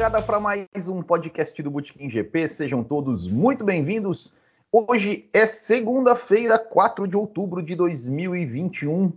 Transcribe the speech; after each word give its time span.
Largada 0.00 0.22
para 0.22 0.40
mais 0.40 0.88
um 0.88 1.02
podcast 1.02 1.62
do 1.62 1.70
Botequim 1.70 2.08
GP, 2.08 2.48
sejam 2.48 2.82
todos 2.82 3.28
muito 3.28 3.62
bem-vindos. 3.62 4.34
Hoje 4.72 5.28
é 5.30 5.44
segunda-feira, 5.44 6.58
4 6.58 7.06
de 7.06 7.18
outubro 7.18 7.62
de 7.62 7.74
2021, 7.74 9.12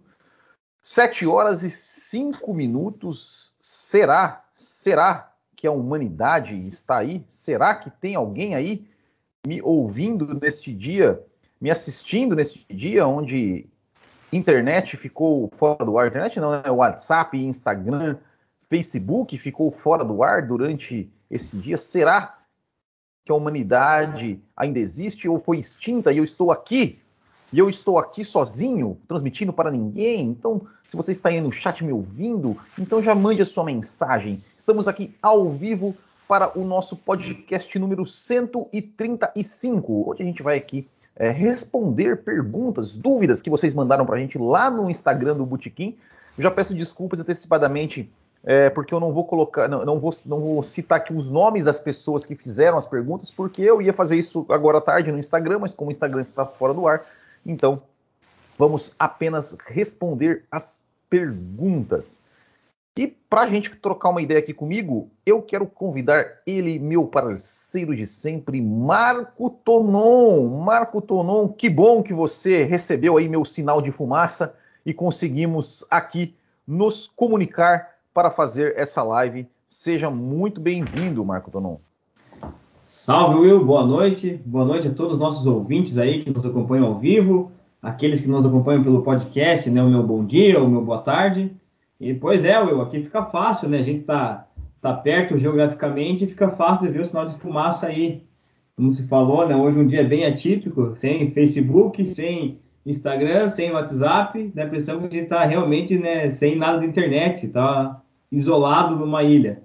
7 0.81 1.25
horas 1.25 1.63
e 1.63 1.69
5 1.69 2.53
minutos. 2.53 3.55
Será, 3.61 4.43
será 4.53 5.31
que 5.55 5.65
a 5.65 5.71
humanidade 5.71 6.53
está 6.65 6.97
aí? 6.97 7.25
Será 7.29 7.75
que 7.75 7.89
tem 7.89 8.15
alguém 8.15 8.53
aí 8.53 8.85
me 9.47 9.61
ouvindo 9.61 10.37
neste 10.37 10.73
dia, 10.73 11.23
me 11.61 11.71
assistindo 11.71 12.35
neste 12.35 12.65
dia 12.69 13.07
onde 13.07 13.67
internet 14.33 14.97
ficou 14.97 15.49
fora 15.53 15.85
do 15.85 15.97
ar? 15.97 16.07
Internet 16.07 16.41
não, 16.41 16.51
né? 16.51 16.69
WhatsApp, 16.69 17.37
Instagram, 17.37 18.17
Facebook 18.73 19.37
ficou 19.37 19.71
fora 19.71 20.03
do 20.03 20.23
ar 20.23 20.47
durante 20.47 21.07
esse 21.29 21.55
dia? 21.55 21.77
Será 21.77 22.39
que 23.23 23.31
a 23.31 23.35
humanidade 23.35 24.41
ainda 24.57 24.79
existe 24.79 25.29
ou 25.29 25.39
foi 25.39 25.59
extinta 25.59 26.11
e 26.11 26.17
eu 26.17 26.23
estou 26.23 26.51
aqui? 26.51 26.99
E 27.51 27.59
eu 27.59 27.69
estou 27.69 27.99
aqui 27.99 28.25
sozinho, 28.25 28.97
transmitindo 29.07 29.53
para 29.53 29.69
ninguém. 29.69 30.27
Então, 30.27 30.65
se 30.87 30.97
você 30.97 31.11
está 31.11 31.29
aí 31.29 31.39
no 31.39 31.51
chat 31.51 31.85
me 31.85 31.93
ouvindo, 31.93 32.57
então 32.79 32.99
já 32.99 33.13
mande 33.13 33.43
a 33.43 33.45
sua 33.45 33.63
mensagem. 33.63 34.43
Estamos 34.57 34.87
aqui 34.87 35.15
ao 35.21 35.51
vivo 35.51 35.95
para 36.27 36.57
o 36.57 36.65
nosso 36.65 36.95
podcast 36.95 37.77
número 37.77 38.07
135, 38.07 40.09
onde 40.09 40.23
a 40.23 40.25
gente 40.25 40.41
vai 40.41 40.57
aqui 40.57 40.87
é, 41.15 41.29
responder 41.29 42.23
perguntas, 42.23 42.95
dúvidas 42.95 43.39
que 43.39 43.51
vocês 43.51 43.75
mandaram 43.75 44.03
para 44.03 44.15
a 44.15 44.19
gente 44.19 44.39
lá 44.39 44.71
no 44.71 44.89
Instagram 44.89 45.37
do 45.37 45.45
Botequim. 45.45 45.95
Já 46.39 46.49
peço 46.49 46.73
desculpas 46.73 47.19
antecipadamente 47.19 48.11
é, 48.43 48.69
porque 48.69 48.93
eu 48.93 48.99
não 48.99 49.13
vou 49.13 49.25
colocar, 49.25 49.69
não, 49.69 49.85
não, 49.85 49.99
vou, 49.99 50.11
não 50.25 50.39
vou 50.41 50.63
citar 50.63 50.97
aqui 50.97 51.13
os 51.13 51.31
nomes 51.31 51.63
das 51.63 51.79
pessoas 51.79 52.25
que 52.25 52.35
fizeram 52.35 52.77
as 52.77 52.85
perguntas, 52.85 53.31
porque 53.31 53.61
eu 53.61 53.81
ia 53.81 53.93
fazer 53.93 54.17
isso 54.17 54.45
agora 54.49 54.79
à 54.79 54.81
tarde 54.81 55.11
no 55.11 55.17
Instagram, 55.17 55.59
mas 55.59 55.73
como 55.73 55.89
o 55.89 55.91
Instagram 55.91 56.19
está 56.19 56.45
fora 56.45 56.73
do 56.73 56.85
ar, 56.85 57.05
então 57.45 57.81
vamos 58.57 58.93
apenas 58.99 59.57
responder 59.65 60.43
as 60.51 60.83
perguntas. 61.09 62.21
E 62.95 63.07
para 63.07 63.41
a 63.41 63.47
gente 63.47 63.75
trocar 63.77 64.09
uma 64.09 64.21
ideia 64.21 64.39
aqui 64.39 64.53
comigo, 64.53 65.09
eu 65.25 65.41
quero 65.41 65.65
convidar 65.65 66.41
ele, 66.45 66.77
meu 66.77 67.07
parceiro 67.07 67.95
de 67.95 68.05
sempre, 68.05 68.61
Marco 68.61 69.49
Tonon. 69.49 70.47
Marco 70.63 71.01
Tonon, 71.01 71.47
que 71.47 71.69
bom 71.69 72.03
que 72.03 72.13
você 72.13 72.63
recebeu 72.63 73.17
aí 73.17 73.27
meu 73.27 73.43
sinal 73.45 73.81
de 73.81 73.91
fumaça 73.91 74.55
e 74.85 74.93
conseguimos 74.93 75.83
aqui 75.89 76.35
nos 76.67 77.07
comunicar 77.07 77.92
para 78.13 78.29
fazer 78.29 78.73
essa 78.77 79.01
live. 79.03 79.47
Seja 79.65 80.09
muito 80.09 80.61
bem-vindo, 80.61 81.25
Marco 81.25 81.49
Tonon. 81.49 81.77
Salve, 82.85 83.39
Will. 83.39 83.65
Boa 83.65 83.85
noite. 83.85 84.39
Boa 84.45 84.63
noite 84.63 84.87
a 84.87 84.93
todos 84.93 85.13
os 85.13 85.19
nossos 85.19 85.47
ouvintes 85.47 85.97
aí 85.97 86.23
que 86.23 86.29
nos 86.29 86.45
acompanham 86.45 86.85
ao 86.85 86.99
vivo, 86.99 87.51
aqueles 87.81 88.21
que 88.21 88.29
nos 88.29 88.45
acompanham 88.45 88.83
pelo 88.83 89.01
podcast, 89.01 89.69
né? 89.69 89.81
O 89.81 89.89
meu 89.89 90.03
bom 90.03 90.23
dia, 90.23 90.61
o 90.61 90.69
meu 90.69 90.81
boa 90.81 90.99
tarde. 90.99 91.51
E 91.99 92.13
pois 92.13 92.45
é, 92.45 92.59
Will, 92.59 92.81
aqui 92.81 93.01
fica 93.01 93.25
fácil, 93.25 93.67
né? 93.67 93.79
A 93.79 93.83
gente 93.83 94.03
tá, 94.03 94.47
tá 94.79 94.93
perto 94.93 95.39
geograficamente 95.39 96.23
e 96.23 96.27
fica 96.27 96.49
fácil 96.49 96.85
de 96.85 96.93
ver 96.93 97.01
o 97.01 97.05
sinal 97.05 97.27
de 97.27 97.39
fumaça 97.39 97.87
aí. 97.87 98.23
Como 98.75 98.93
se 98.93 99.07
falou, 99.07 99.47
né? 99.47 99.55
Hoje 99.55 99.79
um 99.79 99.87
dia 99.87 100.03
bem 100.03 100.25
atípico, 100.25 100.95
sem 100.97 101.31
Facebook, 101.31 102.05
sem 102.05 102.59
Instagram, 102.85 103.47
sem 103.47 103.71
WhatsApp, 103.71 104.51
dá 104.53 104.63
a 104.63 104.65
impressão 104.65 104.99
que 104.99 105.07
a 105.07 105.09
gente 105.09 105.29
tá 105.29 105.45
realmente, 105.45 105.97
né, 105.97 106.31
sem 106.31 106.57
nada 106.57 106.79
de 106.79 106.85
internet, 106.85 107.47
tá 107.47 108.02
isolado 108.33 108.95
numa 108.95 109.23
ilha. 109.23 109.63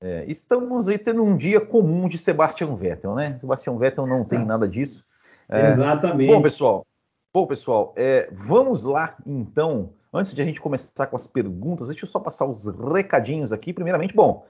É, 0.00 0.24
estamos 0.26 0.88
aí 0.88 0.98
tendo 0.98 1.22
um 1.22 1.36
dia 1.36 1.60
comum 1.60 2.08
de 2.08 2.18
Sebastian 2.18 2.74
Vettel, 2.74 3.14
né? 3.14 3.38
Sebastian 3.38 3.76
Vettel 3.76 4.06
não 4.06 4.24
tem 4.24 4.44
nada 4.44 4.68
disso. 4.68 5.04
É, 5.48 5.68
Exatamente. 5.68 6.32
Bom, 6.32 6.42
pessoal, 6.42 6.86
bom, 7.32 7.46
pessoal, 7.46 7.94
é, 7.96 8.28
vamos 8.32 8.84
lá 8.84 9.16
então. 9.26 9.90
Antes 10.14 10.34
de 10.34 10.42
a 10.42 10.44
gente 10.44 10.60
começar 10.60 11.06
com 11.06 11.16
as 11.16 11.26
perguntas, 11.26 11.88
deixa 11.88 12.04
eu 12.04 12.08
só 12.08 12.20
passar 12.20 12.44
os 12.44 12.66
recadinhos 12.66 13.50
aqui. 13.50 13.72
Primeiramente, 13.72 14.14
bom, 14.14 14.44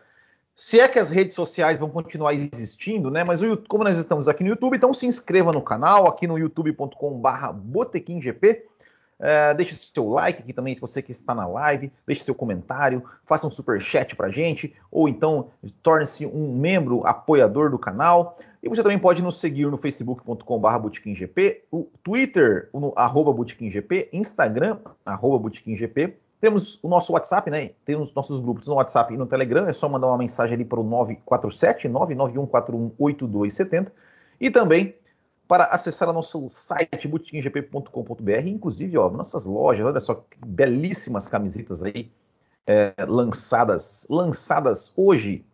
se 0.57 0.81
é 0.81 0.89
que 0.89 0.99
as 0.99 1.11
redes 1.11 1.35
sociais 1.35 1.79
vão 1.79 1.89
continuar 1.89 2.35
existindo, 2.35 3.09
né? 3.11 3.23
Mas 3.23 3.43
o, 3.43 3.57
como 3.69 3.85
nós 3.85 3.99
estamos 3.99 4.27
aqui 4.29 4.43
no 4.43 4.51
YouTube, 4.51 4.77
então 4.77 4.93
se 4.93 5.07
inscreva 5.07 5.53
no 5.53 5.63
canal, 5.63 6.09
aqui 6.09 6.27
no 6.27 6.37
youtube.com/botequimgp. 6.39 8.65
Uh, 9.23 9.55
deixe 9.55 9.73
seu 9.77 10.09
like 10.09 10.43
aqui 10.43 10.53
também, 10.53 10.75
se 10.75 10.81
você 10.81 11.01
que 11.01 11.13
está 11.13 11.33
na 11.33 11.47
live, 11.47 11.93
deixe 12.05 12.25
seu 12.25 12.35
comentário, 12.35 13.05
faça 13.25 13.47
um 13.47 13.53
super 13.53 13.81
chat 13.81 14.17
para 14.17 14.29
gente, 14.29 14.75
ou 14.91 15.09
então 15.09 15.51
torne-se 15.81 16.27
um 16.27 16.53
membro 16.53 17.07
apoiador 17.07 17.71
do 17.71 17.79
canal. 17.79 18.37
E 18.61 18.69
você 18.69 18.83
também 18.83 18.99
pode 18.99 19.23
nos 19.23 19.39
seguir 19.39 19.67
no 19.67 19.79
facebook.com.br 19.79 20.79
botequimgp, 20.79 21.63
o 21.71 21.87
Twitter, 22.03 22.69
no 22.75 22.93
arroba 22.97 23.33
botequimgp, 23.33 24.09
Instagram, 24.13 24.79
arroba 25.07 25.39
botequimgp. 25.39 26.17
Temos 26.41 26.81
o 26.83 26.89
nosso 26.89 27.13
WhatsApp, 27.13 27.49
né? 27.49 27.71
Temos 27.85 28.13
nossos 28.13 28.41
grupos 28.41 28.67
no 28.67 28.75
WhatsApp 28.75 29.15
e 29.15 29.17
no 29.17 29.27
Telegram. 29.27 29.69
É 29.69 29.73
só 29.73 29.89
mandar 29.89 30.09
uma 30.09 30.19
mensagem 30.19 30.55
ali 30.55 30.65
para 30.65 30.81
o 30.81 30.83
947 30.83 31.89
991418270. 31.89 33.93
E 34.41 34.51
também 34.51 34.97
para 35.53 35.65
acessar 35.65 36.09
o 36.09 36.15
nosso 36.15 36.49
site 36.49 37.07
botequimgp.com.br, 37.07 38.47
inclusive, 38.47 38.97
ó, 38.97 39.11
nossas 39.11 39.45
lojas, 39.45 39.85
olha 39.85 40.01
só, 40.01 40.25
belíssimas 40.47 41.29
camisetas 41.29 41.83
aí 41.83 42.11
é, 42.67 42.95
lançadas, 43.07 44.07
lançadas 44.09 44.91
hoje 44.97 45.45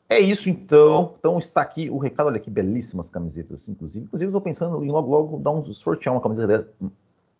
é 0.09 0.19
isso 0.19 0.49
então. 0.49 1.13
Então 1.19 1.37
está 1.37 1.61
aqui 1.61 1.91
o 1.91 1.99
recado. 1.99 2.25
Olha 2.25 2.39
que 2.39 2.49
belíssimas 2.49 3.11
camisetas, 3.11 3.69
inclusive. 3.69 4.05
Inclusive, 4.05 4.29
estou 4.29 4.41
pensando 4.41 4.83
em 4.83 4.89
logo, 4.89 5.11
logo 5.11 5.37
dar 5.37 5.51
um 5.51 5.71
sortear 5.75 6.15
uma 6.15 6.21
camiseta 6.21 6.67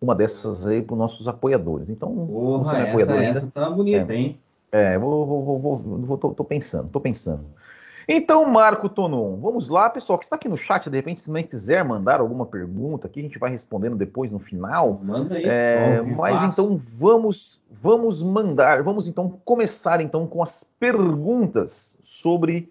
uma 0.04 0.14
dessas 0.14 0.68
aí 0.68 0.82
para 0.82 0.94
os 0.94 1.00
nossos 1.00 1.28
apoiadores. 1.28 1.90
Então, 1.90 2.14
Porra, 2.14 2.64
você 2.64 2.74
não 2.74 2.82
é 2.82 2.90
apoiador 2.90 3.16
essa, 3.16 3.26
ainda. 3.26 3.40
Essa 3.40 3.52
tá 3.52 3.70
bonita, 3.70 4.14
é, 4.14 4.16
hein? 4.16 4.40
É, 4.72 4.98
vou, 4.98 5.26
vou, 5.26 5.60
vou, 5.60 5.78
vou 5.78 6.18
tô, 6.18 6.32
tô, 6.32 6.44
pensando, 6.44 6.90
tô 6.90 7.00
pensando. 7.00 7.46
Então, 8.06 8.46
Marco 8.46 8.90
Tonon, 8.90 9.38
vamos 9.38 9.70
lá, 9.70 9.90
pessoal, 9.90 10.20
que 10.20 10.26
está 10.26 10.36
aqui 10.36 10.50
no 10.50 10.58
chat, 10.58 10.90
de 10.90 10.98
repente, 10.98 11.22
se 11.22 11.28
também 11.28 11.46
quiser 11.46 11.86
mandar 11.86 12.20
alguma 12.20 12.46
pergunta, 12.46 13.08
aqui 13.08 13.22
a 13.22 13.24
gente 13.24 13.40
vai 13.40 13.50
respondendo 13.50 13.96
depois 13.96 14.32
no 14.32 14.40
final. 14.40 15.00
Manda 15.02 15.36
aí. 15.36 15.46
É, 15.46 16.02
mas 16.02 16.34
fácil. 16.34 16.50
então 16.50 16.78
vamos, 16.78 17.62
vamos 17.72 18.22
mandar, 18.22 18.84
vamos 18.84 19.08
então 19.08 19.40
começar 19.46 20.02
então 20.02 20.28
com 20.28 20.44
as 20.44 20.66
perguntas 20.78 21.98
sobre 22.02 22.70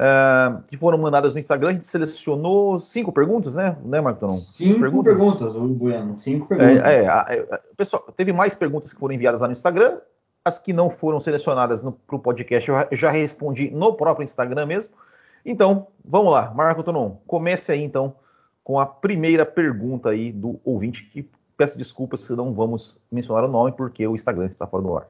uh, 0.00 0.62
que 0.66 0.76
foram 0.76 0.98
mandadas 0.98 1.34
no 1.34 1.38
Instagram. 1.38 1.68
A 1.68 1.72
gente 1.72 1.86
selecionou 1.86 2.78
cinco 2.78 3.12
perguntas, 3.12 3.54
né, 3.54 3.76
né 3.84 4.00
Marco 4.00 4.20
Tonon? 4.20 4.38
Cinco, 4.38 4.62
cinco 4.62 4.80
perguntas, 4.80 5.16
perguntas 5.16 5.56
o 5.56 5.68
Bueno. 5.68 6.20
Cinco 6.24 6.46
perguntas. 6.46 6.84
É, 6.84 7.04
é, 7.04 7.60
pessoal, 7.76 8.02
teve 8.16 8.32
mais 8.32 8.56
perguntas 8.56 8.92
que 8.92 8.98
foram 8.98 9.14
enviadas 9.14 9.40
lá 9.40 9.46
no 9.46 9.52
Instagram. 9.52 9.98
As 10.42 10.58
que 10.58 10.72
não 10.72 10.88
foram 10.88 11.20
selecionadas 11.20 11.82
para 12.06 12.16
o 12.16 12.18
podcast 12.18 12.70
eu 12.70 12.96
já 12.96 13.10
respondi 13.10 13.70
no 13.70 13.92
próprio 13.92 14.24
Instagram 14.24 14.64
mesmo. 14.64 14.94
Então, 15.44 15.86
vamos 16.04 16.32
lá, 16.32 16.52
Marco 16.54 16.82
Tonon, 16.82 17.16
comece 17.26 17.72
aí 17.72 17.82
então 17.82 18.14
com 18.64 18.78
a 18.78 18.86
primeira 18.86 19.44
pergunta 19.44 20.10
aí 20.10 20.32
do 20.32 20.60
ouvinte, 20.64 21.04
que 21.04 21.28
peço 21.56 21.76
desculpas 21.76 22.20
se 22.20 22.34
não 22.34 22.54
vamos 22.54 22.98
mencionar 23.10 23.44
o 23.44 23.48
nome, 23.48 23.72
porque 23.72 24.06
o 24.06 24.14
Instagram 24.14 24.46
está 24.46 24.66
fora 24.66 24.82
do 24.82 24.96
ar. 24.96 25.08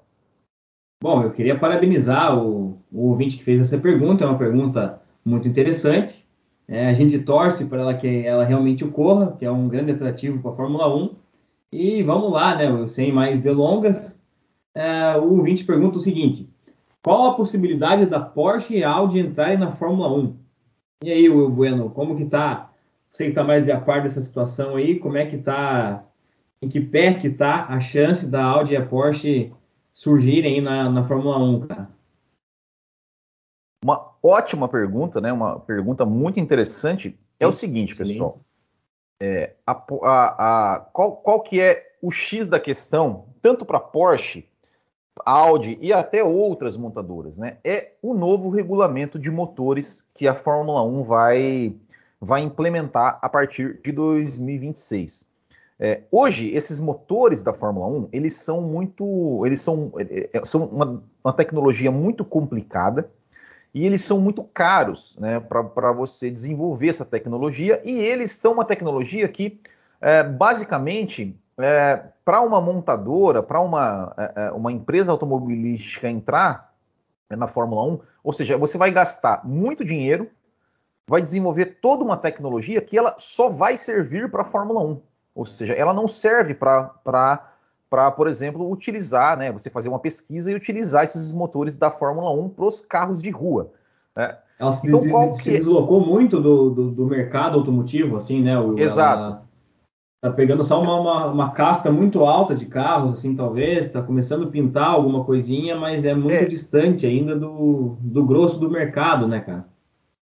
Bom, 1.03 1.23
eu 1.23 1.31
queria 1.31 1.59
parabenizar 1.59 2.39
o, 2.39 2.79
o 2.93 3.09
ouvinte 3.09 3.39
que 3.39 3.45
fez 3.45 3.59
essa 3.59 3.79
pergunta, 3.79 4.23
é 4.23 4.27
uma 4.27 4.37
pergunta 4.37 5.01
muito 5.25 5.49
interessante. 5.49 6.27
É, 6.69 6.89
a 6.89 6.93
gente 6.93 7.19
torce 7.21 7.65
para 7.65 7.81
ela 7.81 7.95
que 7.95 8.27
ela 8.27 8.45
realmente 8.45 8.85
ocorra, 8.85 9.35
que 9.39 9.47
é 9.47 9.51
um 9.51 9.67
grande 9.67 9.93
atrativo 9.93 10.43
para 10.43 10.51
a 10.51 10.55
Fórmula 10.55 10.95
1. 10.95 11.15
E 11.73 12.03
vamos 12.03 12.31
lá, 12.31 12.55
né? 12.55 12.87
Sem 12.89 13.11
mais 13.13 13.41
delongas, 13.41 14.21
é, 14.75 15.17
o 15.17 15.39
ouvinte 15.39 15.65
pergunta 15.65 15.97
o 15.97 16.01
seguinte: 16.03 16.51
qual 17.03 17.29
a 17.29 17.35
possibilidade 17.35 18.05
da 18.05 18.21
Porsche 18.21 18.77
e 18.77 18.85
Audi 18.85 19.21
entrarem 19.21 19.57
na 19.57 19.73
Fórmula 19.73 20.13
1? 20.13 20.37
E 21.03 21.11
aí, 21.11 21.31
Will 21.31 21.49
Bueno, 21.49 21.89
como 21.89 22.15
que 22.15 22.27
tá? 22.27 22.71
Você 23.11 23.25
que 23.25 23.31
está 23.31 23.43
mais 23.43 23.65
de 23.65 23.73
a 23.73 23.81
par 23.81 24.03
dessa 24.03 24.21
situação 24.21 24.77
aí, 24.77 24.99
como 24.99 25.17
é 25.17 25.25
que 25.25 25.39
tá? 25.39 26.05
Em 26.61 26.69
que 26.69 26.79
pé 26.79 27.15
que 27.15 27.31
tá 27.31 27.65
a 27.71 27.81
chance 27.81 28.27
da 28.27 28.45
Audi 28.45 28.75
e 28.75 28.77
a 28.77 28.85
Porsche 28.85 29.51
surgirem 30.01 30.55
aí 30.55 30.61
na, 30.63 30.89
na 30.89 31.07
Fórmula 31.07 31.39
1, 31.39 31.67
cara? 31.67 31.91
Uma 33.85 34.15
ótima 34.23 34.67
pergunta, 34.67 35.21
né? 35.21 35.31
Uma 35.31 35.61
pergunta 35.61 36.07
muito 36.07 36.41
interessante. 36.41 37.19
É 37.39 37.47
o 37.47 37.53
seguinte, 37.53 37.95
pessoal. 37.95 38.41
É, 39.23 39.57
a, 39.67 39.73
a, 39.73 40.75
a, 40.75 40.81
qual, 40.81 41.17
qual 41.17 41.43
que 41.43 41.61
é 41.61 41.97
o 42.01 42.11
X 42.11 42.49
da 42.49 42.59
questão, 42.59 43.27
tanto 43.43 43.67
para 43.67 43.77
a 43.77 43.81
Porsche 43.81 44.49
Audi 45.23 45.79
e 45.83 45.93
até 45.93 46.25
outras 46.25 46.79
montadoras, 46.79 47.37
né? 47.37 47.59
É 47.63 47.93
o 48.01 48.15
novo 48.15 48.49
regulamento 48.49 49.19
de 49.19 49.31
motores 49.31 50.09
que 50.15 50.27
a 50.27 50.35
Fórmula 50.35 50.83
1 50.83 51.05
vai, 51.05 51.77
vai 52.19 52.41
implementar 52.41 53.19
a 53.21 53.29
partir 53.29 53.79
de 53.83 53.93
2026. 53.93 55.30
É, 55.83 56.03
hoje, 56.13 56.55
esses 56.55 56.79
motores 56.79 57.43
da 57.43 57.55
Fórmula 57.55 57.87
1, 57.87 58.09
eles 58.13 58.37
são 58.37 58.61
muito. 58.61 59.43
Eles 59.47 59.63
são, 59.63 59.91
é, 59.97 60.29
é, 60.31 60.45
são 60.45 60.67
uma, 60.67 61.03
uma 61.25 61.33
tecnologia 61.33 61.91
muito 61.91 62.23
complicada 62.23 63.11
e 63.73 63.87
eles 63.87 64.03
são 64.03 64.21
muito 64.21 64.45
caros 64.45 65.17
né, 65.19 65.41
para 65.41 65.91
você 65.93 66.31
desenvolver 66.31 66.89
essa 66.89 67.05
tecnologia, 67.05 67.81
e 67.85 67.99
eles 67.99 68.33
são 68.33 68.53
uma 68.53 68.65
tecnologia 68.65 69.27
que, 69.29 69.61
é, 70.01 70.25
basicamente, 70.25 71.37
é, 71.57 72.03
para 72.25 72.41
uma 72.43 72.61
montadora, 72.61 73.43
para 73.43 73.61
uma, 73.61 74.13
é, 74.19 74.33
é, 74.37 74.53
uma 74.53 74.73
empresa 74.73 75.13
automobilística 75.13 76.09
entrar 76.09 76.75
na 77.31 77.47
Fórmula 77.47 77.85
1, 77.85 78.01
ou 78.25 78.33
seja, 78.33 78.59
você 78.59 78.77
vai 78.77 78.91
gastar 78.91 79.47
muito 79.47 79.85
dinheiro, 79.85 80.29
vai 81.07 81.23
desenvolver 81.23 81.79
toda 81.81 82.05
uma 82.05 82.17
tecnologia 82.17 82.81
que 82.81 82.99
ela 82.99 83.15
só 83.19 83.49
vai 83.49 83.77
servir 83.77 84.29
para 84.31 84.43
a 84.43 84.45
Fórmula 84.45 84.83
1. 84.83 85.01
Ou 85.41 85.47
seja, 85.47 85.73
ela 85.73 85.95
não 85.95 86.07
serve 86.07 86.55
para, 86.55 86.91
por 88.15 88.29
exemplo, 88.29 88.71
utilizar, 88.71 89.39
né, 89.39 89.51
você 89.51 89.71
fazer 89.71 89.89
uma 89.89 89.99
pesquisa 89.99 90.53
e 90.53 90.55
utilizar 90.55 91.03
esses 91.03 91.33
motores 91.33 91.79
da 91.79 91.91
Fórmula 91.91 92.31
1 92.31 92.51
para 92.51 92.67
os 92.67 92.83
carros 92.83 93.23
de 93.23 93.31
rua. 93.31 93.73
Né? 94.15 94.37
Ela 94.59 94.73
se, 94.73 94.87
então, 94.87 95.09
qual 95.09 95.35
se 95.35 95.45
que... 95.45 95.51
deslocou 95.53 96.05
muito 96.05 96.39
do, 96.39 96.69
do, 96.69 96.91
do, 96.91 97.07
mercado 97.07 97.57
automotivo, 97.59 98.19
assim, 98.19 98.43
né? 98.43 98.53
Exato. 98.77 99.23
Ela 99.23 99.43
tá 100.21 100.31
pegando 100.31 100.63
só 100.63 100.83
uma, 100.83 101.01
uma, 101.01 101.27
uma, 101.29 101.51
casta 101.53 101.91
muito 101.91 102.23
alta 102.27 102.55
de 102.55 102.67
carros, 102.67 103.15
assim, 103.15 103.35
talvez, 103.35 103.87
está 103.87 104.03
começando 104.03 104.47
a 104.47 104.51
pintar 104.51 104.91
alguma 104.91 105.25
coisinha, 105.25 105.75
mas 105.75 106.05
é 106.05 106.15
muito 106.15 106.35
é. 106.35 106.45
distante 106.45 107.07
ainda 107.07 107.35
do, 107.35 107.97
do 107.99 108.27
grosso 108.27 108.59
do 108.59 108.69
mercado, 108.69 109.27
né, 109.27 109.41
cara? 109.41 109.65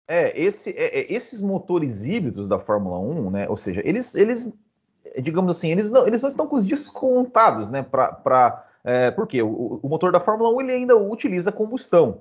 É, 0.07 0.39
esse, 0.39 0.69
é, 0.77 0.99
é 0.99 1.11
esses 1.11 1.41
motores 1.41 2.05
híbridos 2.05 2.47
da 2.47 2.59
Fórmula 2.59 2.99
1, 2.99 3.31
né? 3.31 3.49
Ou 3.49 3.57
seja, 3.57 3.81
eles, 3.83 4.13
eles 4.13 4.53
digamos 5.21 5.51
assim, 5.51 5.71
eles 5.71 5.89
não, 5.89 6.07
eles 6.07 6.21
não 6.21 6.29
estão 6.29 6.47
com 6.47 6.55
os 6.55 6.65
descontados, 6.65 7.69
né? 7.69 7.81
Para 7.83 8.65
é, 8.83 9.11
porque 9.11 9.41
o, 9.41 9.79
o, 9.81 9.87
motor 9.87 10.11
da 10.11 10.19
Fórmula 10.19 10.49
1 10.55 10.61
ele 10.61 10.71
ainda 10.71 10.95
utiliza 10.95 11.51
combustão. 11.51 12.19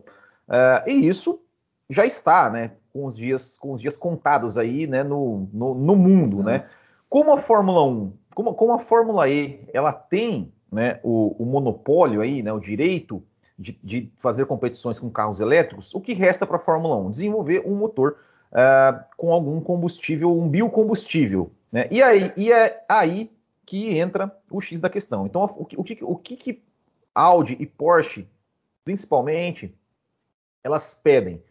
É, 0.49 0.85
e 0.87 1.09
isso 1.09 1.41
já 1.89 2.05
está, 2.05 2.51
né? 2.51 2.73
Com 2.93 3.07
os 3.07 3.17
dias, 3.17 3.57
com 3.57 3.73
os 3.73 3.81
dias 3.81 3.97
contados 3.97 4.59
aí, 4.59 4.87
né? 4.87 5.03
No, 5.03 5.49
no, 5.53 5.75
no 5.75 5.97
mundo, 5.97 6.43
né? 6.43 6.67
Como 7.09 7.33
a 7.33 7.39
Fórmula 7.39 7.85
1, 7.85 8.13
como, 8.35 8.55
como 8.55 8.73
a 8.73 8.79
Fórmula 8.79 9.29
E, 9.29 9.67
ela 9.73 9.93
tem 9.93 10.53
né, 10.71 11.01
o, 11.03 11.43
o 11.43 11.45
monopólio 11.45 12.21
aí, 12.21 12.43
né? 12.43 12.53
O 12.53 12.61
direito 12.61 13.23
de, 13.59 13.79
de, 13.83 14.13
fazer 14.17 14.47
competições 14.47 14.99
com 14.99 15.11
carros 15.11 15.41
elétricos, 15.41 15.95
o 15.95 16.01
que 16.01 16.15
resta 16.15 16.47
para 16.47 16.57
a 16.57 16.61
Fórmula 16.61 16.97
1? 16.97 17.11
Desenvolver 17.11 17.63
um 17.67 17.75
motor 17.75 18.17
uh, 18.53 19.05
com 19.17 19.33
algum 19.33 19.61
combustível, 19.61 20.31
um 20.39 20.49
biocombustível, 20.49 21.51
né? 21.73 21.89
E, 21.91 22.03
aí, 22.03 22.33
e 22.37 22.53
é 22.53 22.85
aí 22.89 23.31
que 23.65 23.99
entra 23.99 24.37
o 24.51 24.61
X 24.61 24.81
da 24.81 24.91
questão. 24.91 25.27
Então, 25.27 25.43
o 25.43 25.65
que, 25.65 25.77
o 25.79 25.85
que, 25.85 25.99
o 26.03 26.17
que 26.17 26.63
Audi 27.15 27.57
e 27.61 27.67
Porsche, 27.67 28.29
principalmente, 28.85 29.75
elas 30.65 30.95
pedem? 30.95 31.43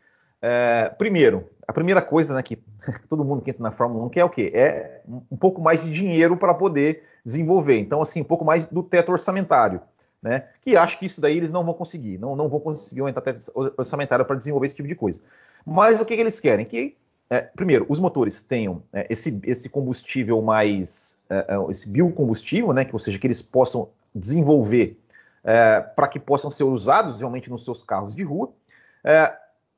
É, 0.41 0.89
primeiro, 0.97 1.49
a 1.67 1.73
primeira 1.73 2.01
coisa 2.01 2.33
né, 2.33 2.43
que 2.43 2.55
todo 3.07 3.23
mundo 3.23 3.41
que 3.41 3.51
entra 3.51 3.63
na 3.63 3.71
Fórmula 3.71 4.05
1 4.05 4.09
quer 4.09 4.19
é 4.21 4.25
o 4.25 4.29
quê? 4.29 4.51
É 4.53 5.01
um 5.07 5.37
pouco 5.37 5.61
mais 5.61 5.83
de 5.83 5.91
dinheiro 5.91 6.35
para 6.35 6.53
poder 6.53 7.03
desenvolver. 7.23 7.79
Então, 7.79 8.01
assim, 8.01 8.21
um 8.21 8.25
pouco 8.25 8.43
mais 8.43 8.65
do 8.65 8.83
teto 8.83 9.11
orçamentário. 9.11 9.81
Né? 10.21 10.49
Que 10.59 10.75
acho 10.75 10.99
que 10.99 11.05
isso 11.05 11.21
daí 11.21 11.37
eles 11.37 11.51
não 11.51 11.63
vão 11.63 11.73
conseguir. 11.73 12.17
Não, 12.17 12.35
não 12.35 12.49
vão 12.49 12.59
conseguir 12.59 12.99
aumentar 12.99 13.21
teto 13.21 13.49
orçamentário 13.55 14.25
para 14.25 14.35
desenvolver 14.35 14.65
esse 14.65 14.75
tipo 14.75 14.87
de 14.87 14.95
coisa. 14.95 15.21
Mas 15.65 16.01
o 16.01 16.05
que, 16.05 16.15
que 16.15 16.21
eles 16.21 16.39
querem? 16.39 16.65
Que 16.65 16.97
é, 17.29 17.41
primeiro, 17.41 17.85
os 17.87 17.99
motores 17.99 18.41
tenham 18.41 18.81
é, 18.91 19.05
esse, 19.07 19.39
esse, 19.43 19.69
combustível 19.69 20.41
mais, 20.41 21.23
é, 21.29 21.45
é, 21.49 21.71
esse 21.71 21.87
biocombustível, 21.87 22.73
né, 22.73 22.83
que, 22.83 22.93
ou 22.93 22.99
seja, 22.99 23.19
que 23.19 23.27
eles 23.27 23.41
possam 23.41 23.89
desenvolver 24.15 24.97
é, 25.43 25.79
para 25.79 26.07
que 26.07 26.19
possam 26.19 26.49
ser 26.49 26.63
usados 26.63 27.19
realmente 27.19 27.49
nos 27.49 27.63
seus 27.63 27.83
carros 27.83 28.15
de 28.15 28.23
rua. 28.23 28.49
É, 29.03 29.31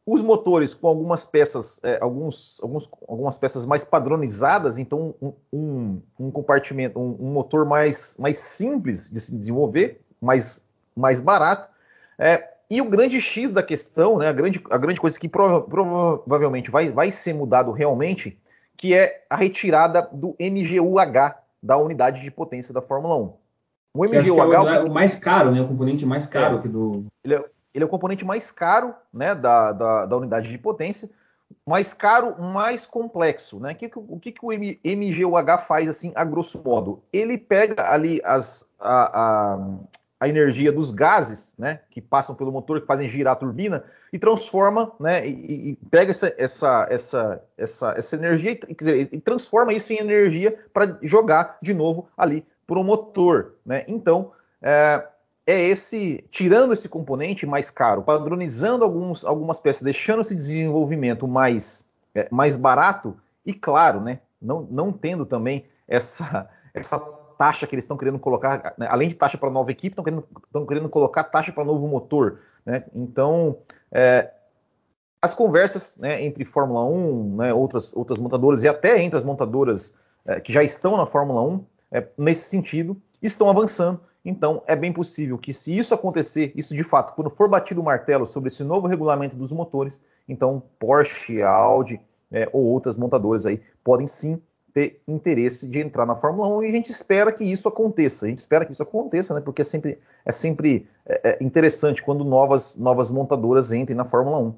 os 0.06 0.22
motores 0.22 0.74
com 0.74 0.88
algumas 0.88 1.26
peças, 1.26 1.80
alguns, 2.00 2.60
alguns, 2.64 2.90
algumas 3.08 3.38
peças 3.38 3.68
mais 3.68 3.86
padronizadas, 3.86 4.80
então 4.80 5.14
um, 5.22 5.34
um, 5.54 6.02
um 6.20 6.32
compartimento, 6.32 7.00
um, 7.00 7.18
um, 7.20 7.32
motor 7.32 7.66
mais, 7.66 8.18
mais 8.18 8.40
simples 8.40 9.10
de 9.10 9.20
se 9.20 9.38
desenvolver, 9.38 10.02
mais, 10.20 10.66
mais 10.96 11.22
barato. 11.22 11.70
É, 12.18 12.51
e 12.72 12.80
o 12.80 12.86
grande 12.86 13.20
X 13.20 13.52
da 13.52 13.62
questão, 13.62 14.18
né, 14.18 14.30
a, 14.30 14.32
grande, 14.32 14.64
a 14.72 14.78
grande 14.78 15.02
coisa 15.02 15.20
que 15.20 15.28
prova, 15.28 15.62
provavelmente 15.62 16.72
vai, 16.72 16.88
vai 16.90 17.12
ser 17.12 17.34
mudado 17.34 17.74
realmente, 17.74 18.40
que 18.78 18.94
é 18.94 19.26
a 19.30 19.36
retirada 19.36 20.08
do 20.10 20.38
MGUH 20.40 21.36
da 21.62 21.76
unidade 21.76 22.22
de 22.22 22.32
potência 22.32 22.74
da 22.74 22.82
Fórmula 22.82 23.18
1. 23.18 23.34
O 23.94 24.06
MGUH 24.06 24.74
é 24.74 24.80
o, 24.84 24.86
o, 24.86 24.90
mais 24.90 25.16
caro, 25.16 25.52
né, 25.52 25.60
o 25.60 25.68
componente 25.68 26.06
mais 26.06 26.26
caro 26.26 26.62
é, 26.64 26.68
do. 26.70 27.06
Ele 27.26 27.36
é, 27.36 27.46
ele 27.74 27.84
é, 27.84 27.86
o 27.86 27.90
componente 27.90 28.24
mais 28.24 28.52
caro 28.52 28.96
né, 29.14 29.36
da, 29.36 29.74
da, 29.74 30.06
da, 30.06 30.16
unidade 30.16 30.50
de 30.50 30.58
potência, 30.58 31.10
mais 31.68 31.94
caro, 31.94 32.42
mais 32.42 32.88
complexo. 32.88 33.60
Né? 33.60 33.74
Que, 33.74 33.92
o 33.94 34.18
que, 34.18 34.32
que 34.32 34.46
o 34.46 34.48
MGUH 34.48 35.58
faz 35.58 35.90
assim, 35.90 36.14
a 36.16 36.24
grosso 36.24 36.64
modo? 36.64 37.04
Ele 37.12 37.38
pega 37.38 37.92
ali 37.92 38.22
as, 38.24 38.66
a, 38.80 39.56
a 39.56 39.68
a 40.22 40.30
energia 40.30 40.72
dos 40.72 40.92
gases, 40.92 41.56
né, 41.58 41.80
que 41.90 42.00
passam 42.00 42.36
pelo 42.36 42.52
motor, 42.52 42.80
que 42.80 42.86
fazem 42.86 43.08
girar 43.08 43.34
a 43.34 43.36
turbina, 43.36 43.84
e 44.14 44.20
transforma, 44.20 44.92
né, 45.00 45.28
e, 45.28 45.72
e 45.72 45.76
pega 45.90 46.12
essa, 46.12 46.32
essa, 46.38 46.88
essa, 46.92 47.44
essa, 47.58 47.94
essa 47.98 48.16
energia, 48.16 48.56
quer 48.56 48.76
dizer, 48.76 49.10
e 49.12 49.20
transforma 49.20 49.74
isso 49.74 49.92
em 49.92 49.98
energia 49.98 50.56
para 50.72 50.96
jogar 51.02 51.58
de 51.60 51.74
novo 51.74 52.08
ali 52.16 52.46
para 52.68 52.78
o 52.78 52.84
motor, 52.84 53.56
né? 53.66 53.84
Então, 53.88 54.32
é, 54.62 55.08
é, 55.48 55.60
esse, 55.60 56.24
tirando 56.30 56.72
esse 56.72 56.88
componente 56.88 57.48
mais 57.48 57.72
caro, 57.72 58.04
padronizando 58.04 58.86
alguns, 58.86 59.26
algumas 59.26 59.60
peças, 59.60 59.82
deixando 59.82 60.22
esse 60.22 60.36
desenvolvimento 60.36 61.28
mais, 61.28 61.90
é, 62.14 62.28
mais 62.30 62.58
barato, 62.58 63.18
e 63.44 63.56
claro, 63.56 64.00
né, 64.00 64.20
não, 64.40 64.68
não 64.70 64.92
tendo 64.92 65.26
também 65.26 65.66
essa, 65.88 66.48
essa 66.76 67.00
taxa 67.42 67.66
que 67.66 67.74
eles 67.74 67.86
estão 67.86 67.98
querendo 67.98 68.20
colocar, 68.20 68.76
né, 68.78 68.86
além 68.88 69.08
de 69.08 69.16
taxa 69.16 69.36
para 69.36 69.50
nova 69.50 69.72
equipe, 69.72 70.00
estão 70.00 70.04
querendo, 70.06 70.68
querendo 70.68 70.90
colocar 70.90 71.24
taxa 71.24 71.52
para 71.52 71.66
novo 71.66 71.88
motor. 71.88 72.38
Né? 72.64 72.84
Então, 72.94 73.58
é, 73.92 74.30
as 75.20 75.34
conversas 75.34 75.98
né, 75.98 76.24
entre 76.24 76.46
Fórmula 76.46 76.86
1, 76.86 77.36
né, 77.38 77.52
outras, 77.52 77.98
outras 77.98 78.20
montadoras 78.20 78.64
e 78.64 78.68
até 78.68 79.02
entre 79.02 79.18
as 79.18 79.24
montadoras 79.24 79.96
é, 80.24 80.40
que 80.40 80.54
já 80.54 80.62
estão 80.62 80.96
na 80.96 81.08
Fórmula 81.08 81.42
1, 81.42 81.66
é, 81.94 82.08
nesse 82.16 82.48
sentido, 82.48 82.96
estão 83.20 83.50
avançando. 83.50 84.00
Então, 84.24 84.62
é 84.68 84.76
bem 84.76 84.94
possível 84.94 85.36
que, 85.36 85.52
se 85.52 85.76
isso 85.76 85.96
acontecer, 85.96 86.52
isso 86.56 86.76
de 86.76 86.84
fato, 86.84 87.16
quando 87.16 87.32
for 87.32 87.50
batido 87.50 87.82
o 87.82 87.84
martelo 87.84 88.28
sobre 88.28 88.50
esse 88.50 88.64
novo 88.64 88.86
regulamento 88.86 89.36
dos 89.36 89.52
motores, 89.52 90.00
então 90.30 90.62
Porsche, 90.78 91.42
Audi 91.42 92.00
é, 92.32 92.48
ou 92.54 92.66
outras 92.66 93.00
montadoras 93.00 93.48
aí 93.48 93.60
podem 93.84 94.06
sim 94.06 94.40
ter 94.74 95.02
interesse 95.08 95.70
de 95.70 95.80
entrar 95.80 96.06
na 96.06 96.16
Fórmula 96.16 96.48
1 96.58 96.64
e 96.64 96.68
a 96.68 96.72
gente 96.72 96.90
espera 96.90 97.32
que 97.32 97.44
isso 97.44 97.68
aconteça. 97.68 98.26
A 98.26 98.30
gente 98.30 98.40
espera 98.40 98.66
que 98.66 98.72
isso 98.72 98.84
aconteça, 98.84 99.34
né? 99.34 99.42
Porque 99.42 99.62
é 99.62 99.66
sempre, 99.66 100.00
é 100.26 100.32
sempre 100.32 100.88
é, 101.06 101.32
é 101.32 101.44
interessante 101.44 102.02
quando 102.02 102.24
novas, 102.24 102.78
novas 102.78 103.12
montadoras 103.12 103.74
entrem 103.74 103.98
na 103.98 104.06
Fórmula 104.06 104.40
1. 104.40 104.54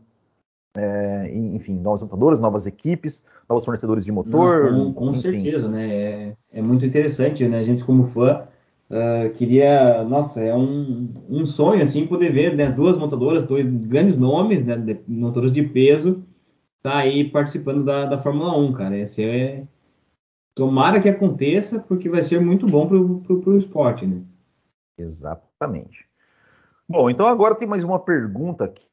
É, 0.75 1.32
enfim, 1.36 1.79
novas 1.79 2.01
montadoras, 2.01 2.39
novas 2.39 2.65
equipes, 2.65 3.29
novos 3.48 3.63
fornecedores 3.63 4.03
de 4.03 4.12
motor. 4.12 4.72
Não, 4.72 4.91
com, 4.91 5.08
com 5.08 5.15
certeza, 5.15 5.67
né? 5.67 5.93
É, 5.93 6.36
é, 6.51 6.62
muito 6.62 6.86
interessante, 6.86 7.48
né? 7.48 7.60
A 7.60 7.63
gente 7.63 7.84
como 7.84 8.08
fã 8.08 8.48
uh, 8.89 9.34
queria, 9.36 10.03
nossa, 10.03 10.41
é 10.41 10.55
um, 10.55 11.10
um 11.29 11.46
sonho 11.46 11.84
assim 11.84 12.08
poder 12.08 12.32
ver 12.32 12.55
né, 12.55 12.72
duas 12.72 12.98
montadoras, 12.98 13.43
dois 13.43 13.67
grandes 13.86 14.17
nomes, 14.17 14.65
né? 14.65 14.75
De, 14.75 15.00
motoras 15.08 15.51
de 15.51 15.62
peso, 15.62 16.24
tá 16.82 16.98
aí 16.98 17.29
participando 17.29 17.84
da, 17.84 18.05
da 18.05 18.17
Fórmula 18.17 18.58
1, 18.58 18.74
cara. 18.74 18.98
Esse 18.98 19.24
é 19.24 19.63
Tomara 20.55 21.01
que 21.01 21.10
aconteça, 21.10 21.79
porque 21.79 22.10
vai 22.10 22.22
ser 22.22 22.39
muito 22.39 22.67
bom 22.67 22.88
para 22.88 22.98
o 22.98 23.57
esporte, 23.57 24.05
né? 24.05 24.22
Exatamente. 24.98 26.07
Bom, 26.88 27.10
então 27.10 27.25
agora 27.25 27.55
tem 27.55 27.67
mais 27.67 27.83
uma 27.83 28.00
pergunta 28.00 28.65
aqui, 28.65 28.91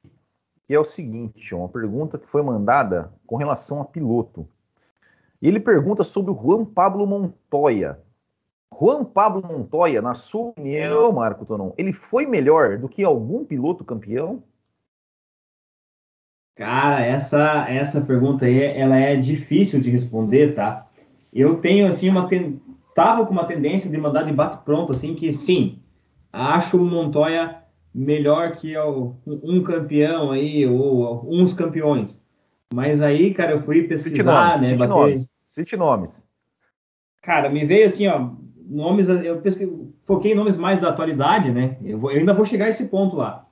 que 0.67 0.75
é 0.75 0.81
o 0.81 0.85
seguinte: 0.85 1.55
uma 1.55 1.69
pergunta 1.69 2.19
que 2.19 2.29
foi 2.29 2.43
mandada 2.43 3.13
com 3.27 3.37
relação 3.37 3.83
a 3.83 3.85
piloto. 3.85 4.49
E 5.43 5.49
ele 5.49 5.61
pergunta 5.61 6.05
sobre 6.05 6.33
o 6.33 6.39
Juan 6.39 6.65
Pablo 6.65 7.07
Montoya. 7.07 7.99
Juan 8.79 9.05
Pablo 9.05 9.43
Montoya, 9.43 10.01
na 10.01 10.15
sua 10.15 10.51
opinião, 10.51 11.13
Marco 11.13 11.45
Tonon, 11.45 11.73
ele 11.77 11.93
foi 11.93 12.25
melhor 12.25 12.79
do 12.79 12.89
que 12.89 13.03
algum 13.03 13.45
piloto 13.45 13.85
campeão? 13.85 14.43
Cara, 16.55 17.05
essa, 17.05 17.69
essa 17.69 18.01
pergunta 18.01 18.45
aí, 18.45 18.63
ela 18.63 18.97
é 18.97 19.17
difícil 19.17 19.81
de 19.81 19.91
responder, 19.91 20.55
tá? 20.55 20.90
Eu 21.33 21.57
tenho 21.57 21.87
assim 21.87 22.09
uma 22.09 22.29
tava 22.95 23.25
com 23.25 23.33
uma 23.33 23.45
tendência 23.45 23.91
de 23.91 23.97
mandar 23.97 24.25
de 24.25 24.33
bate 24.33 24.65
pronto 24.65 24.93
assim 24.93 25.15
que 25.15 25.33
sim, 25.33 25.79
acho 26.33 26.77
o 26.77 26.85
Montoya 26.85 27.61
melhor 27.95 28.53
que 28.53 28.75
um 29.27 29.63
campeão 29.63 30.31
aí, 30.31 30.67
ou 30.67 31.27
uns 31.29 31.53
campeões. 31.53 32.21
Mas 32.73 33.03
aí, 33.03 33.35
cara, 33.35 33.53
eu 33.53 33.63
fui 33.63 33.83
pesquisar, 33.83 34.53
cite 34.53 34.61
nomes, 34.61 34.61
né? 34.61 34.67
Cite 34.67 34.79
bater... 34.79 34.95
nomes, 34.95 35.33
cite 35.43 35.77
nomes. 35.77 36.29
Cara, 37.23 37.51
me 37.51 37.65
veio 37.67 37.87
assim, 37.87 38.07
ó, 38.07 38.31
nomes, 38.69 39.09
eu 39.09 39.41
pesquei, 39.41 39.69
foquei 40.07 40.33
em 40.33 40.37
nomes 40.37 40.57
mais 40.57 40.81
da 40.81 40.91
atualidade, 40.91 41.51
né? 41.51 41.77
Eu, 41.85 41.99
vou, 41.99 42.13
eu, 42.13 42.21
ainda 42.21 42.33
vou 42.33 42.45
chegar 42.45 42.67
a 42.67 42.69
esse 42.69 42.89
ponto 42.89 43.17
lá. 43.17 43.47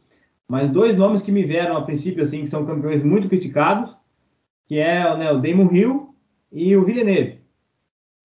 Mas 0.47 0.71
dois 0.71 0.97
nomes 0.97 1.21
que 1.21 1.33
me 1.33 1.45
vieram 1.45 1.77
a 1.77 1.83
princípio, 1.83 2.23
assim, 2.23 2.43
que 2.43 2.49
são 2.49 2.65
campeões 2.65 3.03
muito 3.03 3.29
criticados, 3.29 3.95
que 4.67 4.79
é 4.79 5.17
né, 5.17 5.33
o 5.33 5.41
Damon 5.41 5.71
Hill 5.73 6.15
e 6.53 6.77
o 6.77 6.85
Villeneuve. 6.85 7.38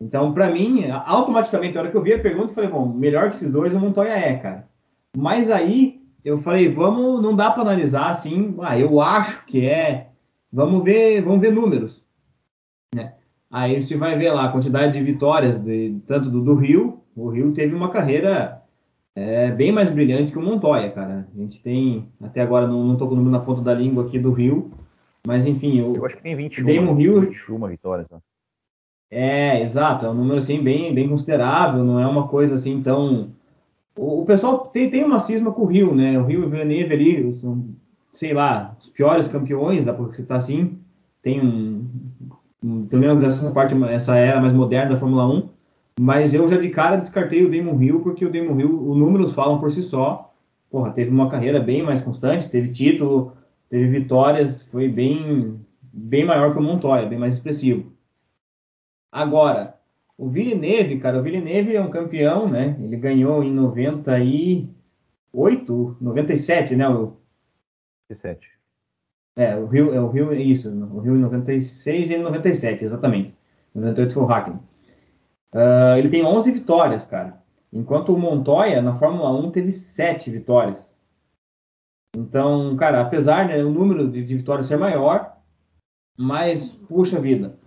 Então, 0.04 0.34
para 0.34 0.52
mim, 0.52 0.86
automaticamente, 1.06 1.76
na 1.76 1.82
hora 1.82 1.92
que 1.92 1.96
eu 1.96 2.02
vi 2.02 2.14
a 2.14 2.20
pergunta, 2.20 2.50
eu 2.50 2.54
falei, 2.54 2.70
bom, 2.70 2.88
melhor 2.88 3.30
que 3.30 3.38
esses 3.38 3.50
dois 3.50 3.74
o 3.74 3.80
Montoya 3.80 4.12
é, 4.12 4.36
cara. 4.36 4.68
Mas 5.16 5.50
aí, 5.50 6.02
eu 6.26 6.42
falei, 6.42 6.70
vamos, 6.70 7.22
não 7.22 7.34
dá 7.34 7.50
para 7.50 7.62
analisar 7.62 8.10
assim, 8.10 8.54
ah, 8.62 8.78
eu 8.78 9.00
acho 9.00 9.46
que 9.46 9.66
é, 9.66 10.10
vamos 10.52 10.84
ver, 10.84 11.22
vamos 11.22 11.40
ver 11.40 11.54
números, 11.54 12.04
né? 12.94 13.14
Aí 13.50 13.82
você 13.82 13.96
vai 13.96 14.18
ver 14.18 14.32
lá 14.34 14.46
a 14.46 14.52
quantidade 14.52 14.92
de 14.92 15.04
vitórias, 15.04 15.58
de, 15.60 15.96
tanto 16.06 16.30
do, 16.30 16.42
do 16.42 16.56
Rio, 16.56 17.02
o 17.16 17.30
Rio 17.30 17.54
teve 17.54 17.74
uma 17.74 17.90
carreira 17.90 18.62
é, 19.16 19.52
bem 19.52 19.72
mais 19.72 19.90
brilhante 19.90 20.34
que 20.34 20.40
o 20.40 20.42
Montoya, 20.42 20.92
cara. 20.92 21.28
A 21.34 21.38
gente 21.38 21.62
tem, 21.62 22.10
até 22.22 22.42
agora 22.42 22.68
não, 22.68 22.84
não 22.84 22.98
tô 22.98 23.08
com 23.08 23.14
o 23.14 23.16
número 23.16 23.32
na 23.32 23.40
ponta 23.40 23.62
da 23.62 23.74
língua 23.74 24.06
aqui 24.06 24.20
do 24.20 24.34
Rio, 24.34 24.72
mas 25.26 25.46
enfim. 25.46 25.82
O, 25.82 25.94
eu 25.96 26.06
acho 26.06 26.18
que 26.18 26.24
tem 26.24 26.36
21, 26.36 26.66
Damon 26.66 27.00
Hill, 27.00 27.22
21 27.22 27.68
vitórias. 27.68 28.10
Né? 28.10 28.18
É, 29.10 29.62
exato, 29.62 30.06
é 30.06 30.10
um 30.10 30.14
número 30.14 30.40
assim 30.40 30.62
bem, 30.62 30.94
bem 30.94 31.08
considerável, 31.08 31.84
não 31.84 32.00
é 32.00 32.08
uma 32.08 32.28
coisa 32.28 32.56
assim 32.56 32.82
tão. 32.82 33.30
O, 33.96 34.22
o 34.22 34.26
pessoal 34.26 34.68
tem, 34.68 34.90
tem 34.90 35.04
uma 35.04 35.20
cisma 35.20 35.52
com 35.52 35.62
o 35.62 35.68
Rio, 35.68 35.94
né? 35.94 36.18
O 36.20 36.26
Rio 36.26 36.42
e 36.42 36.46
o 36.46 36.50
Villeneuve 36.50 36.94
ali 36.94 37.34
são, 37.36 37.64
sei 38.14 38.34
lá, 38.34 38.76
os 38.80 38.90
piores 38.90 39.28
campeões, 39.28 39.86
dá 39.86 39.94
pra 39.94 40.12
citar 40.14 40.38
assim. 40.38 40.80
Tem 41.22 41.40
um. 41.40 41.86
um 42.64 42.86
pelo 42.88 43.02
menos 43.02 43.24
essa 43.24 43.52
parte, 43.52 43.76
essa 43.86 44.16
era 44.18 44.42
mais 44.42 44.54
moderna 44.54 44.94
da 44.94 45.00
Fórmula 45.00 45.28
1. 45.28 45.50
Mas 46.00 46.34
eu 46.34 46.48
já 46.48 46.58
de 46.58 46.70
cara 46.70 46.96
descartei 46.96 47.46
o 47.46 47.52
Damon 47.52 47.82
Hill, 47.82 48.00
porque 48.02 48.26
o 48.26 48.32
Damon 48.32 48.60
Hill, 48.60 48.90
os 48.90 48.98
números 48.98 49.34
falam 49.34 49.60
por 49.60 49.72
si 49.72 49.84
só. 49.84 50.34
Porra, 50.72 50.92
teve 50.92 51.12
uma 51.12 51.30
carreira 51.30 51.60
bem 51.60 51.84
mais 51.84 52.02
constante, 52.02 52.50
teve 52.50 52.70
título, 52.70 53.34
teve 53.70 53.88
vitórias, 53.88 54.64
foi 54.64 54.90
bem, 54.90 55.60
bem 55.92 56.26
maior 56.26 56.52
que 56.52 56.58
o 56.58 56.64
Montoya, 56.64 57.06
bem 57.06 57.20
mais 57.20 57.36
expressivo. 57.36 57.93
Agora, 59.14 59.80
o 60.18 60.28
Villeneuve, 60.28 61.00
cara, 61.00 61.20
o 61.20 61.22
Villeneuve 61.22 61.76
é 61.76 61.82
um 61.82 61.92
campeão, 61.92 62.50
né? 62.50 62.76
Ele 62.82 62.98
ganhou 62.98 63.44
em 63.44 63.54
98, 63.54 65.98
97, 66.02 66.76
né? 66.76 66.90
O... 66.90 67.16
97. 68.10 68.58
É, 69.36 69.56
o 69.56 69.68
Rio, 69.68 69.94
é 69.94 70.02
o 70.02 70.10
Rio, 70.10 70.34
isso, 70.34 70.68
o 70.70 71.00
Rio 71.00 71.16
em 71.16 71.20
96 71.20 72.10
e 72.10 72.16
em 72.16 72.24
97, 72.24 72.84
exatamente. 72.84 73.36
98 73.76 74.14
foi 74.16 74.24
o 74.24 74.26
Hackney. 74.26 74.58
Uh, 75.54 75.98
ele 75.98 76.10
tem 76.10 76.26
11 76.26 76.52
vitórias, 76.52 77.06
cara. 77.06 77.40
Enquanto 77.72 78.16
o 78.16 78.18
Montoya, 78.18 78.82
na 78.82 78.98
Fórmula 78.98 79.32
1, 79.32 79.52
teve 79.52 79.72
7 79.72 80.32
vitórias. 80.32 80.92
Então, 82.16 82.76
cara, 82.78 83.02
apesar 83.02 83.48
né, 83.48 83.64
o 83.64 83.70
número 83.70 84.10
de, 84.10 84.26
de 84.26 84.38
vitórias 84.38 84.66
ser 84.68 84.78
maior, 84.78 85.38
mas, 86.18 86.74
puxa 86.74 87.20
vida, 87.20 87.60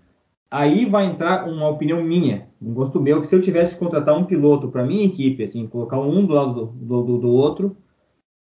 aí 0.57 0.87
vai 0.87 1.07
entrar 1.07 1.47
uma 1.47 1.69
opinião 1.69 2.03
minha, 2.03 2.49
um 2.61 2.73
gosto 2.73 2.99
meu, 2.99 3.21
que 3.21 3.29
se 3.29 3.37
eu 3.37 3.43
tivesse 3.43 3.75
que 3.75 3.81
contratar 3.81 4.17
um 4.17 4.25
piloto 4.25 4.69
para 4.69 4.87
minha 4.87 5.05
equipe, 5.05 5.45
assim, 5.45 5.67
colocar 5.67 6.01
um 6.01 6.25
do 6.25 6.33
lado 6.33 6.67
do, 6.67 7.03
do, 7.03 7.19
do 7.19 7.29
outro, 7.29 7.77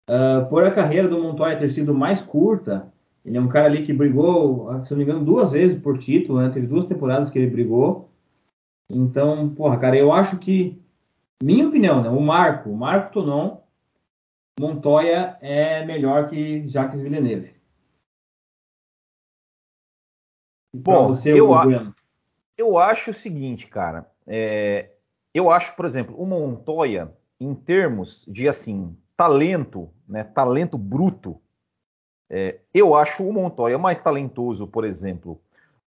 uh, 0.09 0.47
por 0.49 0.63
a 0.63 0.71
carreira 0.71 1.09
do 1.09 1.21
Montoya 1.21 1.59
ter 1.59 1.69
sido 1.69 1.93
mais 1.93 2.21
curta, 2.21 2.91
ele 3.25 3.37
é 3.37 3.41
um 3.41 3.49
cara 3.49 3.65
ali 3.65 3.85
que 3.85 3.91
brigou, 3.91 4.69
se 4.85 4.91
não 4.91 4.97
me 4.97 5.03
engano, 5.03 5.25
duas 5.25 5.51
vezes 5.51 5.81
por 5.81 5.97
título, 5.97 6.39
né? 6.39 6.49
Teve 6.49 6.67
duas 6.67 6.85
temporadas 6.85 7.29
que 7.29 7.39
ele 7.39 7.49
brigou. 7.49 8.09
Então, 8.89 9.49
porra, 9.49 9.79
cara, 9.79 9.97
eu 9.97 10.13
acho 10.13 10.37
que, 10.37 10.79
minha 11.43 11.67
opinião, 11.67 12.03
né? 12.03 12.09
O 12.09 12.21
Marco, 12.21 12.69
o 12.69 12.77
Marco 12.77 13.13
Tonon, 13.13 13.57
Montoya 14.59 15.37
é 15.41 15.83
melhor 15.85 16.29
que 16.29 16.67
Jacques 16.69 17.01
Villeneuve. 17.01 17.55
Bom, 20.75 21.07
você, 21.07 21.33
eu, 21.33 21.53
a, 21.53 21.94
eu 22.57 22.77
acho 22.77 23.11
o 23.11 23.13
seguinte, 23.13 23.67
cara. 23.67 24.09
É, 24.27 24.89
eu 25.33 25.51
acho, 25.51 25.75
por 25.75 25.85
exemplo, 25.85 26.15
o 26.17 26.25
Montoya, 26.25 27.13
em 27.39 27.53
termos 27.53 28.25
de 28.27 28.47
assim 28.47 28.95
talento, 29.17 29.89
né, 30.07 30.23
talento 30.23 30.77
bruto, 30.77 31.39
é, 32.29 32.59
eu 32.73 32.95
acho 32.95 33.23
o 33.23 33.33
Montoya 33.33 33.77
mais 33.77 34.01
talentoso, 34.01 34.67
por 34.67 34.83
exemplo, 34.83 35.39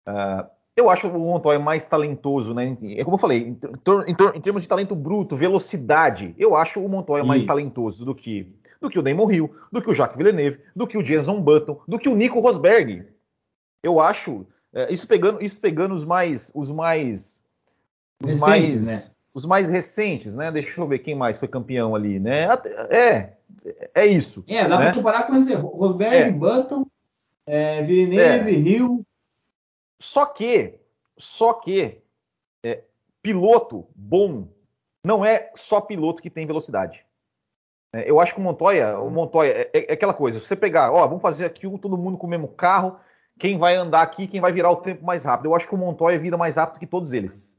uh, 0.09 0.49
eu 0.75 0.89
acho 0.89 1.09
o 1.09 1.19
Montoya 1.19 1.59
mais 1.59 1.85
talentoso, 1.85 2.55
né? 2.55 2.77
É 2.97 3.05
como 3.05 3.17
eu 3.17 3.21
falei, 3.21 3.43
em, 3.43 3.59
em, 4.07 4.37
em, 4.37 4.41
termos 4.41 4.63
de 4.63 4.69
talento 4.69 4.97
bruto, 4.97 5.37
velocidade, 5.37 6.35
eu 6.39 6.57
acho 6.57 6.83
o 6.83 6.89
Montoya 6.89 7.23
mais 7.23 7.45
talentoso 7.45 8.05
do 8.05 8.15
que 8.15 8.51
do 8.81 8.91
que 8.91 8.99
o 8.99 9.03
Damon 9.03 9.31
Hill, 9.31 9.55
do 9.71 9.81
que 9.81 9.91
o 9.91 9.95
Jacques 9.95 10.17
Villeneuve, 10.17 10.61
do 10.75 10.89
que 10.89 10.99
o 10.99 11.03
Jason 11.05 11.41
Button, 11.41 11.81
do 11.87 11.99
que 11.99 12.09
o 12.09 12.17
Nico 12.17 12.41
Rosberg. 12.41 13.07
Eu 13.81 14.01
acho 14.01 14.45
é, 14.75 14.93
isso 14.93 15.07
pegando 15.07 15.43
isso 15.43 15.61
pegando 15.61 15.95
os 15.95 16.05
mais 16.05 16.51
os 16.55 16.71
mais 16.71 17.45
os 18.23 18.33
recentes, 18.33 18.41
mais 18.41 18.87
né? 18.87 19.15
os 19.35 19.47
mais 19.47 19.69
recentes, 19.69 20.35
né? 20.35 20.53
Deixa 20.53 20.81
eu 20.81 20.89
ver 20.89 20.99
quem 20.99 21.15
mais 21.15 21.39
foi 21.39 21.49
campeão 21.49 21.95
ali, 21.95 22.19
né? 22.19 22.49
É 22.91 23.33
é 23.95 24.07
isso. 24.07 24.45
É, 24.49 24.67
dá 24.69 24.79
né? 24.79 24.87
para 24.87 24.95
comparar 24.95 25.27
com 25.27 25.37
esse 25.37 25.55
Rosberg, 25.55 26.17
é. 26.17 26.33
Button, 26.33 26.87
é, 27.47 27.83
Villeneuve, 27.83 28.51
é. 28.51 28.59
Hill. 28.59 29.07
Só 30.01 30.27
que, 30.27 30.79
só 31.17 31.55
que, 31.55 31.99
é, 32.65 32.83
piloto 33.23 33.87
bom 33.95 34.49
não 35.05 35.25
é 35.25 35.51
só 35.55 35.81
piloto 35.81 36.23
que 36.23 36.31
tem 36.31 36.47
velocidade. 36.47 37.05
É, 37.93 38.11
eu 38.11 38.19
acho 38.21 38.35
que 38.35 38.41
o 38.41 38.43
Montoya, 38.43 38.99
o 38.99 39.11
Montoya 39.11 39.53
é, 39.53 39.71
é, 39.73 39.93
aquela 39.93 40.15
coisa. 40.15 40.41
Se 40.41 40.47
você 40.47 40.57
pegar, 40.57 40.91
ó, 40.93 41.07
vamos 41.07 41.23
fazer 41.23 41.45
aqui 41.45 41.69
todo 41.79 41.99
mundo 41.99 42.17
com 42.17 42.27
o 42.27 42.31
mesmo 42.31 42.49
carro, 42.49 42.97
quem 43.43 43.59
vai 43.59 43.75
andar 43.75 44.03
aqui, 44.03 44.29
quem 44.29 44.41
vai 44.41 44.53
virar 44.53 44.71
o 44.71 44.77
tempo 44.77 45.05
mais 45.05 45.25
rápido. 45.25 45.47
Eu 45.47 45.57
acho 45.57 45.67
que 45.67 45.75
o 45.75 45.79
Montoya 45.79 46.17
vira 46.17 46.39
mais 46.39 46.55
rápido 46.55 46.79
que 46.79 46.87
todos 46.87 47.13
eles. 47.13 47.59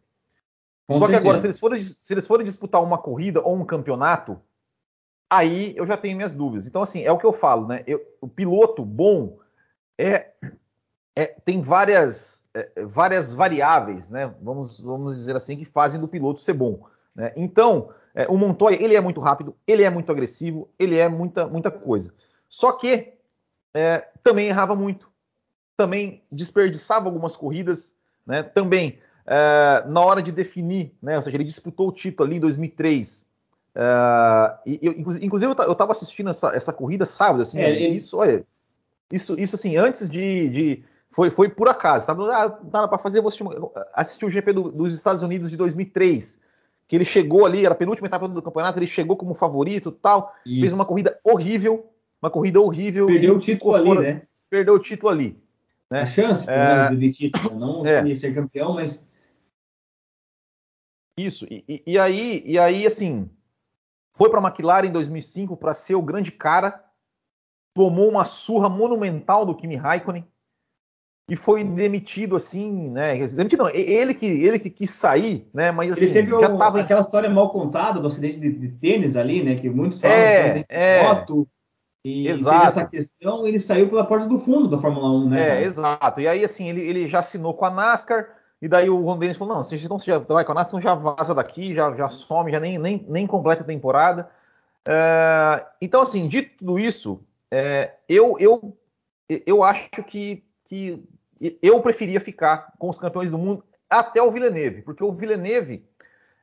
Com 0.87 0.93
Só 0.93 0.99
certeza. 1.01 1.19
que 1.19 1.27
agora, 1.27 1.39
se 1.39 1.45
eles, 1.45 1.59
forem, 1.59 1.81
se 1.81 2.13
eles 2.13 2.25
forem 2.25 2.45
disputar 2.45 2.81
uma 2.81 2.97
corrida 2.97 3.41
ou 3.43 3.53
um 3.53 3.65
campeonato, 3.65 4.41
aí 5.29 5.73
eu 5.75 5.85
já 5.85 5.97
tenho 5.97 6.15
minhas 6.15 6.33
dúvidas. 6.33 6.67
Então, 6.67 6.81
assim, 6.81 7.03
é 7.03 7.11
o 7.11 7.17
que 7.17 7.25
eu 7.25 7.33
falo, 7.33 7.67
né? 7.67 7.83
Eu, 7.85 8.01
o 8.21 8.29
piloto 8.29 8.85
bom 8.85 9.39
é 9.99 10.31
é, 11.17 11.25
tem 11.43 11.59
várias, 11.59 12.45
é, 12.53 12.85
várias 12.85 13.35
variáveis, 13.35 14.09
né? 14.09 14.33
Vamos, 14.41 14.79
vamos 14.79 15.17
dizer 15.17 15.35
assim, 15.35 15.57
que 15.57 15.65
fazem 15.65 15.99
do 15.99 16.07
piloto 16.07 16.39
ser 16.39 16.53
bom. 16.53 16.87
Né? 17.13 17.33
Então, 17.35 17.89
é, 18.15 18.25
o 18.29 18.37
Montoya 18.37 18.81
ele 18.81 18.95
é 18.95 19.01
muito 19.01 19.19
rápido, 19.19 19.53
ele 19.67 19.83
é 19.83 19.89
muito 19.89 20.09
agressivo, 20.11 20.69
ele 20.79 20.97
é 20.97 21.09
muita, 21.09 21.45
muita 21.45 21.69
coisa. 21.69 22.13
Só 22.47 22.71
que 22.71 23.13
é, 23.75 24.07
também 24.23 24.47
errava 24.47 24.75
muito, 24.75 25.11
também 25.77 26.21
desperdiçava 26.31 27.07
algumas 27.07 27.35
corridas, 27.35 27.95
né? 28.25 28.43
Também 28.43 28.99
é, 29.25 29.83
na 29.87 30.01
hora 30.01 30.21
de 30.21 30.31
definir, 30.31 30.93
né? 31.01 31.17
Ou 31.17 31.23
seja, 31.23 31.37
ele 31.37 31.43
disputou 31.43 31.87
o 31.87 31.91
título 31.91 32.27
ali 32.27 32.37
em 32.37 32.41
2003. 32.41 33.31
É, 33.75 34.57
e 34.65 34.79
eu, 34.81 34.93
inclusive 34.93 35.53
eu 35.65 35.71
estava 35.71 35.91
assistindo 35.91 36.29
essa, 36.29 36.55
essa 36.55 36.71
corrida 36.71 37.05
sábado, 37.05 37.41
assim, 37.41 37.59
é, 37.59 37.69
ele... 37.69 37.95
isso, 37.95 38.17
olha, 38.17 38.45
isso, 39.11 39.39
isso 39.39 39.55
assim, 39.55 39.77
antes 39.77 40.09
de, 40.09 40.49
de 40.49 40.83
foi, 41.13 41.29
foi 41.29 41.47
por 41.47 41.69
acaso. 41.69 42.07
Tava, 42.07 42.29
ah, 42.35 42.59
nada 42.71 42.87
para 42.87 42.97
fazer, 42.97 43.21
vou 43.21 43.29
assistir, 43.29 43.45
assistir 43.93 44.25
o 44.25 44.29
GP 44.29 44.53
do, 44.53 44.71
dos 44.71 44.95
Estados 44.95 45.21
Unidos 45.21 45.49
de 45.49 45.57
2003. 45.57 46.41
Que 46.87 46.97
ele 46.97 47.05
chegou 47.05 47.45
ali, 47.45 47.65
era 47.65 47.73
a 47.73 47.77
penúltima 47.77 48.07
etapa 48.07 48.27
do 48.27 48.41
campeonato, 48.41 48.77
ele 48.79 48.87
chegou 48.87 49.15
como 49.15 49.33
favorito 49.33 49.91
tal. 49.91 50.33
Isso. 50.45 50.61
Fez 50.61 50.73
uma 50.73 50.85
corrida 50.85 51.17
horrível. 51.23 51.89
Uma 52.21 52.29
corrida 52.29 52.59
horrível. 52.59 53.05
Perdeu 53.05 53.35
o 53.35 53.39
título 53.39 53.75
ali, 53.75 53.85
fora, 53.85 54.01
né? 54.01 54.21
Perdeu 54.49 54.73
o 54.73 54.79
título 54.79 55.11
ali. 55.11 55.42
Né? 55.91 56.01
A 56.01 56.07
chance, 56.07 56.49
é, 56.49 56.93
de 56.95 57.11
título. 57.11 57.59
Não 57.59 57.85
é. 57.87 58.15
ser 58.15 58.33
campeão, 58.33 58.73
mas. 58.73 58.99
Isso. 61.17 61.45
E, 61.49 61.83
e, 61.85 61.99
aí, 61.99 62.43
e 62.45 62.57
aí, 62.57 62.87
assim, 62.87 63.29
foi 64.15 64.29
para 64.29 64.39
a 64.39 64.47
McLaren 64.47 64.87
em 64.87 64.91
2005 64.91 65.55
para 65.57 65.73
ser 65.73 65.95
o 65.95 66.01
grande 66.01 66.31
cara. 66.31 66.83
Tomou 67.75 68.09
uma 68.09 68.25
surra 68.25 68.69
monumental 68.69 69.45
do 69.45 69.55
Kimi 69.55 69.75
Raikkonen 69.75 70.27
e 71.29 71.35
foi 71.35 71.63
demitido 71.63 72.35
assim, 72.35 72.91
né? 72.91 73.17
Demitido 73.17 73.63
não, 73.63 73.69
ele 73.73 74.13
que 74.13 74.25
ele 74.25 74.59
que 74.59 74.69
quis 74.69 74.89
sair, 74.89 75.47
né? 75.53 75.71
Mas 75.71 75.93
assim, 75.93 76.05
ele 76.05 76.13
teve 76.13 76.29
já 76.29 76.57
tava... 76.57 76.81
aquela 76.81 77.01
história 77.01 77.29
mal 77.29 77.49
contada 77.49 77.99
do 77.99 78.07
acidente 78.07 78.39
de, 78.39 78.51
de 78.51 78.67
tênis 78.69 79.15
ali, 79.15 79.41
né? 79.41 79.55
Que 79.55 79.69
muitos 79.69 80.01
falam 80.01 80.15
é, 80.15 80.65
é, 80.67 81.03
moto. 81.03 81.47
E 82.03 82.27
exato. 82.27 82.67
essa 82.67 82.85
questão, 82.85 83.47
ele 83.47 83.59
saiu 83.59 83.89
pela 83.89 84.05
porta 84.05 84.27
do 84.27 84.37
fundo 84.37 84.67
da 84.67 84.77
Fórmula 84.77 85.09
1, 85.09 85.29
né? 85.29 85.41
É, 85.41 85.47
cara? 85.47 85.61
exato. 85.61 86.21
E 86.21 86.27
aí, 86.27 86.43
assim, 86.43 86.67
ele, 86.67 86.81
ele 86.81 87.07
já 87.07 87.19
assinou 87.19 87.53
com 87.53 87.63
a 87.63 87.69
NASCAR, 87.69 88.27
e 88.61 88.67
daí 88.67 88.89
o 88.89 89.01
Ron 89.01 89.17
Dennis 89.17 89.37
falou: 89.37 89.55
não, 89.55 89.61
então 89.61 89.97
você 89.97 90.11
já 90.11 90.17
vai 90.17 90.43
com 90.43 90.51
a 90.51 90.55
NASCAR, 90.55 90.79
então 90.79 90.81
já 90.81 90.95
vaza 90.95 91.33
daqui, 91.33 91.73
já, 91.73 91.93
já 91.95 92.09
some, 92.09 92.51
já 92.51 92.59
nem, 92.59 92.77
nem, 92.77 93.05
nem 93.07 93.25
completa 93.25 93.63
a 93.63 93.65
temporada. 93.65 94.29
É, 94.85 95.65
então, 95.81 96.01
assim, 96.01 96.27
de 96.27 96.41
tudo 96.41 96.77
isso, 96.77 97.21
é, 97.49 97.93
eu, 98.09 98.35
eu, 98.39 98.77
eu 99.45 99.63
acho 99.63 100.03
que, 100.05 100.43
que 100.65 101.01
eu 101.61 101.81
preferia 101.81 102.19
ficar 102.19 102.73
com 102.77 102.89
os 102.89 102.97
campeões 102.97 103.31
do 103.31 103.37
mundo 103.37 103.63
até 103.89 104.21
o 104.21 104.31
Villeneuve, 104.31 104.81
porque 104.81 105.03
o 105.03 105.13
Villeneuve, 105.13 105.85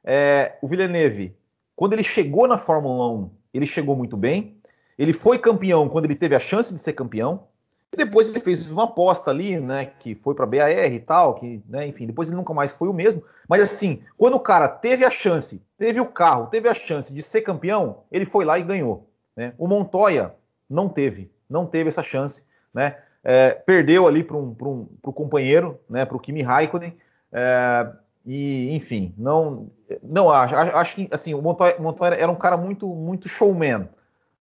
é, 0.04 0.56
o 0.62 0.68
Villeneuve, 0.68 1.36
quando 1.76 1.94
ele 1.94 2.04
chegou 2.04 2.46
na 2.46 2.58
Fórmula 2.58 3.10
1, 3.10 3.30
ele 3.52 3.66
chegou 3.66 3.96
muito 3.96 4.16
bem. 4.16 4.59
Ele 5.00 5.14
foi 5.14 5.38
campeão 5.38 5.88
quando 5.88 6.04
ele 6.04 6.14
teve 6.14 6.34
a 6.34 6.38
chance 6.38 6.74
de 6.74 6.78
ser 6.78 6.92
campeão. 6.92 7.44
E 7.90 7.96
depois 7.96 8.28
ele 8.28 8.38
fez 8.38 8.70
uma 8.70 8.84
aposta 8.84 9.30
ali, 9.30 9.58
né, 9.58 9.86
que 9.98 10.14
foi 10.14 10.34
para 10.34 10.44
BAR 10.44 10.70
e 10.70 11.00
tal, 11.00 11.36
que, 11.36 11.62
né, 11.66 11.86
enfim, 11.86 12.06
depois 12.06 12.28
ele 12.28 12.36
nunca 12.36 12.52
mais 12.52 12.70
foi 12.70 12.86
o 12.86 12.92
mesmo. 12.92 13.24
Mas 13.48 13.62
assim, 13.62 14.02
quando 14.18 14.34
o 14.34 14.40
cara 14.40 14.68
teve 14.68 15.02
a 15.02 15.10
chance, 15.10 15.64
teve 15.78 15.98
o 16.00 16.06
carro, 16.06 16.48
teve 16.48 16.68
a 16.68 16.74
chance 16.74 17.14
de 17.14 17.22
ser 17.22 17.40
campeão, 17.40 18.02
ele 18.12 18.26
foi 18.26 18.44
lá 18.44 18.58
e 18.58 18.62
ganhou. 18.62 19.08
Né? 19.34 19.54
O 19.56 19.66
Montoya 19.66 20.34
não 20.68 20.86
teve, 20.86 21.32
não 21.48 21.64
teve 21.64 21.88
essa 21.88 22.02
chance, 22.02 22.44
né? 22.72 22.98
É, 23.24 23.52
perdeu 23.52 24.06
ali 24.06 24.22
para 24.22 24.36
um, 24.36 24.54
um, 24.60 24.86
o 25.02 25.12
companheiro, 25.12 25.80
né, 25.88 26.04
para 26.04 26.16
o 26.16 26.20
Kimi 26.20 26.42
Raikkonen. 26.42 26.94
É, 27.32 27.90
e, 28.26 28.70
enfim, 28.72 29.14
não, 29.16 29.70
não 30.02 30.30
acho. 30.30 30.54
Acho 30.54 30.94
que 30.94 31.08
assim, 31.10 31.32
o 31.32 31.40
Montoya, 31.40 31.76
Montoya 31.78 32.14
era 32.14 32.30
um 32.30 32.36
cara 32.36 32.58
muito, 32.58 32.86
muito 32.94 33.28
showman. 33.28 33.88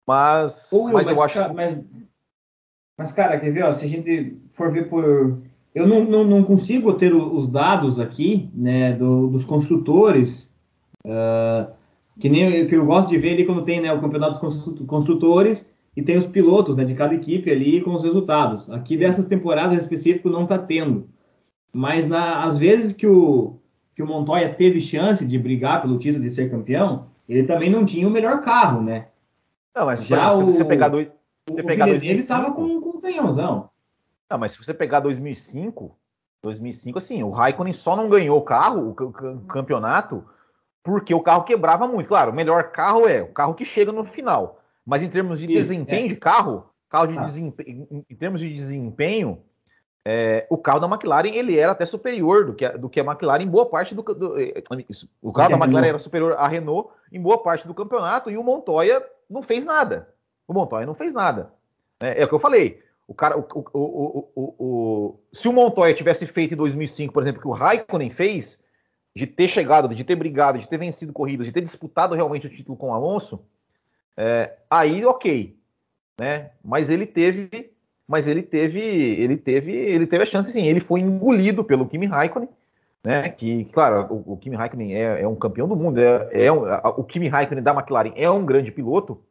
Mas, 0.08 0.70
mas, 0.72 0.92
mas 0.92 1.08
eu 1.10 1.22
acho. 1.22 1.54
Mas, 1.54 1.78
mas, 2.96 3.12
cara, 3.12 3.38
quer 3.38 3.52
ver? 3.52 3.64
Ó, 3.64 3.72
se 3.74 3.84
a 3.84 3.88
gente 3.88 4.40
for 4.48 4.72
ver 4.72 4.88
por. 4.88 5.42
Eu 5.74 5.86
não, 5.86 6.02
não, 6.02 6.24
não 6.24 6.42
consigo 6.42 6.94
ter 6.94 7.14
os 7.14 7.46
dados 7.46 8.00
aqui, 8.00 8.48
né, 8.54 8.94
do, 8.94 9.28
dos 9.28 9.44
construtores. 9.44 10.50
Uh, 11.04 11.70
que 12.18 12.28
nem 12.28 12.66
que 12.66 12.74
eu 12.74 12.86
gosto 12.86 13.10
de 13.10 13.18
ver 13.18 13.34
ali 13.34 13.44
quando 13.44 13.64
tem 13.64 13.82
né, 13.82 13.92
o 13.92 14.00
campeonato 14.00 14.40
dos 14.40 14.86
construtores 14.86 15.70
e 15.94 16.02
tem 16.02 16.16
os 16.16 16.26
pilotos 16.26 16.74
né, 16.74 16.84
de 16.84 16.94
cada 16.94 17.14
equipe 17.14 17.50
ali 17.50 17.82
com 17.82 17.94
os 17.94 18.02
resultados. 18.02 18.68
Aqui 18.70 18.96
dessas 18.96 19.26
temporadas 19.26 19.82
específicas 19.82 20.32
não 20.32 20.44
está 20.44 20.58
tendo. 20.58 21.06
Mas 21.70 22.08
na, 22.08 22.44
às 22.44 22.56
vezes 22.56 22.94
que 22.94 23.06
o, 23.06 23.56
que 23.94 24.02
o 24.02 24.06
Montoya 24.06 24.54
teve 24.54 24.80
chance 24.80 25.24
de 25.24 25.38
brigar 25.38 25.82
pelo 25.82 25.98
título 25.98 26.24
de 26.24 26.30
ser 26.30 26.50
campeão, 26.50 27.06
ele 27.28 27.44
também 27.44 27.70
não 27.70 27.84
tinha 27.84 28.08
o 28.08 28.10
melhor 28.10 28.40
carro, 28.40 28.82
né? 28.82 29.08
Não, 29.78 29.86
mas 29.86 30.04
Já 30.04 30.28
exemplo, 30.28 30.50
se 30.50 30.56
você 30.56 30.64
pegar 30.64 30.88
dois, 30.88 31.08
você 31.48 31.60
o 31.60 31.66
pegar 31.66 31.86
2005, 31.86 32.12
ele 32.12 32.20
estava 32.20 32.52
com, 32.52 32.80
com 32.80 32.90
um 32.90 33.00
canhãozão. 33.00 33.70
Não, 34.28 34.38
mas 34.38 34.52
se 34.52 34.58
você 34.58 34.74
pegar 34.74 35.00
2005, 35.00 35.96
2005 36.42 36.98
assim, 36.98 37.22
o 37.22 37.30
Raikkonen 37.30 37.72
só 37.72 37.94
não 37.94 38.08
ganhou 38.08 38.38
o 38.38 38.42
carro, 38.42 38.90
o 38.90 39.46
campeonato, 39.46 40.24
porque 40.82 41.14
o 41.14 41.22
carro 41.22 41.44
quebrava 41.44 41.86
muito. 41.86 42.08
Claro, 42.08 42.32
o 42.32 42.34
melhor 42.34 42.72
carro 42.72 43.06
é 43.06 43.22
o 43.22 43.28
carro 43.28 43.54
que 43.54 43.64
chega 43.64 43.92
no 43.92 44.04
final. 44.04 44.60
Mas 44.84 45.02
em 45.02 45.08
termos 45.08 45.38
de 45.38 45.44
Isso, 45.44 45.54
desempenho 45.54 46.06
é. 46.06 46.08
de 46.08 46.16
carro, 46.16 46.68
carro 46.88 47.06
de 47.06 47.18
ah. 47.18 47.22
desempenho, 47.22 48.04
em 48.10 48.16
termos 48.16 48.40
de 48.40 48.52
desempenho, 48.52 49.40
é, 50.04 50.44
o 50.50 50.58
carro 50.58 50.80
da 50.80 50.88
McLaren 50.88 51.28
ele 51.28 51.56
era 51.56 51.70
até 51.70 51.86
superior 51.86 52.46
do 52.46 52.54
que, 52.54 52.64
a, 52.64 52.76
do 52.76 52.88
que 52.88 52.98
a 52.98 53.04
McLaren 53.04 53.42
em 53.42 53.48
boa 53.48 53.66
parte 53.66 53.94
do, 53.94 54.02
do 54.02 54.40
é, 54.40 54.54
isso, 54.88 55.08
o 55.22 55.32
carro 55.32 55.50
da 55.50 55.56
McLaren 55.56 55.88
era 55.88 55.98
superior 55.98 56.32
à 56.32 56.48
Renault 56.48 56.90
em 57.12 57.20
boa 57.20 57.38
parte 57.42 57.68
do 57.68 57.74
campeonato 57.74 58.30
e 58.30 58.38
o 58.38 58.42
Montoya 58.42 59.04
não 59.28 59.42
fez 59.42 59.64
nada. 59.64 60.12
O 60.46 60.52
Montoya 60.52 60.86
não 60.86 60.94
fez 60.94 61.12
nada. 61.12 61.52
É, 62.00 62.22
é 62.22 62.24
o 62.24 62.28
que 62.28 62.34
eu 62.34 62.40
falei. 62.40 62.82
O 63.06 63.14
cara, 63.14 63.38
o, 63.38 63.46
o, 63.72 64.28
o, 64.36 65.20
se 65.32 65.48
o 65.48 65.52
Montoya 65.52 65.94
tivesse 65.94 66.26
feito 66.26 66.54
em 66.54 66.56
2005, 66.56 67.12
por 67.12 67.22
exemplo, 67.22 67.40
que 67.40 67.48
o 67.48 67.52
Raikkonen 67.52 68.10
fez, 68.10 68.60
de 69.16 69.26
ter 69.26 69.48
chegado, 69.48 69.94
de 69.94 70.04
ter 70.04 70.14
brigado, 70.14 70.58
de 70.58 70.68
ter 70.68 70.78
vencido 70.78 71.12
corridas, 71.12 71.46
de 71.46 71.52
ter 71.52 71.62
disputado 71.62 72.14
realmente 72.14 72.46
o 72.46 72.50
título 72.50 72.76
com 72.76 72.90
o 72.90 72.92
Alonso, 72.92 73.44
é, 74.16 74.56
aí 74.70 75.04
ok, 75.04 75.56
né? 76.20 76.50
Mas 76.62 76.90
ele 76.90 77.06
teve, 77.06 77.72
mas 78.06 78.26
ele 78.26 78.42
teve, 78.42 78.80
ele 78.80 79.36
teve, 79.36 79.72
ele 79.72 80.06
teve 80.06 80.24
a 80.24 80.26
chance, 80.26 80.52
sim. 80.52 80.66
Ele 80.66 80.80
foi 80.80 81.00
engolido 81.00 81.64
pelo 81.64 81.88
Kimi 81.88 82.06
Raikkonen, 82.06 82.48
né? 83.04 83.28
Que, 83.28 83.64
claro, 83.66 84.06
o, 84.12 84.34
o 84.34 84.36
Kimi 84.36 84.56
Raikkonen 84.56 84.94
é, 84.94 85.22
é, 85.22 85.28
um 85.28 85.36
campeão 85.36 85.68
do 85.68 85.76
mundo, 85.76 85.98
é, 85.98 86.28
é 86.32 86.52
um, 86.52 86.64
a, 86.64 86.88
o 86.96 87.04
Kimi 87.04 87.28
Raikkonen 87.28 87.62
da 87.62 87.72
McLaren 87.72 88.12
é 88.16 88.30
um 88.30 88.44
grande 88.44 88.72
piloto, 88.72 89.22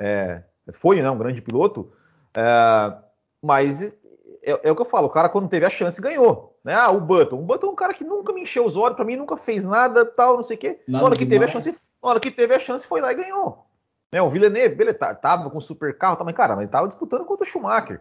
é, 0.00 0.42
foi, 0.72 1.00
né? 1.00 1.10
Um 1.10 1.18
grande 1.18 1.40
piloto, 1.40 1.92
é, 2.36 2.94
mas 3.42 3.82
é, 3.82 4.60
é, 4.62 4.70
o 4.70 4.76
que 4.76 4.82
eu 4.82 4.86
falo, 4.86 5.06
o 5.06 5.10
cara 5.10 5.28
quando 5.28 5.48
teve 5.48 5.64
a 5.64 5.70
chance 5.70 6.00
ganhou, 6.00 6.58
né? 6.64 6.74
Ah, 6.74 6.90
o 6.90 7.00
Button, 7.00 7.36
o 7.36 7.42
Button 7.42 7.68
é 7.68 7.70
um 7.70 7.76
cara 7.76 7.94
que 7.94 8.04
nunca 8.04 8.32
me 8.32 8.42
encheu 8.42 8.64
os 8.64 8.76
olhos, 8.76 8.96
para 8.96 9.04
mim 9.04 9.16
nunca 9.16 9.36
fez 9.36 9.64
nada, 9.64 10.04
tal, 10.04 10.36
não 10.36 10.42
sei 10.42 10.56
o 10.56 10.60
quê. 10.60 10.80
Na 10.86 11.02
hora 11.02 11.16
que 11.16 11.26
teve 11.26 11.44
a 11.44 11.48
chance, 11.48 11.70
na 11.70 12.10
hora 12.10 12.20
que 12.20 12.30
teve 12.30 12.54
a 12.54 12.58
chance 12.58 12.86
foi 12.86 13.00
lá 13.00 13.12
e 13.12 13.16
ganhou. 13.16 13.64
Né, 14.12 14.22
o 14.22 14.28
Villeneuve, 14.28 14.76
ele 14.80 14.94
tava 14.94 15.50
com 15.50 15.60
super 15.60 15.96
carro 15.98 16.16
cara, 16.32 16.54
mas 16.54 16.62
ele 16.62 16.70
tava 16.70 16.86
disputando 16.86 17.24
contra 17.24 17.44
o 17.44 17.48
Schumacher. 17.48 18.00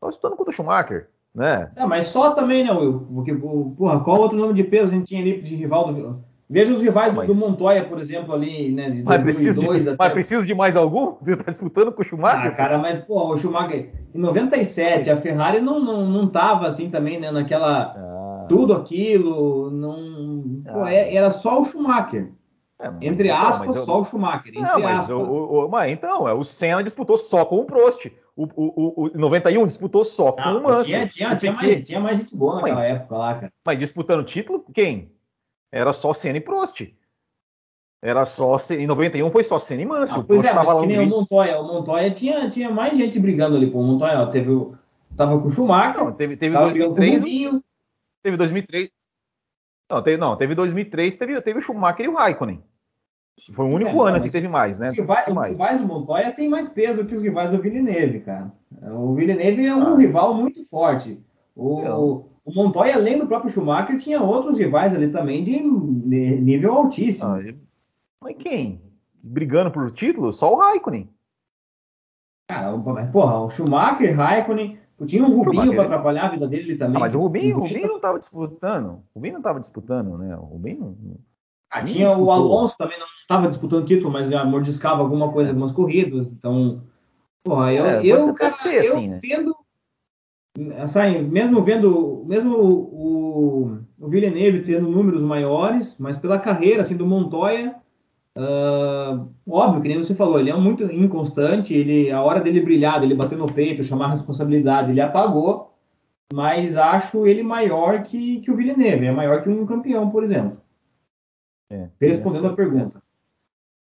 Tava 0.00 0.10
disputando 0.10 0.36
contra 0.36 0.52
o 0.52 0.54
Schumacher, 0.54 1.08
né? 1.34 1.70
É, 1.76 1.86
mas 1.86 2.06
só 2.06 2.34
também, 2.34 2.64
né, 2.64 2.72
Will? 2.72 3.06
Porque, 3.14 3.32
porra, 3.34 4.00
qual 4.00 4.20
outro 4.20 4.36
nome 4.36 4.54
de 4.54 4.64
peso 4.64 4.88
a 4.88 4.90
gente 4.90 5.06
tinha 5.06 5.20
ali 5.20 5.40
de 5.40 5.54
rival 5.54 5.92
do. 5.92 6.30
Veja 6.52 6.72
os 6.74 6.82
rivais 6.82 7.12
mas... 7.12 7.28
do 7.28 7.34
Montoya, 7.36 7.84
por 7.84 8.00
exemplo, 8.00 8.34
ali, 8.34 8.72
né? 8.72 8.90
De 8.90 9.04
mas, 9.04 9.22
precisa 9.22 9.60
de, 9.62 9.68
até... 9.88 9.96
mas 9.96 10.12
precisa 10.12 10.44
de 10.44 10.52
mais 10.52 10.76
algum? 10.76 11.14
Você 11.20 11.36
tá 11.36 11.48
disputando 11.48 11.92
com 11.92 12.02
o 12.02 12.04
Schumacher? 12.04 12.50
Ah, 12.50 12.50
cara, 12.50 12.76
mas, 12.76 12.98
pô, 12.98 13.32
o 13.32 13.38
Schumacher. 13.38 13.92
Em 14.12 14.18
97, 14.18 15.08
mas... 15.08 15.08
a 15.08 15.20
Ferrari 15.20 15.60
não, 15.60 15.78
não, 15.78 16.10
não 16.10 16.28
tava 16.28 16.66
assim 16.66 16.90
também, 16.90 17.20
né? 17.20 17.30
Naquela. 17.30 17.94
Ah. 17.96 18.46
Tudo 18.48 18.72
aquilo. 18.72 19.70
Não. 19.70 20.62
Ah, 20.66 20.72
pô, 20.72 20.86
é, 20.86 21.14
era 21.14 21.30
só 21.30 21.60
o 21.60 21.64
Schumacher. 21.64 22.32
É, 22.80 22.88
entre 23.06 23.28
então, 23.28 23.38
aspas, 23.38 23.76
eu... 23.76 23.84
só 23.84 24.00
o 24.00 24.04
Schumacher. 24.04 24.48
Entre 24.48 24.62
não, 24.62 24.80
mas, 24.80 25.10
o, 25.10 25.20
o, 25.20 25.68
mas 25.68 25.92
então, 25.92 26.26
é, 26.26 26.32
o 26.32 26.42
Senna 26.42 26.82
disputou 26.82 27.18
só 27.18 27.44
com 27.44 27.56
o 27.56 27.64
Prost. 27.66 28.10
O, 28.34 28.44
o, 28.44 29.06
o 29.14 29.18
91 29.18 29.66
disputou 29.66 30.02
só 30.02 30.32
com 30.32 30.40
o 30.40 30.62
Mansell. 30.62 31.06
Tinha, 31.06 31.36
tinha, 31.36 31.36
tinha, 31.36 31.52
mais, 31.52 31.84
tinha 31.84 32.00
mais 32.00 32.18
gente 32.18 32.34
boa 32.34 32.56
naquela 32.56 32.76
mas, 32.76 32.90
época 32.90 33.16
lá, 33.18 33.34
cara. 33.34 33.52
Mas 33.66 33.78
disputando 33.78 34.24
título, 34.24 34.64
quem? 34.72 35.12
Era 35.70 35.92
só 35.92 36.14
Senna 36.14 36.38
e 36.38 36.40
Prost. 36.40 36.88
Era 38.02 38.24
só. 38.24 38.56
Em 38.70 38.86
91 38.86 39.30
foi 39.30 39.44
só 39.44 39.58
Senna 39.58 39.82
e 39.82 39.86
Mansell. 39.86 40.16
Ah, 40.16 40.20
o 40.20 40.24
Prost 40.24 40.48
é, 40.48 40.54
tava 40.54 40.72
lá 40.72 40.80
no 40.80 41.02
o 41.02 41.06
Montoya. 41.06 41.60
O 41.60 41.66
Montoya 41.66 42.10
tinha, 42.14 42.48
tinha 42.48 42.70
mais 42.70 42.96
gente 42.96 43.20
brigando 43.20 43.58
ali. 43.58 43.70
Pô. 43.70 43.80
O 43.80 43.84
Montoya 43.84 44.20
ó, 44.20 44.26
teve, 44.26 44.50
tava 45.14 45.38
com 45.38 45.48
o 45.48 45.52
Schumacher. 45.52 46.02
Não, 46.02 46.12
teve, 46.12 46.34
teve 46.34 46.56
2003. 46.56 47.22
Teve 48.22 48.36
2003. 48.38 48.90
Não, 49.90 50.02
teve, 50.02 50.16
não, 50.16 50.36
teve 50.36 50.54
2003, 50.54 51.16
teve, 51.16 51.40
teve 51.42 51.58
o 51.58 51.62
Schumacher 51.62 52.06
e 52.06 52.08
o 52.08 52.14
Raikkonen. 52.14 52.62
Foi 53.54 53.64
o 53.64 53.74
único 53.74 53.90
é, 53.90 54.08
ano 54.08 54.16
assim 54.16 54.26
que 54.26 54.32
teve 54.32 54.48
mais, 54.48 54.78
né? 54.78 54.90
Os 54.90 54.96
rivais, 54.96 55.28
mais. 55.28 55.52
os 55.52 55.58
rivais 55.58 55.80
do 55.80 55.86
Montoya 55.86 56.32
tem 56.32 56.48
mais 56.48 56.68
peso 56.68 57.04
que 57.04 57.14
os 57.14 57.22
rivais 57.22 57.50
do 57.50 57.60
Villeneuve, 57.60 58.20
cara. 58.20 58.52
O 58.82 59.14
Villeneuve 59.14 59.66
é 59.66 59.74
um 59.74 59.94
ah. 59.94 59.96
rival 59.96 60.34
muito 60.34 60.64
forte. 60.66 61.18
O, 61.56 61.80
o, 61.80 62.26
o, 62.44 62.54
Montoya, 62.54 62.94
além 62.94 63.18
do 63.18 63.26
próprio 63.26 63.50
Schumacher, 63.50 63.96
tinha 63.96 64.22
outros 64.22 64.58
rivais 64.58 64.94
ali 64.94 65.10
também 65.10 65.42
de, 65.42 65.58
de 65.58 66.40
nível 66.40 66.74
altíssimo. 66.74 67.30
Ah, 67.30 67.40
mas 68.20 68.36
quem? 68.38 68.80
Brigando 69.22 69.70
por 69.70 69.90
título? 69.90 70.32
Só 70.32 70.52
o 70.52 70.58
Raikkonen. 70.58 71.08
Cara, 72.48 72.76
porra, 73.12 73.40
o 73.40 73.50
Schumacher, 73.50 74.16
Raikkonen, 74.16 74.78
tinha 75.06 75.24
um 75.24 75.42
Rubinho 75.42 75.74
para 75.74 75.84
atrapalhar 75.84 76.26
a 76.26 76.30
vida 76.30 76.46
dele 76.46 76.76
também. 76.76 76.96
Ah, 76.96 77.00
mas 77.00 77.14
o 77.14 77.20
Rubinho, 77.20 77.56
o 77.56 77.60
Rubinho 77.60 77.88
não 77.88 77.96
estava 77.96 78.18
disputando. 78.18 79.02
O 79.14 79.18
Rubinho 79.18 79.34
não 79.34 79.40
estava 79.40 79.60
disputando, 79.60 80.18
né? 80.18 80.36
O 80.36 80.44
Rubinho 80.44 80.96
não. 81.00 81.29
Ah, 81.70 81.82
tinha 81.82 82.06
disputou. 82.06 82.26
o 82.26 82.32
Alonso 82.32 82.76
também, 82.76 82.98
não 82.98 83.06
estava 83.22 83.48
disputando 83.48 83.86
título, 83.86 84.10
mas 84.10 84.28
já 84.28 84.44
mordiscava 84.44 85.00
alguma 85.00 85.32
coisa, 85.32 85.50
algumas 85.50 85.72
corridas. 85.72 86.28
Então, 86.28 86.82
porra, 87.44 87.72
eu, 87.72 87.86
é, 87.86 88.04
eu, 88.04 88.34
cara, 88.34 88.50
ser 88.50 88.74
eu 88.74 88.80
assim, 88.80 89.08
né? 89.08 89.20
vendo, 89.22 89.54
assim, 90.78 91.22
mesmo 91.22 91.62
vendo, 91.62 92.24
mesmo 92.26 92.56
o, 92.56 93.78
o 94.00 94.08
Villeneuve 94.08 94.62
tendo 94.62 94.90
números 94.90 95.22
maiores, 95.22 95.96
mas 95.98 96.18
pela 96.18 96.38
carreira 96.38 96.82
assim 96.82 96.96
do 96.96 97.06
Montoya, 97.06 97.76
uh, 98.36 99.28
óbvio 99.48 99.82
que 99.82 99.88
nem 99.88 99.98
você 99.98 100.14
falou, 100.14 100.40
ele 100.40 100.50
é 100.50 100.56
muito 100.56 100.84
inconstante. 100.84 101.74
Ele, 101.74 102.10
a 102.10 102.20
hora 102.22 102.40
dele 102.40 102.60
brilhar, 102.60 103.00
dele 103.00 103.14
bater 103.14 103.38
no 103.38 103.46
peito, 103.46 103.84
chamar 103.84 104.06
a 104.06 104.10
responsabilidade, 104.10 104.90
ele 104.90 105.00
apagou. 105.00 105.70
Mas 106.32 106.76
acho 106.76 107.26
ele 107.26 107.42
maior 107.42 108.04
que, 108.04 108.40
que 108.40 108.50
o 108.50 108.56
Villeneuve, 108.56 109.06
é 109.06 109.12
maior 109.12 109.42
que 109.42 109.48
um 109.48 109.66
campeão, 109.66 110.10
por 110.10 110.22
exemplo. 110.22 110.59
É, 111.70 111.88
Respondendo 112.00 112.46
essa, 112.46 112.52
a 112.52 112.56
pergunta. 112.56 113.02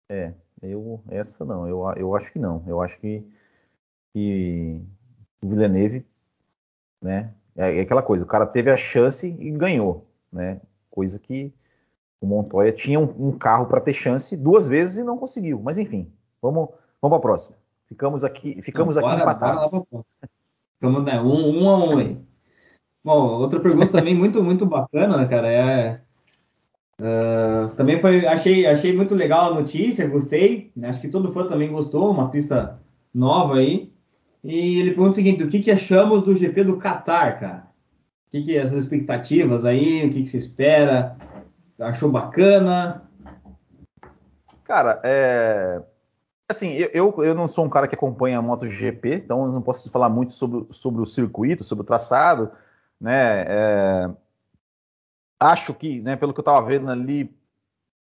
É, 0.10 0.34
eu, 0.62 1.02
essa 1.10 1.44
não, 1.44 1.68
eu, 1.68 1.84
eu 1.98 2.16
acho 2.16 2.32
que 2.32 2.38
não. 2.38 2.64
Eu 2.68 2.82
acho 2.82 3.00
que, 3.00 3.26
que 4.14 4.80
o 5.42 5.50
Villeneuve, 5.50 6.06
né, 7.02 7.34
é, 7.56 7.80
é 7.80 7.82
aquela 7.82 8.04
coisa, 8.04 8.24
o 8.24 8.28
cara 8.28 8.46
teve 8.46 8.70
a 8.70 8.78
chance 8.78 9.28
e 9.28 9.52
ganhou, 9.52 10.08
né, 10.32 10.62
coisa 10.90 11.20
que 11.20 11.52
o 12.22 12.28
Montoya 12.28 12.72
tinha 12.72 13.00
um, 13.00 13.28
um 13.28 13.38
carro 13.38 13.66
para 13.66 13.82
ter 13.82 13.94
chance 13.94 14.38
duas 14.38 14.68
vezes 14.68 14.98
e 14.98 15.04
não 15.04 15.18
conseguiu. 15.18 15.60
Mas 15.62 15.78
enfim, 15.80 16.14
vamos, 16.42 16.70
vamos 17.02 17.10
para 17.10 17.18
a 17.18 17.22
próxima. 17.22 17.58
Ficamos 17.88 18.24
aqui, 18.24 18.62
ficamos 18.62 18.98
aqui 18.98 19.08
bora, 19.08 19.22
empatados. 19.22 19.86
Bora 20.80 21.02
né, 21.02 21.20
um, 21.20 21.64
um 21.64 21.70
a 21.70 21.86
um 21.86 21.98
aí. 21.98 22.18
Bom, 23.04 23.40
outra 23.42 23.60
pergunta 23.60 23.98
também 23.98 24.16
muito, 24.16 24.42
muito 24.42 24.66
bacana, 24.66 25.18
né, 25.18 25.28
cara, 25.28 25.52
é 25.52 26.03
Uh, 27.00 27.76
também 27.76 28.00
foi, 28.00 28.26
achei, 28.28 28.66
achei 28.66 28.96
muito 28.96 29.16
legal 29.16 29.52
a 29.52 29.56
notícia, 29.56 30.08
gostei. 30.08 30.72
Né? 30.76 30.90
Acho 30.90 31.02
que 31.02 31.08
todo 31.08 31.34
fã 31.34 31.48
também 31.48 31.72
gostou, 31.72 32.12
uma 32.12 32.30
pista 32.30 32.80
nova 33.14 33.56
aí. 33.56 33.92
E 34.44 34.80
ele 34.80 34.92
pergunta 34.92 35.12
o 35.12 35.16
seguinte: 35.16 35.44
o 35.44 35.50
que, 35.50 35.62
que 35.62 35.72
achamos 35.72 36.24
do 36.24 36.36
GP 36.36 36.64
do 36.66 36.78
Qatar, 36.78 37.40
cara? 37.40 37.68
O 38.28 38.32
que, 38.32 38.44
que 38.44 38.58
as 38.58 38.74
expectativas 38.74 39.66
aí? 39.66 40.06
O 40.06 40.12
que, 40.12 40.24
que 40.24 40.30
se 40.30 40.38
espera? 40.38 41.16
Achou 41.80 42.12
bacana? 42.12 43.04
Cara, 44.64 45.02
é... 45.04 45.82
assim, 46.50 46.74
eu, 46.94 47.14
eu 47.20 47.36
não 47.36 47.48
sou 47.48 47.66
um 47.66 47.70
cara 47.70 47.88
que 47.88 47.96
acompanha 47.96 48.40
a 48.40 48.42
MotoGP, 48.42 49.16
então 49.16 49.46
eu 49.46 49.52
não 49.52 49.62
posso 49.62 49.90
falar 49.92 50.10
muito 50.10 50.34
sobre, 50.34 50.66
sobre 50.72 51.02
o 51.02 51.06
circuito, 51.06 51.64
sobre 51.64 51.84
o 51.84 51.86
traçado, 51.86 52.52
né? 53.00 53.46
É... 53.48 54.10
Acho 55.44 55.74
que, 55.74 56.02
né, 56.02 56.16
pelo 56.16 56.34
que 56.34 56.40
eu 56.40 56.44
estava 56.44 56.66
vendo 56.66 56.90
ali, 56.90 57.36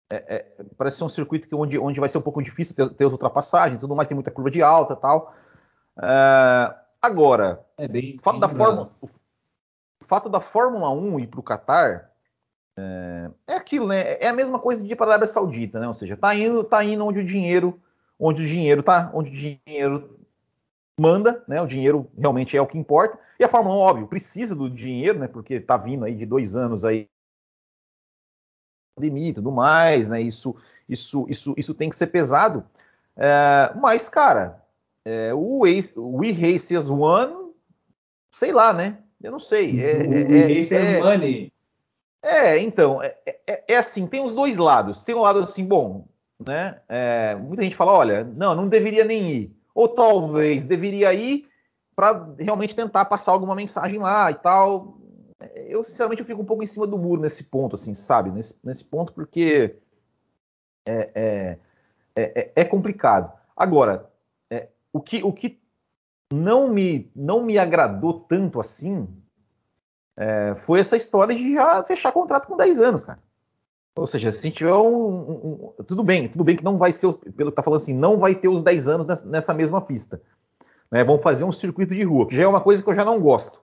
é, 0.09 0.35
é, 0.35 0.63
parece 0.77 0.97
ser 0.97 1.03
um 1.03 1.09
circuito 1.09 1.47
que 1.47 1.55
onde, 1.55 1.77
onde 1.77 1.99
vai 1.99 2.07
ser 2.07 2.17
um 2.17 2.21
pouco 2.21 2.41
difícil 2.41 2.75
ter, 2.75 2.89
ter 2.89 3.05
as 3.05 3.11
ultrapassagens, 3.11 3.79
tudo 3.79 3.95
mais 3.95 4.07
tem 4.07 4.15
muita 4.15 4.31
curva 4.31 4.49
de 4.49 4.61
alta 4.61 4.93
e 4.93 4.97
tal. 4.97 5.33
É, 6.01 6.75
agora, 7.01 7.65
é 7.77 7.87
bem, 7.87 8.15
o, 8.17 8.21
fato 8.21 8.39
da 8.39 8.47
Fórmula, 8.47 8.91
o, 9.01 9.07
fato 10.01 10.29
da 10.29 10.39
Fórmula 10.39 10.89
1 10.91 11.19
ir 11.19 11.27
para 11.27 11.39
o 11.39 11.43
Qatar 11.43 12.09
é, 12.77 13.31
é, 13.47 13.53
aquilo, 13.55 13.87
né? 13.87 14.17
É 14.19 14.27
a 14.27 14.33
mesma 14.33 14.59
coisa 14.59 14.83
de 14.83 14.93
ir 14.93 14.95
para 14.95 15.07
a 15.07 15.09
Arábia 15.09 15.27
Saudita, 15.27 15.79
né? 15.79 15.87
Ou 15.87 15.93
seja, 15.93 16.15
tá 16.15 16.35
indo, 16.35 16.63
tá 16.63 16.83
indo 16.83 17.05
onde 17.05 17.19
o 17.19 17.25
dinheiro, 17.25 17.79
onde 18.19 18.43
o 18.43 18.47
dinheiro 18.47 18.83
tá, 18.83 19.09
onde 19.13 19.29
o 19.29 19.33
dinheiro 19.33 20.19
manda, 20.99 21.43
né? 21.47 21.61
O 21.61 21.67
dinheiro 21.67 22.09
realmente 22.17 22.55
é 22.55 22.61
o 22.61 22.67
que 22.67 22.77
importa. 22.77 23.17
E 23.39 23.43
a 23.43 23.49
Fórmula 23.49 23.75
1, 23.75 23.79
óbvio, 23.79 24.07
precisa 24.07 24.55
do 24.55 24.69
dinheiro, 24.69 25.19
né? 25.19 25.27
Porque 25.27 25.59
tá 25.59 25.75
vindo 25.77 26.05
aí 26.05 26.15
de 26.15 26.25
dois 26.25 26.55
anos 26.55 26.85
aí 26.85 27.09
pandemia 28.95 29.29
e 29.29 29.33
tudo 29.33 29.51
mais, 29.51 30.07
né? 30.07 30.21
Isso, 30.21 30.55
isso, 30.87 31.25
isso, 31.29 31.53
isso 31.57 31.73
tem 31.73 31.89
que 31.89 31.95
ser 31.95 32.07
pesado. 32.07 32.63
É, 33.17 33.71
mas, 33.75 34.07
cara, 34.07 34.63
é, 35.03 35.33
o, 35.33 35.67
Ace, 35.67 35.93
o 35.97 36.17
We 36.17 36.31
Race 36.31 36.75
as 36.75 36.89
One, 36.89 37.51
sei 38.31 38.51
lá, 38.51 38.73
né? 38.73 38.97
Eu 39.21 39.31
não 39.31 39.39
sei. 39.39 39.79
É, 39.79 39.97
o 39.97 40.13
é, 40.13 40.47
We 40.47 40.55
Race 40.55 40.75
é, 40.75 40.99
Money. 40.99 41.53
É, 42.23 42.59
então, 42.59 43.03
é, 43.03 43.15
é, 43.45 43.63
é, 43.67 43.77
assim, 43.77 44.07
tem 44.07 44.23
os 44.23 44.33
dois 44.33 44.57
lados. 44.57 45.01
Tem 45.01 45.13
um 45.13 45.21
lado 45.21 45.39
assim, 45.39 45.65
bom, 45.65 46.07
né? 46.43 46.79
É, 46.89 47.35
muita 47.35 47.63
gente 47.63 47.75
fala, 47.75 47.91
olha, 47.91 48.23
não, 48.23 48.55
não 48.55 48.67
deveria 48.67 49.03
nem 49.03 49.29
ir. 49.29 49.55
Ou 49.75 49.87
talvez 49.87 50.63
deveria 50.63 51.13
ir 51.13 51.47
para 51.95 52.27
realmente 52.39 52.75
tentar 52.75 53.05
passar 53.05 53.31
alguma 53.31 53.55
mensagem 53.55 53.99
lá 53.99 54.31
e 54.31 54.35
tal. 54.35 54.97
Eu, 55.53 55.83
sinceramente, 55.83 56.21
eu 56.21 56.25
fico 56.25 56.41
um 56.41 56.45
pouco 56.45 56.63
em 56.63 56.67
cima 56.67 56.87
do 56.87 56.97
muro 56.97 57.21
nesse 57.21 57.43
ponto, 57.43 57.75
assim, 57.75 57.93
sabe? 57.93 58.31
Nesse, 58.31 58.57
nesse 58.63 58.83
ponto, 58.83 59.13
porque 59.13 59.77
é, 60.85 61.57
é, 62.15 62.51
é 62.55 62.65
complicado. 62.65 63.31
Agora, 63.55 64.09
o 64.95 65.01
que, 65.01 65.21
o 65.21 65.33
que 65.33 65.59
não, 66.31 66.69
me, 66.69 67.11
não 67.13 67.43
me 67.43 67.57
agradou 67.57 68.21
tanto 68.21 68.61
assim 68.61 69.05
é, 70.15 70.55
foi 70.55 70.79
essa 70.79 70.95
história 70.95 71.35
de 71.35 71.53
já 71.53 71.83
fechar 71.83 72.13
contrato 72.13 72.47
com 72.47 72.55
10 72.55 72.79
anos, 72.79 73.03
cara. 73.03 73.19
Ou 73.97 74.07
seja, 74.07 74.31
se 74.31 74.49
tiver 74.49 74.73
um, 74.73 74.87
um, 74.87 75.73
um, 75.77 75.83
Tudo 75.83 76.01
bem, 76.01 76.29
tudo 76.29 76.45
bem 76.45 76.55
que 76.55 76.63
não 76.63 76.77
vai 76.77 76.93
ser, 76.93 77.11
pelo 77.35 77.51
que 77.51 77.57
tá 77.57 77.61
falando 77.61 77.81
assim, 77.81 77.93
não 77.93 78.17
vai 78.17 78.35
ter 78.35 78.47
os 78.47 78.61
10 78.61 78.87
anos 78.87 79.05
nessa, 79.05 79.25
nessa 79.25 79.53
mesma 79.53 79.81
pista. 79.81 80.21
Né? 80.89 81.03
Vão 81.03 81.19
fazer 81.19 81.43
um 81.43 81.51
circuito 81.51 81.93
de 81.93 82.03
rua, 82.03 82.25
que 82.25 82.37
já 82.37 82.43
é 82.43 82.47
uma 82.47 82.61
coisa 82.61 82.81
que 82.81 82.89
eu 82.89 82.95
já 82.95 83.03
não 83.03 83.19
gosto. 83.19 83.61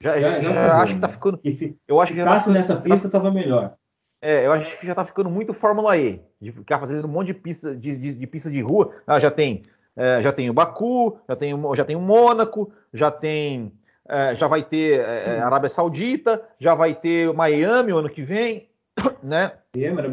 Já, 0.00 0.18
já, 0.18 0.40
já, 0.40 0.52
já 0.52 0.76
acho 0.76 0.94
que 0.94 1.00
tá 1.00 1.08
ficando. 1.08 1.40
Eu 1.88 2.00
acho 2.00 2.12
que 2.12 2.18
já 2.18 2.24
tá 2.24 2.38
ficando, 2.38 2.54
nessa 2.54 2.76
pista 2.76 3.08
tava 3.08 3.30
melhor. 3.30 3.74
É, 4.20 4.46
eu 4.46 4.52
acho 4.52 4.78
que 4.78 4.86
já 4.86 4.94
tá 4.94 5.04
ficando 5.04 5.30
muito 5.30 5.52
Fórmula 5.52 5.96
E, 5.98 6.20
de 6.40 6.50
ficar 6.50 6.78
fazendo 6.78 7.06
um 7.06 7.10
monte 7.10 7.28
de 7.28 7.34
pista 7.34 7.76
de, 7.76 7.96
de, 7.96 8.14
de 8.14 8.26
pista 8.26 8.50
de 8.50 8.60
rua. 8.60 8.90
Ah, 9.06 9.20
já 9.20 9.30
tem 9.30 9.62
é, 9.96 10.20
já 10.20 10.32
tem 10.32 10.50
o 10.50 10.54
Baku, 10.54 11.18
já 11.28 11.36
tem, 11.36 11.54
já 11.76 11.84
tem 11.84 11.96
o 11.96 12.00
Mônaco, 12.00 12.72
já 12.92 13.10
tem. 13.10 13.72
É, 14.06 14.34
já 14.34 14.46
vai 14.46 14.62
ter 14.62 15.00
é, 15.00 15.36
é 15.36 15.40
Arábia 15.40 15.70
Saudita, 15.70 16.42
já 16.58 16.74
vai 16.74 16.94
ter 16.94 17.32
Miami 17.32 17.92
o 17.92 17.98
ano 17.98 18.10
que 18.10 18.22
vem, 18.22 18.68
né? 19.22 19.52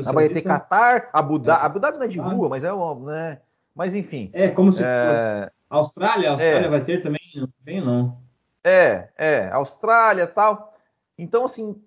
já 0.04 0.12
vai 0.13 0.30
ter 0.30 0.41
Qatar, 0.41 1.10
Abu 1.12 1.38
Dhabi, 1.38 1.62
é. 1.62 1.65
Abu 1.65 1.80
Dhabi 1.80 1.98
não 1.98 2.06
é 2.06 2.08
de 2.08 2.20
rua, 2.20 2.48
mas 2.48 2.63
é 2.63 2.72
o, 2.72 2.96
né? 2.96 3.39
Mas 3.76 3.94
enfim. 3.94 4.30
É 4.34 4.48
como 4.50 4.72
se 4.72 4.82
é... 4.82 5.50
Austrália, 5.70 6.32
Austrália 6.32 6.70
vai 6.70 6.86
ter 6.86 7.04
também, 7.04 7.20
não 7.36 7.50
vem 7.65 7.84
não. 7.84 8.17
É, 8.63 9.10
é, 9.17 9.50
Austrália 9.52 10.28
tal. 10.28 10.74
Então 11.17 11.45
assim, 11.45 11.82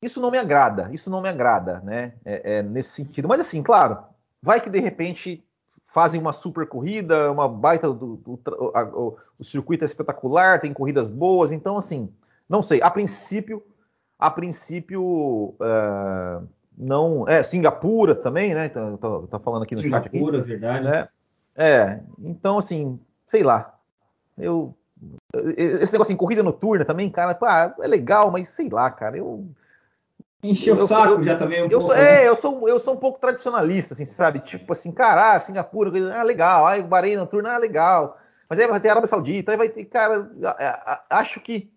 isso 0.00 0.20
não 0.20 0.30
me 0.30 0.38
agrada, 0.38 0.88
isso 0.92 1.10
não 1.10 1.22
me 1.22 1.28
agrada, 1.28 1.80
né? 1.80 2.14
É, 2.24 2.58
é, 2.58 2.62
nesse 2.62 2.90
sentido. 2.90 3.28
Mas 3.28 3.40
assim, 3.40 3.62
claro, 3.62 3.98
vai 4.42 4.60
que 4.60 4.68
de 4.68 4.80
repente 4.80 5.44
fazem 5.84 6.20
uma 6.20 6.32
super 6.32 6.66
corrida, 6.66 7.30
uma 7.30 7.48
baita 7.48 7.92
do, 7.92 8.16
do 8.16 8.40
a, 8.74 8.82
o, 8.84 9.16
o, 9.38 9.44
circuito 9.44 9.84
é 9.84 9.86
espetacular, 9.86 10.60
tem 10.60 10.72
corridas 10.72 11.08
boas, 11.08 11.52
então 11.52 11.76
assim, 11.76 12.12
não 12.48 12.62
sei. 12.62 12.80
A 12.82 12.90
princípio, 12.90 13.62
a 14.18 14.30
princípio 14.30 15.54
uh, 15.60 16.48
não 16.76 17.28
é 17.28 17.42
Singapura 17.42 18.14
também, 18.14 18.54
né? 18.54 18.68
Tá, 18.68 18.96
tá, 18.96 19.20
tá 19.30 19.38
falando 19.38 19.62
aqui 19.62 19.76
no 19.76 19.82
Singapura, 19.82 20.02
chat 20.02 20.08
aqui. 20.08 20.18
Singapura, 20.18 20.42
verdade. 20.42 20.84
Né? 20.84 21.08
É, 21.54 22.00
então 22.18 22.58
assim, 22.58 22.98
sei 23.26 23.42
lá. 23.42 23.78
Eu 24.36 24.74
esse 25.56 25.92
negócio 25.92 26.12
em 26.12 26.16
corrida 26.16 26.42
noturna 26.42 26.84
também, 26.84 27.08
cara, 27.10 27.34
pá, 27.34 27.74
é 27.80 27.88
legal, 27.88 28.30
mas 28.30 28.48
sei 28.48 28.68
lá, 28.68 28.90
cara, 28.90 29.16
eu 29.16 29.46
Encheu 30.42 30.74
o 30.74 30.88
saco 30.88 31.12
eu, 31.12 31.22
já 31.22 31.38
também 31.38 31.62
um 31.62 31.68
eu. 31.68 31.80
Sou, 31.80 31.94
né? 31.94 32.24
É, 32.24 32.28
eu 32.28 32.34
sou, 32.34 32.68
eu 32.68 32.78
sou 32.78 32.94
um 32.94 32.96
pouco 32.96 33.20
tradicionalista, 33.20 33.94
assim, 33.94 34.04
sabe? 34.04 34.40
Tipo 34.40 34.72
assim, 34.72 34.90
cara, 34.90 35.34
ah, 35.34 35.38
Singapura, 35.38 35.92
ah, 36.12 36.24
legal. 36.24 36.66
Aí 36.66 36.80
o 36.80 36.86
Bahrein 36.86 37.16
noturno, 37.16 37.48
ah, 37.48 37.56
legal. 37.58 38.18
Mas 38.48 38.58
aí 38.58 38.66
vai 38.66 38.80
ter 38.80 38.88
Arábia 38.88 39.06
Saudita, 39.06 39.52
aí 39.52 39.56
vai 39.56 39.68
ter, 39.68 39.84
cara, 39.84 40.28
acho 41.08 41.40
que, 41.40 41.70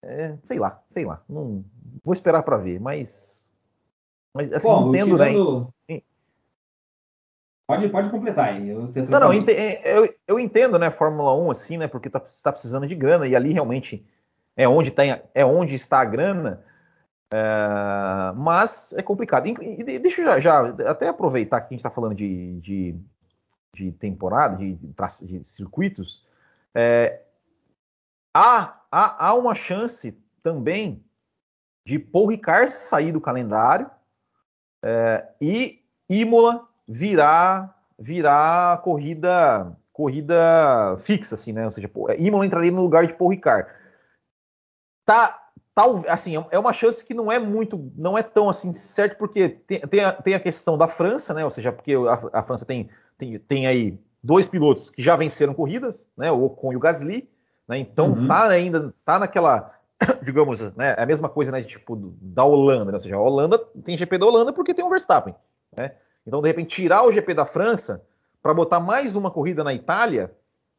é, 0.00 0.36
sei 0.46 0.58
lá, 0.58 0.80
sei 0.88 1.04
lá. 1.04 1.20
Não, 1.28 1.64
vou 2.04 2.14
esperar 2.14 2.44
para 2.44 2.56
ver, 2.56 2.80
mas, 2.80 3.50
mas 4.32 4.52
assim, 4.52 4.68
Bom, 4.68 4.88
entendo, 4.90 5.18
tirando... 5.18 5.74
né? 5.88 6.00
Pode, 7.66 7.88
pode 7.88 8.10
completar 8.10 8.48
aí. 8.48 8.68
Eu 8.68 8.92
não, 9.08 9.20
não, 9.20 9.32
eu, 9.32 10.14
eu, 10.26 10.38
entendo, 10.38 10.78
né, 10.78 10.90
Fórmula 10.90 11.34
1, 11.34 11.50
assim, 11.50 11.78
né, 11.78 11.86
porque 11.86 12.10
tá, 12.10 12.20
tá 12.20 12.52
precisando 12.52 12.86
de 12.86 12.94
grana, 12.94 13.26
e 13.26 13.36
ali 13.36 13.52
realmente 13.52 14.04
é 14.56 14.68
onde, 14.68 14.90
tem, 14.90 15.20
é 15.34 15.44
onde 15.44 15.74
está 15.74 16.00
a 16.00 16.04
grana, 16.04 16.64
é, 17.32 18.32
mas 18.36 18.92
é 18.92 19.02
complicado. 19.02 19.46
E, 19.46 19.54
e 19.80 19.98
deixa 19.98 20.20
eu 20.20 20.26
já, 20.26 20.40
já, 20.40 20.90
até 20.90 21.08
aproveitar 21.08 21.60
que 21.60 21.68
a 21.68 21.70
gente 21.70 21.78
está 21.78 21.90
falando 21.90 22.14
de, 22.14 22.60
de, 22.60 23.00
de, 23.74 23.92
temporada, 23.92 24.56
de, 24.56 24.74
de 24.74 25.44
circuitos. 25.44 26.26
É, 26.74 27.22
há, 28.34 28.80
há, 28.90 29.28
há 29.28 29.34
uma 29.34 29.54
chance 29.54 30.18
também 30.42 31.02
de 31.86 31.98
Paul 31.98 32.28
Ricard 32.28 32.70
sair 32.70 33.12
do 33.12 33.20
calendário 33.20 33.90
é, 34.82 35.26
e 35.40 35.82
Imola 36.08 36.68
virar 36.92 37.78
virar 37.98 38.82
corrida 38.82 39.76
corrida 39.92 40.96
fixa, 40.98 41.34
assim, 41.34 41.52
né? 41.52 41.64
Ou 41.64 41.70
seja, 41.70 41.90
Imola 42.18 42.46
entraria 42.46 42.70
no 42.70 42.82
lugar 42.82 43.06
de 43.06 43.14
Paul 43.14 43.30
Ricard. 43.30 43.68
Tá, 45.04 45.42
tal, 45.74 46.02
assim, 46.08 46.34
é 46.50 46.58
uma 46.58 46.72
chance 46.72 47.04
que 47.04 47.14
não 47.14 47.30
é 47.30 47.38
muito, 47.38 47.92
não 47.96 48.16
é 48.16 48.22
tão 48.22 48.48
assim 48.48 48.72
certo, 48.72 49.18
porque 49.18 49.48
tem, 49.48 49.80
tem, 49.80 50.00
a, 50.00 50.12
tem 50.12 50.34
a 50.34 50.40
questão 50.40 50.78
da 50.78 50.88
França, 50.88 51.34
né? 51.34 51.44
Ou 51.44 51.50
seja, 51.50 51.72
porque 51.72 51.94
a, 51.94 52.40
a 52.40 52.42
França 52.42 52.64
tem, 52.64 52.88
tem, 53.18 53.38
tem, 53.38 53.66
aí 53.66 53.98
dois 54.22 54.48
pilotos 54.48 54.90
que 54.90 55.02
já 55.02 55.14
venceram 55.14 55.54
corridas, 55.54 56.10
né? 56.16 56.32
O 56.32 56.44
Ocon 56.44 56.72
e 56.72 56.76
o 56.76 56.80
Gasly, 56.80 57.28
né? 57.68 57.78
Então 57.78 58.12
uhum. 58.12 58.26
tá 58.26 58.48
ainda, 58.48 58.94
tá 59.04 59.18
naquela, 59.18 59.74
digamos, 60.22 60.60
né? 60.74 60.94
É 60.96 61.02
a 61.02 61.06
mesma 61.06 61.28
coisa, 61.28 61.52
né? 61.52 61.62
Tipo, 61.62 61.96
da 62.20 62.44
Holanda, 62.44 62.86
né? 62.86 62.94
Ou 62.94 63.00
seja, 63.00 63.16
a 63.16 63.20
Holanda 63.20 63.58
tem 63.84 63.96
GP 63.96 64.18
da 64.18 64.26
Holanda 64.26 64.52
porque 64.52 64.74
tem 64.74 64.84
o 64.84 64.90
Verstappen, 64.90 65.34
né? 65.76 65.92
Então, 66.26 66.40
de 66.40 66.48
repente, 66.48 66.74
tirar 66.74 67.04
o 67.04 67.12
GP 67.12 67.34
da 67.34 67.46
França 67.46 68.04
para 68.42 68.54
botar 68.54 68.80
mais 68.80 69.16
uma 69.16 69.30
corrida 69.30 69.62
na 69.62 69.72
Itália, 69.72 70.32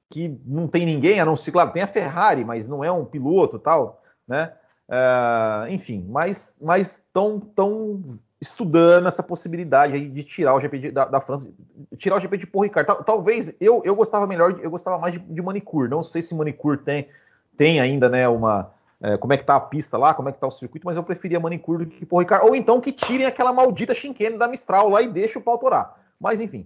que 0.10 0.38
não 0.46 0.68
tem 0.68 0.86
ninguém, 0.86 1.20
a 1.20 1.26
não 1.26 1.36
ser, 1.36 1.52
claro, 1.52 1.72
tem 1.72 1.82
a 1.82 1.88
Ferrari, 1.88 2.46
mas 2.46 2.68
não 2.68 2.84
é 2.84 2.92
um 2.92 3.06
piloto 3.06 3.58
tal, 3.58 4.02
né? 4.28 4.54
Uh, 4.88 5.72
enfim, 5.72 6.06
mas 6.10 6.58
estão 6.78 7.40
tão 7.40 8.04
estudando 8.40 9.08
essa 9.08 9.24
possibilidade 9.24 10.10
de 10.10 10.24
tirar 10.24 10.54
o 10.54 10.60
GP 10.60 10.80
de, 10.80 10.92
da, 10.92 11.06
da, 11.06 11.22
França, 11.22 11.50
tirar 11.98 12.18
o 12.18 12.20
GP 12.20 12.38
de 12.38 12.46
Paul 12.46 12.64
Ricard. 12.64 12.86
Tal, 12.86 13.04
talvez 13.04 13.56
eu, 13.60 13.82
eu 13.86 13.96
gostava 13.96 14.28
melhor, 14.28 14.60
eu 14.62 14.70
gostava 14.70 14.98
mais 15.00 15.14
de, 15.14 15.20
de 15.20 15.42
Manicure. 15.42 15.90
Não 15.90 16.04
sei 16.04 16.22
se 16.22 16.36
Manicure 16.36 16.78
tem, 16.78 17.08
tem 17.56 17.80
ainda, 17.80 18.10
né, 18.10 18.28
uma 18.28 18.72
é, 19.04 19.18
como 19.18 19.34
é 19.34 19.38
que 19.38 19.44
tá 19.44 19.58
a 19.58 19.60
pista 19.60 19.98
lá, 19.98 20.14
como 20.14 20.30
é 20.30 20.32
que 20.32 20.40
tá 20.40 20.48
o 20.48 20.52
circuito, 20.52 20.88
mas 20.88 20.96
eu 20.96 21.04
preferia 21.04 21.38
Manicure 21.38 21.84
do 21.84 21.92
que 21.92 22.06
Paul 22.06 22.22
Ricard. 22.22 22.48
Ou 22.48 22.56
então 22.56 22.80
que 22.80 22.94
tirem 22.94 23.26
aquela 23.26 23.52
maldita 23.52 23.94
chinquene 23.94 24.38
da 24.38 24.48
Mistral 24.48 24.88
lá 24.88 25.02
e 25.02 25.10
deixem 25.10 25.42
o 25.42 25.44
pau 25.44 25.58
torar. 25.58 25.94
Mas 26.18 26.40
enfim. 26.40 26.66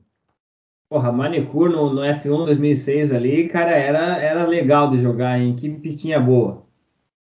Porra, 0.88 1.12
Manicure 1.12 1.74
no, 1.74 1.92
no 1.92 2.02
F1 2.02 2.46
2006 2.46 3.12
ali, 3.12 3.50
cara, 3.50 3.72
era, 3.72 4.18
era 4.20 4.46
legal 4.46 4.92
de 4.92 5.00
jogar, 5.00 5.40
em 5.40 5.56
que 5.56 5.68
pistinha 5.68 6.20
boa. 6.20 6.64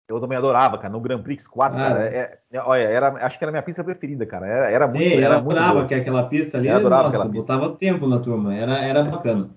Eu 0.07 0.19
também 0.19 0.37
adorava, 0.37 0.77
cara, 0.77 0.91
no 0.91 0.99
Grand 0.99 1.21
Prix 1.21 1.47
4, 1.47 1.79
ah, 1.79 1.83
cara. 1.83 2.03
É, 2.07 2.39
é, 2.51 2.61
olha, 2.61 2.83
era, 2.83 3.07
acho 3.25 3.39
que 3.39 3.43
era 3.43 3.49
a 3.49 3.53
minha 3.53 3.63
pista 3.63 3.83
preferida, 3.83 4.25
cara. 4.25 4.45
Era, 4.45 4.69
era 4.69 4.87
muito. 4.87 4.99
Sim, 4.99 5.15
era 5.15 5.35
eu 5.35 5.43
muito 5.43 5.57
adorava 5.57 5.87
que 5.87 5.95
aquela 5.95 6.23
pista 6.27 6.57
ali. 6.57 6.67
Eu 6.67 6.75
adorava 6.75 7.03
nossa, 7.03 7.17
aquela 7.17 7.31
pista. 7.31 7.53
Botava 7.53 7.75
tempo 7.77 8.05
na 8.05 8.19
turma, 8.19 8.53
era, 8.53 8.83
era 8.83 9.03
bacana. 9.03 9.49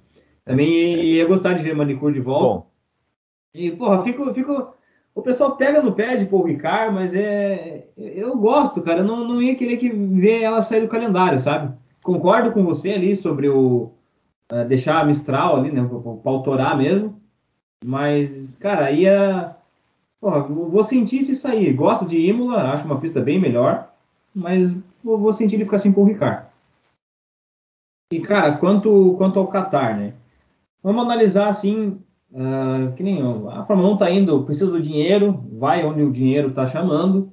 Também 0.44 1.02
ia 1.02 1.26
gostar 1.26 1.52
de 1.52 1.64
ver 1.64 1.74
Manicure 1.74 2.14
de 2.14 2.20
volta. 2.20 2.44
Bom. 2.44 2.70
E, 3.52 3.72
porra, 3.72 4.02
fico, 4.02 4.32
fico. 4.32 4.77
O 5.18 5.22
pessoal 5.22 5.56
pega 5.56 5.82
no 5.82 5.94
pé 5.94 6.16
de 6.16 6.26
Paul 6.26 6.44
Ricard, 6.44 6.94
mas 6.94 7.12
é. 7.12 7.88
Eu 7.96 8.36
gosto, 8.36 8.80
cara. 8.80 9.00
Eu 9.00 9.04
não, 9.04 9.26
não 9.26 9.42
ia 9.42 9.56
querer 9.56 9.76
que 9.76 9.88
ver 9.88 10.42
ela 10.42 10.62
sair 10.62 10.82
do 10.82 10.86
calendário, 10.86 11.40
sabe? 11.40 11.76
Concordo 12.04 12.52
com 12.52 12.64
você 12.64 12.92
ali 12.92 13.16
sobre 13.16 13.48
o. 13.48 13.90
Uh, 14.52 14.64
deixar 14.68 15.00
a 15.00 15.04
Mistral 15.04 15.56
ali, 15.56 15.72
né? 15.72 15.84
Pra 16.22 16.30
autorar 16.30 16.78
mesmo. 16.78 17.20
Mas, 17.84 18.30
cara, 18.60 18.92
ia. 18.92 19.56
Porra, 20.20 20.42
vou 20.42 20.84
sentir 20.84 21.24
se 21.24 21.34
sair. 21.34 21.72
Gosto 21.72 22.06
de 22.06 22.20
Imola, 22.20 22.70
acho 22.70 22.84
uma 22.84 23.00
pista 23.00 23.20
bem 23.20 23.40
melhor. 23.40 23.92
Mas 24.32 24.72
vou 25.02 25.32
sentir 25.32 25.56
ele 25.56 25.64
ficar 25.64 25.82
com 25.92 26.00
o 26.00 26.04
Ricard. 26.04 26.46
E, 28.12 28.20
cara, 28.20 28.56
quanto, 28.56 29.16
quanto 29.18 29.40
ao 29.40 29.48
Qatar, 29.48 29.98
né? 29.98 30.14
Vamos 30.80 31.04
analisar 31.04 31.48
assim, 31.48 32.00
uh, 32.32 32.92
que 32.94 33.02
nem 33.02 33.20
a 33.50 33.64
Fórmula 33.64 33.90
1 33.90 33.92
está 33.94 34.10
indo, 34.10 34.44
precisa 34.44 34.70
do 34.70 34.80
dinheiro, 34.80 35.44
vai 35.52 35.84
onde 35.84 36.02
o 36.02 36.12
dinheiro 36.12 36.48
está 36.48 36.66
chamando. 36.66 37.32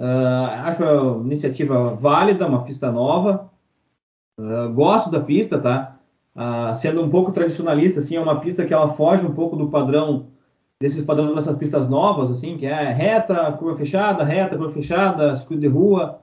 Uh, 0.00 0.44
acho 0.64 0.84
a 0.84 1.18
iniciativa 1.24 1.94
válida, 1.94 2.46
uma 2.46 2.64
pista 2.64 2.90
nova. 2.90 3.50
Uh, 4.38 4.72
gosto 4.72 5.10
da 5.10 5.20
pista, 5.20 5.58
tá? 5.58 5.94
sendo 6.76 7.02
um 7.02 7.10
pouco 7.10 7.32
tradicionalista, 7.32 7.98
assim, 7.98 8.14
é 8.14 8.20
uma 8.20 8.38
pista 8.38 8.64
que 8.64 8.72
ela 8.72 8.90
foge 8.90 9.26
um 9.26 9.34
pouco 9.34 9.56
do 9.56 9.70
padrão 9.70 10.28
desses 10.80 11.04
padrões 11.04 11.34
dessas 11.34 11.56
pistas 11.56 11.88
novas, 11.88 12.30
assim, 12.30 12.56
que 12.56 12.64
é 12.64 12.92
reta, 12.92 13.50
curva 13.52 13.76
fechada, 13.76 14.22
reta, 14.22 14.56
curva 14.56 14.72
fechada, 14.72 15.36
circuito 15.36 15.62
de 15.62 15.66
rua. 15.66 16.20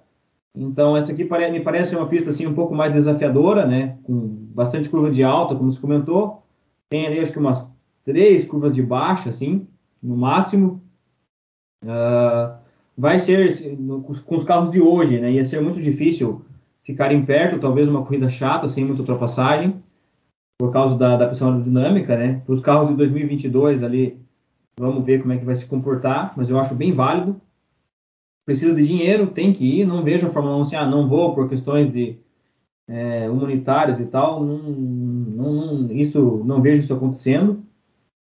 Então 0.55 0.95
essa 0.95 1.11
aqui 1.11 1.25
me 1.25 1.59
parece 1.59 1.95
uma 1.95 2.07
pista 2.07 2.29
assim 2.29 2.47
um 2.47 2.53
pouco 2.53 2.73
mais 2.73 2.93
desafiadora, 2.93 3.65
né? 3.65 3.97
Com 4.03 4.47
bastante 4.53 4.89
curva 4.89 5.11
de 5.11 5.23
alta, 5.23 5.55
como 5.55 5.71
você 5.71 5.81
comentou. 5.81 6.43
Tem 6.89 7.05
ali 7.05 7.19
acho 7.19 7.33
que 7.33 7.39
umas 7.39 7.69
três 8.05 8.45
curvas 8.45 8.73
de 8.73 8.81
baixa, 8.81 9.29
assim, 9.29 9.67
no 10.01 10.15
máximo. 10.15 10.81
Uh, 11.83 12.57
vai 12.97 13.19
ser 13.19 13.75
com 14.25 14.35
os 14.35 14.43
carros 14.45 14.71
de 14.71 14.81
hoje, 14.81 15.19
né? 15.19 15.31
Ia 15.33 15.43
ser 15.43 15.61
muito 15.61 15.81
difícil 15.81 16.45
ficarem 16.83 17.25
perto, 17.25 17.59
talvez 17.59 17.89
uma 17.89 18.05
corrida 18.05 18.29
chata, 18.29 18.69
sem 18.69 18.85
muita 18.85 19.01
ultrapassagem, 19.01 19.83
por 20.57 20.71
causa 20.71 20.95
da, 20.97 21.17
da 21.17 21.27
pressão 21.27 21.49
aerodinâmica, 21.49 22.15
né? 22.15 22.41
Para 22.45 22.55
os 22.55 22.61
carros 22.61 22.89
de 22.89 22.95
2022 22.95 23.83
ali, 23.83 24.17
vamos 24.79 25.03
ver 25.03 25.21
como 25.21 25.33
é 25.33 25.37
que 25.37 25.45
vai 25.45 25.55
se 25.55 25.65
comportar, 25.65 26.33
mas 26.37 26.49
eu 26.49 26.57
acho 26.57 26.73
bem 26.73 26.93
válido 26.93 27.41
precisa 28.45 28.75
de 28.75 28.85
dinheiro, 28.85 29.27
tem 29.27 29.51
que 29.51 29.81
ir. 29.81 29.85
Não 29.85 30.03
vejo 30.03 30.27
a 30.27 30.29
Fórmula 30.29 30.57
1 30.57 30.61
assim, 30.61 30.75
ah, 30.75 30.87
não 30.87 31.09
vou 31.09 31.33
por 31.33 31.49
questões 31.49 31.91
de 31.91 32.17
é, 32.87 33.29
humanitárias 33.29 33.99
e 33.99 34.05
tal. 34.05 34.43
Não, 34.43 34.57
não, 34.57 35.53
não, 35.53 35.91
isso, 35.91 36.43
não 36.45 36.61
vejo 36.61 36.83
isso 36.83 36.93
acontecendo. 36.93 37.63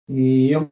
E 0.09 0.51
eu 0.51 0.69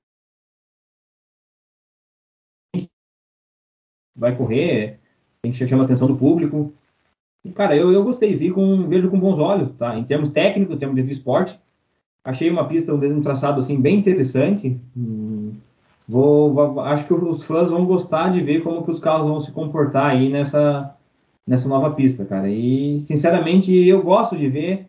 vai 4.15 4.35
correr, 4.35 4.99
tem 5.41 5.51
que 5.51 5.67
chamar 5.67 5.83
a 5.83 5.85
atenção 5.85 6.07
do 6.07 6.15
público. 6.15 6.73
E, 7.43 7.51
cara, 7.51 7.75
eu, 7.75 7.91
eu 7.91 8.03
gostei, 8.03 8.35
vi 8.35 8.51
com, 8.51 8.87
vejo 8.87 9.09
com 9.09 9.19
bons 9.19 9.39
olhos, 9.39 9.73
tá? 9.77 9.97
Em 9.97 10.03
termos 10.03 10.31
técnicos, 10.31 10.75
em 10.75 10.79
termos 10.79 11.03
de 11.03 11.11
esporte, 11.11 11.59
achei 12.23 12.49
uma 12.49 12.67
pista, 12.67 12.93
um 12.93 13.21
traçado 13.21 13.61
assim 13.61 13.79
bem 13.79 13.99
interessante. 13.99 14.79
Hum, 14.97 15.53
Vou, 16.07 16.79
acho 16.81 17.07
que 17.07 17.13
os 17.13 17.43
fãs 17.45 17.69
vão 17.71 17.85
gostar 17.85 18.31
de 18.31 18.41
ver 18.41 18.61
como 18.61 18.83
que 18.83 18.91
os 18.91 18.99
carros 18.99 19.27
vão 19.27 19.41
se 19.41 19.51
comportar 19.51 20.11
aí 20.11 20.29
nessa, 20.29 20.95
nessa 21.47 21.67
nova 21.67 21.91
pista, 21.91 22.23
cara. 22.25 22.49
E, 22.49 23.01
sinceramente, 23.05 23.73
eu 23.73 24.03
gosto 24.03 24.37
de 24.37 24.47
ver 24.47 24.87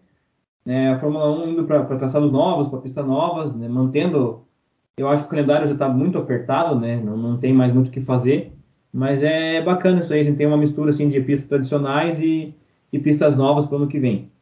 né, 0.66 0.92
a 0.92 0.98
Fórmula 0.98 1.30
1 1.30 1.50
indo 1.50 1.64
para 1.64 1.84
traçados 1.84 2.32
novos, 2.32 2.66
para 2.66 2.80
pistas 2.80 3.06
novas, 3.06 3.54
né, 3.54 3.68
mantendo. 3.68 4.42
Eu 4.98 5.08
acho 5.08 5.22
que 5.22 5.28
o 5.28 5.30
calendário 5.30 5.68
já 5.68 5.74
está 5.74 5.88
muito 5.88 6.18
apertado, 6.18 6.80
né? 6.80 6.96
Não, 6.96 7.16
não 7.16 7.38
tem 7.38 7.52
mais 7.52 7.72
muito 7.72 7.88
o 7.88 7.90
que 7.90 8.00
fazer. 8.00 8.52
Mas 8.92 9.22
é 9.22 9.62
bacana 9.62 10.00
isso 10.00 10.12
aí, 10.12 10.20
a 10.20 10.24
gente 10.24 10.38
tem 10.38 10.46
uma 10.46 10.56
mistura 10.56 10.90
assim, 10.90 11.08
de 11.08 11.20
pistas 11.20 11.48
tradicionais 11.48 12.18
e, 12.18 12.54
e 12.92 12.98
pistas 12.98 13.36
novas 13.36 13.66
para 13.66 13.74
o 13.74 13.78
ano 13.82 13.88
que 13.88 14.00
vem. 14.00 14.32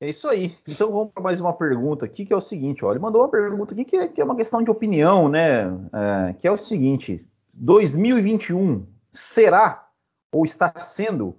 É 0.00 0.08
isso 0.08 0.28
aí. 0.28 0.56
Então 0.66 0.90
vamos 0.90 1.12
para 1.12 1.22
mais 1.22 1.40
uma 1.40 1.52
pergunta 1.52 2.06
aqui, 2.06 2.24
que 2.24 2.32
é 2.32 2.36
o 2.36 2.40
seguinte: 2.40 2.84
ó, 2.84 2.90
ele 2.90 3.00
mandou 3.00 3.20
uma 3.20 3.28
pergunta 3.28 3.74
aqui 3.74 3.84
que 3.84 3.96
é, 3.96 4.08
que 4.08 4.20
é 4.20 4.24
uma 4.24 4.36
questão 4.36 4.62
de 4.62 4.70
opinião, 4.70 5.28
né? 5.28 5.66
É, 5.92 6.32
que 6.34 6.46
é 6.46 6.50
o 6.50 6.56
seguinte: 6.56 7.26
2021 7.52 8.86
será 9.12 9.88
ou 10.32 10.44
está 10.44 10.72
sendo 10.76 11.36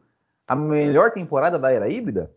a 0.50 0.56
melhor 0.56 1.12
temporada 1.12 1.60
da 1.60 1.72
era 1.72 1.88
híbrida? 1.88 2.34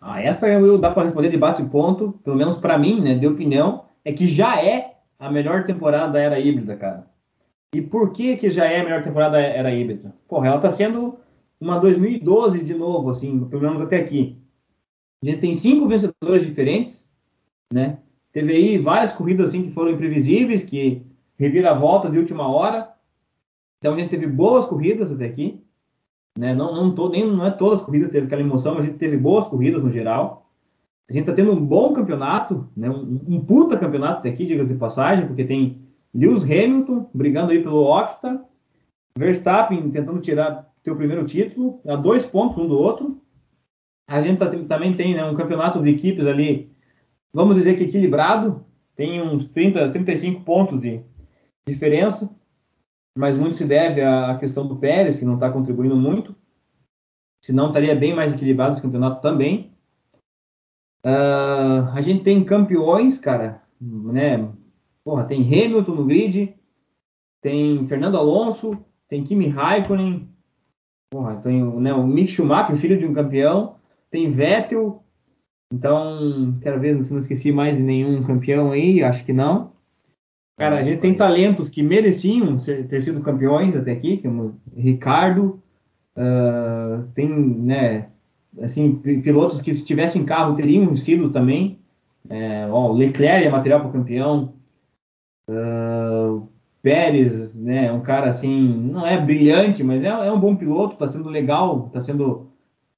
Ah, 0.00 0.20
essa 0.20 0.48
eu 0.48 0.76
dá 0.76 0.90
para 0.90 1.04
responder 1.04 1.28
de 1.28 1.36
bate 1.36 1.64
ponto, 1.64 2.20
pelo 2.24 2.36
menos 2.36 2.58
para 2.58 2.76
mim, 2.76 3.00
né, 3.00 3.14
de 3.14 3.26
opinião, 3.26 3.84
é 4.04 4.12
que 4.12 4.26
já 4.26 4.60
é 4.60 4.98
a 5.16 5.30
melhor 5.30 5.64
temporada 5.64 6.12
da 6.12 6.18
era 6.20 6.40
híbrida, 6.40 6.76
cara. 6.76 7.06
E 7.72 7.80
por 7.80 8.12
que 8.12 8.36
que 8.36 8.50
já 8.50 8.66
é 8.66 8.80
a 8.80 8.84
melhor 8.84 9.02
temporada 9.04 9.38
da 9.38 9.40
era 9.40 9.72
híbrida? 9.72 10.12
Porra, 10.28 10.48
ela 10.48 10.56
está 10.56 10.72
sendo 10.72 11.18
uma 11.60 11.78
2012 11.78 12.64
de 12.64 12.74
novo, 12.74 13.10
assim, 13.10 13.44
pelo 13.46 13.62
menos 13.62 13.80
até 13.80 13.96
aqui. 13.96 14.36
A 15.22 15.26
gente 15.26 15.40
tem 15.40 15.54
cinco 15.54 15.86
vencedores 15.86 16.44
diferentes, 16.44 17.06
né? 17.72 17.98
Teve 18.32 18.52
aí 18.52 18.78
várias 18.78 19.12
corridas 19.12 19.50
assim 19.50 19.62
que 19.62 19.70
foram 19.70 19.92
imprevisíveis, 19.92 20.64
que 20.64 21.06
revira 21.38 21.70
a 21.70 21.78
volta 21.78 22.10
de 22.10 22.18
última 22.18 22.48
hora. 22.48 22.92
Então 23.78 23.94
a 23.94 23.96
gente 23.96 24.10
teve 24.10 24.26
boas 24.26 24.66
corridas 24.66 25.10
até 25.10 25.26
aqui, 25.26 25.63
né? 26.38 26.54
Não 26.54 26.74
não 26.74 26.94
tô, 26.94 27.08
nem 27.08 27.26
não 27.26 27.44
é 27.44 27.50
todas 27.50 27.80
as 27.80 27.84
corridas 27.84 28.10
teve 28.10 28.26
aquela 28.26 28.42
emoção, 28.42 28.78
a 28.78 28.82
gente 28.82 28.98
teve 28.98 29.16
boas 29.16 29.46
corridas 29.46 29.82
no 29.82 29.92
geral. 29.92 30.50
A 31.08 31.12
gente 31.12 31.22
está 31.22 31.34
tendo 31.34 31.52
um 31.52 31.64
bom 31.64 31.92
campeonato, 31.92 32.68
né? 32.76 32.88
Um, 32.88 33.20
um 33.28 33.44
puta 33.44 33.78
campeonato 33.78 34.20
até 34.20 34.30
aqui, 34.30 34.46
diga 34.46 34.64
de 34.64 34.74
passagem, 34.74 35.26
porque 35.26 35.44
tem 35.44 35.82
Lewis 36.14 36.44
Hamilton 36.44 37.10
brigando 37.12 37.52
aí 37.52 37.62
pelo 37.62 37.84
Octa, 37.84 38.42
Verstappen 39.16 39.90
tentando 39.90 40.20
tirar 40.20 40.72
o 40.86 40.96
primeiro 40.96 41.24
título, 41.24 41.80
a 41.86 41.96
dois 41.96 42.24
pontos 42.24 42.62
um 42.62 42.68
do 42.68 42.78
outro. 42.78 43.20
A 44.08 44.20
gente 44.20 44.38
tá, 44.38 44.48
também 44.48 44.94
tem 44.94 45.14
né, 45.14 45.24
um 45.24 45.34
campeonato 45.34 45.82
de 45.82 45.90
equipes 45.90 46.26
ali, 46.26 46.70
vamos 47.32 47.56
dizer 47.56 47.76
que 47.76 47.84
equilibrado, 47.84 48.64
tem 48.94 49.20
uns 49.20 49.48
30, 49.48 49.90
35 49.90 50.42
pontos 50.42 50.80
de 50.80 51.00
diferença, 51.66 52.30
mas 53.16 53.36
muito 53.36 53.56
se 53.56 53.64
deve 53.64 54.02
à 54.02 54.36
questão 54.38 54.66
do 54.66 54.76
Pérez, 54.76 55.18
que 55.18 55.24
não 55.24 55.34
está 55.34 55.50
contribuindo 55.50 55.96
muito, 55.96 56.34
senão 57.42 57.68
estaria 57.68 57.94
bem 57.94 58.14
mais 58.14 58.32
equilibrado 58.32 58.72
esse 58.72 58.82
campeonato 58.82 59.20
também. 59.20 59.72
Uh, 61.04 61.90
a 61.92 62.00
gente 62.00 62.24
tem 62.24 62.44
campeões, 62.44 63.18
cara, 63.18 63.62
né? 63.80 64.50
Porra, 65.04 65.24
tem 65.24 65.42
Hamilton 65.42 65.94
no 65.94 66.06
grid, 66.06 66.54
tem 67.42 67.86
Fernando 67.86 68.16
Alonso, 68.16 68.78
tem 69.08 69.22
Kimi 69.22 69.48
Raikkonen, 69.48 70.28
Porra, 71.12 71.36
tem 71.36 71.62
né, 71.80 71.94
o 71.94 72.04
Mick 72.04 72.32
Schumacher, 72.32 72.76
filho 72.76 72.98
de 72.98 73.06
um 73.06 73.14
campeão, 73.14 73.76
tem 74.10 74.32
Vettel, 74.32 75.04
então, 75.72 76.56
quero 76.60 76.80
ver 76.80 77.04
se 77.04 77.12
não 77.12 77.18
esqueci 77.18 77.50
mais 77.50 77.76
de 77.76 77.82
nenhum 77.82 78.22
campeão 78.22 78.70
aí, 78.70 79.02
acho 79.02 79.24
que 79.24 79.32
não. 79.32 79.73
Cara, 80.56 80.78
a 80.78 80.82
gente 80.82 81.00
tem 81.00 81.14
talentos 81.14 81.68
que 81.68 81.82
mereciam 81.82 82.58
ser, 82.58 82.86
ter 82.86 83.02
sido 83.02 83.20
campeões 83.20 83.74
até 83.74 83.92
aqui, 83.92 84.18
como 84.18 84.60
Ricardo, 84.76 85.60
uh, 86.16 87.02
tem, 87.14 87.28
né, 87.28 88.08
assim, 88.62 88.94
pilotos 88.94 89.60
que 89.60 89.74
se 89.74 89.84
tivessem 89.84 90.24
carro 90.24 90.54
teriam 90.54 90.96
sido 90.96 91.30
também. 91.30 91.78
É, 92.28 92.66
ó, 92.70 92.92
Leclerc 92.92 93.46
é 93.46 93.50
material 93.50 93.80
para 93.80 93.90
campeão. 93.90 94.54
Uh, 95.48 96.48
Pérez, 96.84 97.54
né, 97.54 97.90
um 97.90 98.02
cara 98.02 98.28
assim, 98.28 98.68
não 98.92 99.06
é 99.06 99.18
brilhante, 99.18 99.82
mas 99.82 100.04
é, 100.04 100.08
é 100.08 100.30
um 100.30 100.38
bom 100.38 100.54
piloto, 100.54 100.92
está 100.92 101.08
sendo 101.08 101.30
legal, 101.30 101.86
está 101.86 101.98
sendo 101.98 102.50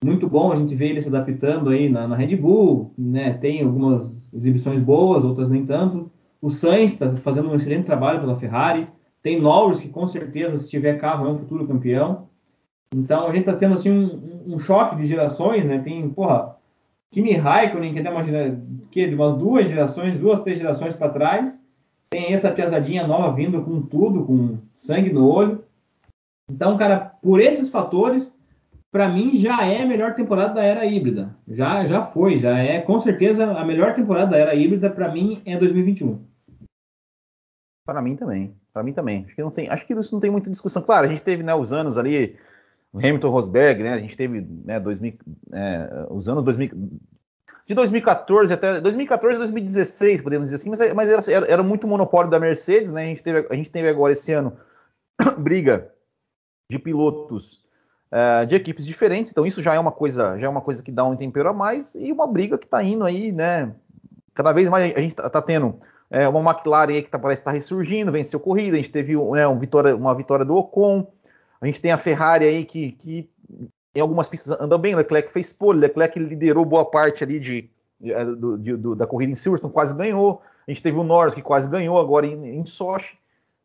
muito 0.05 0.29
bom 0.29 0.51
a 0.51 0.57
gente 0.57 0.75
ver 0.75 0.91
ele 0.91 1.01
se 1.01 1.07
adaptando 1.07 1.71
aí 1.71 1.89
na, 1.89 2.09
na, 2.09 2.17
Red 2.17 2.35
Bull, 2.35 2.93
né, 2.99 3.35
tem 3.35 3.63
algumas 3.63 4.13
exibições 4.35 4.81
boas, 4.81 5.25
outras 5.25 5.49
nem 5.49 5.65
tanto. 5.65 6.11
O 6.41 6.51
Sainz 6.51 6.93
está 6.93 7.15
fazendo 7.17 7.51
um 7.51 7.55
excelente 7.55 7.87
trabalho 7.87 8.21
pela 8.21 8.39
Ferrari, 8.39 8.89
tem 9.23 9.41
Norris 9.41 9.81
que 9.81 9.89
com 9.89 10.07
certeza 10.07 10.57
se 10.57 10.69
tiver 10.69 11.01
carro 11.01 11.27
é 11.27 11.31
um 11.31 11.39
futuro 11.39 11.67
campeão. 11.67 12.29
Então 12.95 13.27
a 13.27 13.33
gente 13.33 13.41
está 13.41 13.55
tendo 13.55 13.75
assim 13.75 13.91
um, 13.91 14.55
um, 14.55 14.59
choque 14.59 14.97
de 14.97 15.07
gerações, 15.07 15.65
né? 15.65 15.81
Tem, 15.81 16.09
porra, 16.11 16.57
Kimi 17.11 17.33
Raikkonen 17.33 17.93
que 17.93 18.01
é 18.01 18.11
uma 18.11 18.25
que 18.91 19.09
de 19.09 19.15
umas 19.15 19.35
duas 19.35 19.69
gerações, 19.69 20.19
duas 20.19 20.41
três 20.43 20.59
gerações 20.59 20.95
para 20.95 21.09
trás 21.09 21.65
tem 22.09 22.33
essa 22.33 22.51
piazadinha 22.51 23.07
nova 23.07 23.35
vindo 23.35 23.63
com 23.63 23.83
tudo, 23.83 24.25
com 24.25 24.59
sangue 24.75 25.13
no 25.13 25.29
olho. 25.29 25.65
Então, 26.51 26.77
cara, 26.77 27.17
por 27.21 27.41
esses 27.41 27.69
fatores, 27.69 28.36
para 28.91 29.09
mim 29.09 29.37
já 29.37 29.65
é 29.65 29.83
a 29.83 29.87
melhor 29.87 30.15
temporada 30.15 30.55
da 30.55 30.63
era 30.63 30.85
híbrida. 30.85 31.37
Já, 31.49 31.87
já 31.87 32.07
foi, 32.07 32.39
já 32.39 32.59
é 32.59 32.81
com 32.81 33.01
certeza 33.01 33.45
a 33.45 33.65
melhor 33.65 33.95
temporada 33.95 34.31
da 34.31 34.39
era 34.39 34.55
híbrida 34.55 34.91
para 34.91 35.11
mim 35.13 35.43
é 35.45 35.57
2021. 35.59 36.25
Para 37.85 38.03
mim 38.03 38.17
também, 38.17 38.57
para 38.73 38.83
mim 38.83 38.93
também. 38.93 39.25
Acho 39.25 39.35
que 39.35 39.43
não 39.43 39.51
tem, 39.51 39.69
acho 39.69 39.87
que 39.87 39.95
isso 39.95 40.13
não 40.13 40.21
tem 40.21 40.31
muita 40.31 40.51
discussão. 40.51 40.83
Claro, 40.83 41.07
a 41.07 41.09
gente 41.09 41.23
teve 41.23 41.43
né, 41.43 41.55
os 41.55 41.73
anos 41.73 41.97
ali, 41.97 42.37
o 42.93 42.99
Hamilton 42.99 43.31
Rosberg, 43.31 43.83
né? 43.83 43.93
A 43.93 43.99
gente 43.99 44.17
teve 44.17 44.41
né, 44.65 44.81
2000, 44.81 45.15
é, 45.53 46.07
os 46.11 46.29
anos 46.29 46.43
2000, 46.43 46.71
de 47.67 47.75
2014 47.75 48.53
até 48.55 48.81
2014 48.81 49.39
2016, 49.39 50.23
podemos 50.23 50.51
dizer 50.51 50.57
assim, 50.57 50.71
mas, 50.71 50.95
mas 50.95 51.29
era, 51.29 51.47
era, 51.47 51.63
muito 51.63 51.87
monopólio 51.87 52.31
da 52.31 52.41
Mercedes, 52.41 52.93
né? 52.93 53.03
A 53.03 53.07
gente 53.07 53.23
teve, 53.23 53.47
a 53.51 53.55
gente 53.55 53.71
teve 53.71 53.89
agora 53.89 54.13
esse 54.13 54.33
ano 54.33 54.57
briga 55.39 55.93
de 56.71 56.79
pilotos 56.79 57.66
uh, 58.17 58.47
de 58.47 58.55
equipes 58.55 58.87
diferentes, 58.87 59.31
então 59.31 59.45
isso 59.45 59.61
já 59.63 59.75
é 59.75 59.79
uma 59.79 59.93
coisa, 59.93 60.39
já 60.39 60.47
é 60.47 60.49
uma 60.49 60.63
coisa 60.63 60.83
que 60.83 60.91
dá 60.91 61.05
um 61.05 61.15
tempero 61.15 61.51
a 61.51 61.53
mais 61.53 61.95
e 61.95 62.11
uma 62.11 62.27
briga 62.27 62.57
que 62.57 62.65
está 62.65 62.83
indo 62.83 63.05
aí, 63.05 63.31
né? 63.31 63.73
Cada 64.35 64.53
vez 64.53 64.69
mais 64.69 64.95
a 64.95 65.01
gente 65.01 65.11
está 65.11 65.29
tá 65.29 65.43
tendo 65.43 65.79
é, 66.11 66.27
uma 66.27 66.51
McLaren 66.51 66.93
aí 66.93 67.03
que 67.03 67.11
tá, 67.11 67.19
parece 67.19 67.41
estar 67.41 67.51
tá 67.51 67.55
ressurgindo, 67.55 68.13
venceu 68.13 68.41
corrida, 68.41 68.77
a 68.77 68.79
gente 68.79 68.91
teve 68.91 69.15
né, 69.33 69.47
uma, 69.47 69.59
vitória, 69.59 69.95
uma 69.95 70.15
vitória 70.15 70.45
do 70.45 70.55
Ocon, 70.55 71.07
a 71.61 71.67
gente 71.67 71.81
tem 71.81 71.93
a 71.93 71.99
Ferrari 71.99 72.45
aí 72.45 72.65
que, 72.65 72.93
que 72.93 73.31
em 73.95 74.01
algumas 74.01 74.29
pistas 74.29 74.59
anda 74.61 74.77
bem, 74.79 74.95
Leclerc 74.95 75.31
fez 75.31 75.53
pole, 75.53 75.81
Leclerc 75.81 76.19
liderou 76.19 76.65
boa 76.65 76.85
parte 76.85 77.25
ali 77.25 77.39
de, 77.39 77.71
de, 78.01 78.13
de, 78.59 78.77
de, 78.77 78.95
da 78.95 79.07
corrida 79.07 79.33
em 79.33 79.35
Silverstone, 79.35 79.73
quase 79.73 79.97
ganhou, 79.97 80.43
a 80.67 80.71
gente 80.71 80.83
teve 80.83 80.99
o 80.99 81.05
Norris 81.05 81.35
que 81.35 81.43
quase 81.43 81.69
ganhou 81.69 81.99
agora 81.99 82.27
em, 82.27 82.59
em 82.59 82.67
Sochi, 82.67 83.19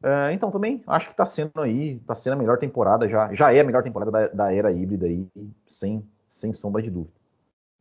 Uh, 0.04 0.34
então 0.34 0.50
também 0.50 0.82
acho 0.88 1.08
que 1.08 1.14
está 1.14 1.26
sendo 1.28 1.62
aí, 1.62 1.98
está 1.98 2.16
sendo 2.16 2.34
a 2.34 2.36
melhor 2.36 2.58
temporada, 2.58 3.08
já, 3.08 3.32
já 3.34 3.54
é 3.54 3.60
a 3.60 3.64
melhor 3.64 3.84
temporada 3.84 4.12
da, 4.12 4.28
da, 4.30 4.54
era 4.54 4.72
híbrida 4.72 5.06
aí, 5.06 5.28
sem, 5.68 6.04
sem 6.28 6.52
sombra 6.52 6.82
de 6.82 6.90
dúvida. 6.90 7.14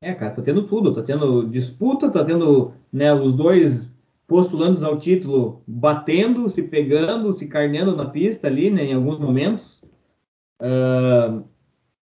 É, 0.03 0.15
cara, 0.15 0.35
tá 0.35 0.43
tendo 0.43 0.67
tudo, 0.67 0.95
tá 0.95 1.03
tendo 1.03 1.49
disputa, 1.49 2.11
tá 2.11 2.23
tendo 2.23 2.73
né, 2.93 3.13
os 3.13 3.35
dois 3.35 3.97
postulantes 4.27 4.83
ao 4.83 4.99
título 4.99 5.63
batendo, 5.67 6.51
se 6.51 6.63
pegando, 6.63 7.33
se 7.33 7.47
carneando 7.47 7.97
na 7.97 8.05
pista 8.05 8.49
ali, 8.49 8.71
né, 8.71 8.85
em 8.85 8.95
alguns 8.95 9.19
momentos. 9.19 9.81
Uh, 10.61 11.43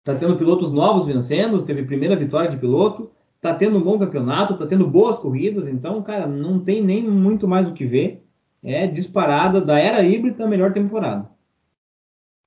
tá 0.04 0.14
tendo 0.14 0.36
pilotos 0.36 0.70
novos 0.70 1.06
vencendo, 1.06 1.64
teve 1.64 1.82
primeira 1.84 2.14
vitória 2.14 2.48
de 2.48 2.56
piloto, 2.56 3.10
tá 3.40 3.52
tendo 3.54 3.76
um 3.76 3.82
bom 3.82 3.98
campeonato, 3.98 4.56
tá 4.56 4.68
tendo 4.68 4.86
boas 4.86 5.18
corridas, 5.18 5.66
então, 5.66 6.00
cara, 6.00 6.28
não 6.28 6.60
tem 6.60 6.80
nem 6.80 7.02
muito 7.02 7.48
mais 7.48 7.66
o 7.66 7.72
que 7.72 7.84
ver 7.84 8.25
é 8.66 8.86
disparada 8.86 9.60
da 9.60 9.78
era 9.78 10.02
híbrida 10.02 10.44
a 10.44 10.48
melhor 10.48 10.72
temporada. 10.72 11.30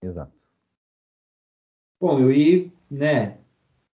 Exato. 0.03 0.33
Bom, 2.01 2.19
eu 2.19 2.31
e, 2.31 2.71
né, 2.91 3.37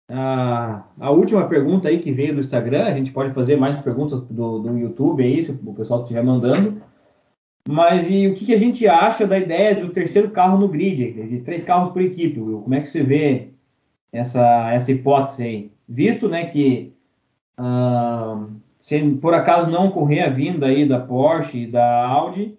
a, 0.08 0.84
a, 1.00 1.10
última 1.10 1.48
pergunta 1.48 1.88
aí 1.88 2.00
que 2.00 2.12
veio 2.12 2.34
do 2.34 2.40
Instagram, 2.40 2.84
a 2.84 2.94
gente 2.94 3.12
pode 3.12 3.34
fazer 3.34 3.56
mais 3.56 3.80
perguntas 3.80 4.20
do, 4.28 4.60
do 4.60 4.78
YouTube 4.78 5.22
aí, 5.22 5.42
se 5.42 5.50
o 5.50 5.74
pessoal 5.74 6.02
estiver 6.02 6.22
mandando. 6.22 6.80
Mas 7.68 8.10
e 8.10 8.26
o 8.26 8.34
que, 8.34 8.46
que, 8.46 8.54
a 8.54 8.58
gente 8.58 8.86
acha 8.88 9.26
da 9.26 9.38
ideia 9.38 9.74
do 9.80 9.92
terceiro 9.92 10.30
carro 10.30 10.58
no 10.58 10.68
grid, 10.68 11.12
de 11.12 11.40
três 11.40 11.64
carros 11.64 11.92
por 11.92 12.02
equipe? 12.02 12.40
Como 12.40 12.74
é 12.74 12.80
que 12.80 12.88
você 12.88 13.02
vê 13.02 13.50
essa, 14.12 14.72
essa 14.72 14.90
hipótese 14.90 15.44
aí? 15.44 15.72
Visto 15.88 16.28
né, 16.28 16.46
que 16.46 16.92
uh, 17.58 18.50
se 18.82 19.00
por 19.20 19.32
acaso 19.32 19.70
não 19.70 19.86
ocorrer 19.86 20.26
a 20.26 20.28
vinda 20.28 20.66
aí 20.66 20.86
da 20.88 20.98
Porsche 20.98 21.62
e 21.62 21.66
da 21.68 22.04
Audi, 22.04 22.58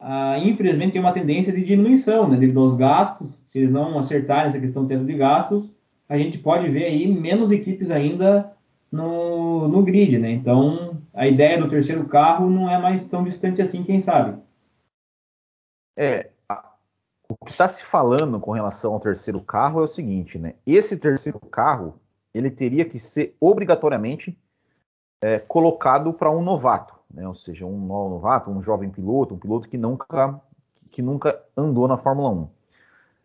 ah, 0.00 0.38
infelizmente 0.38 0.92
tem 0.92 1.00
uma 1.00 1.12
tendência 1.12 1.52
de 1.52 1.62
diminuição, 1.62 2.26
né, 2.26 2.38
devido 2.38 2.58
aos 2.58 2.74
gastos. 2.74 3.38
Se 3.48 3.58
eles 3.58 3.70
não 3.70 3.98
acertarem 3.98 4.46
essa 4.46 4.58
questão 4.58 4.86
de 4.86 5.14
gastos, 5.14 5.70
a 6.08 6.16
gente 6.16 6.38
pode 6.38 6.70
ver 6.70 6.86
aí 6.86 7.06
menos 7.06 7.52
equipes 7.52 7.90
ainda 7.90 8.50
no, 8.90 9.68
no 9.68 9.82
grid, 9.82 10.18
né? 10.18 10.30
Então, 10.30 11.02
a 11.12 11.28
ideia 11.28 11.60
do 11.60 11.68
terceiro 11.68 12.08
carro 12.08 12.48
não 12.48 12.70
é 12.70 12.80
mais 12.80 13.04
tão 13.04 13.22
distante 13.22 13.60
assim, 13.60 13.84
quem 13.84 14.00
sabe. 14.00 14.38
É, 15.98 16.30
o 17.28 17.44
que 17.44 17.52
está 17.52 17.68
se 17.68 17.84
falando 17.84 18.40
com 18.40 18.52
relação 18.52 18.94
ao 18.94 19.00
terceiro 19.00 19.42
carro 19.42 19.80
é 19.80 19.84
o 19.84 19.86
seguinte, 19.86 20.38
né? 20.38 20.54
Esse 20.66 20.98
terceiro 20.98 21.38
carro, 21.38 22.00
ele 22.32 22.50
teria 22.50 22.86
que 22.86 22.98
ser 22.98 23.36
obrigatoriamente 23.38 24.34
é, 25.20 25.38
colocado 25.38 26.12
para 26.12 26.30
um 26.30 26.42
novato, 26.42 26.94
né? 27.12 27.26
ou 27.26 27.34
seja, 27.34 27.66
um 27.66 27.78
novato, 27.78 28.50
um 28.50 28.60
jovem 28.60 28.90
piloto, 28.90 29.34
um 29.34 29.38
piloto 29.38 29.68
que 29.68 29.76
nunca, 29.76 30.40
que 30.90 31.02
nunca 31.02 31.42
andou 31.56 31.88
na 31.88 31.96
Fórmula 31.96 32.30
1. 32.30 32.48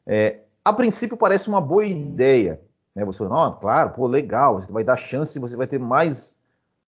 É, 0.06 0.40
a 0.64 0.74
princípio 0.74 1.18
parece 1.18 1.48
uma 1.48 1.62
boa 1.62 1.86
ideia, 1.86 2.60
né? 2.96 3.04
Você 3.06 3.20
fala, 3.20 3.50
oh, 3.50 3.54
claro, 3.54 3.92
pô, 3.92 4.08
legal, 4.08 4.56
você 4.56 4.72
vai 4.72 4.84
dar 4.84 4.98
chance, 4.98 5.40
você 5.40 5.56
vai 5.56 5.68
ter 5.68 5.80
mais 5.80 6.42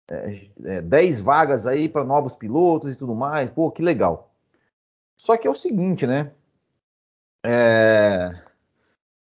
é, 0.09 0.47
é, 0.63 0.81
10 0.81 1.19
vagas 1.19 1.65
aí 1.65 1.89
para 1.89 2.03
novos 2.03 2.35
pilotos 2.35 2.93
e 2.93 2.97
tudo 2.97 3.15
mais, 3.15 3.49
pô, 3.49 3.71
que 3.71 3.81
legal. 3.81 4.31
Só 5.19 5.37
que 5.37 5.47
é 5.47 5.49
o 5.49 5.55
seguinte, 5.55 6.05
né? 6.05 6.31
É... 7.43 8.41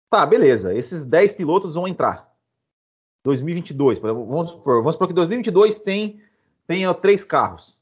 Tá, 0.09 0.25
beleza, 0.25 0.73
esses 0.73 1.05
10 1.05 1.33
pilotos 1.35 1.75
vão 1.75 1.87
entrar. 1.87 2.32
2022, 3.23 3.99
vamos 3.99 4.49
supor, 4.49 4.77
vamos 4.79 4.95
supor 4.95 5.07
que 5.07 5.13
2022 5.13 5.79
tem, 5.79 6.21
tem 6.67 6.85
ó, 6.85 6.93
três 6.93 7.23
carros. 7.23 7.81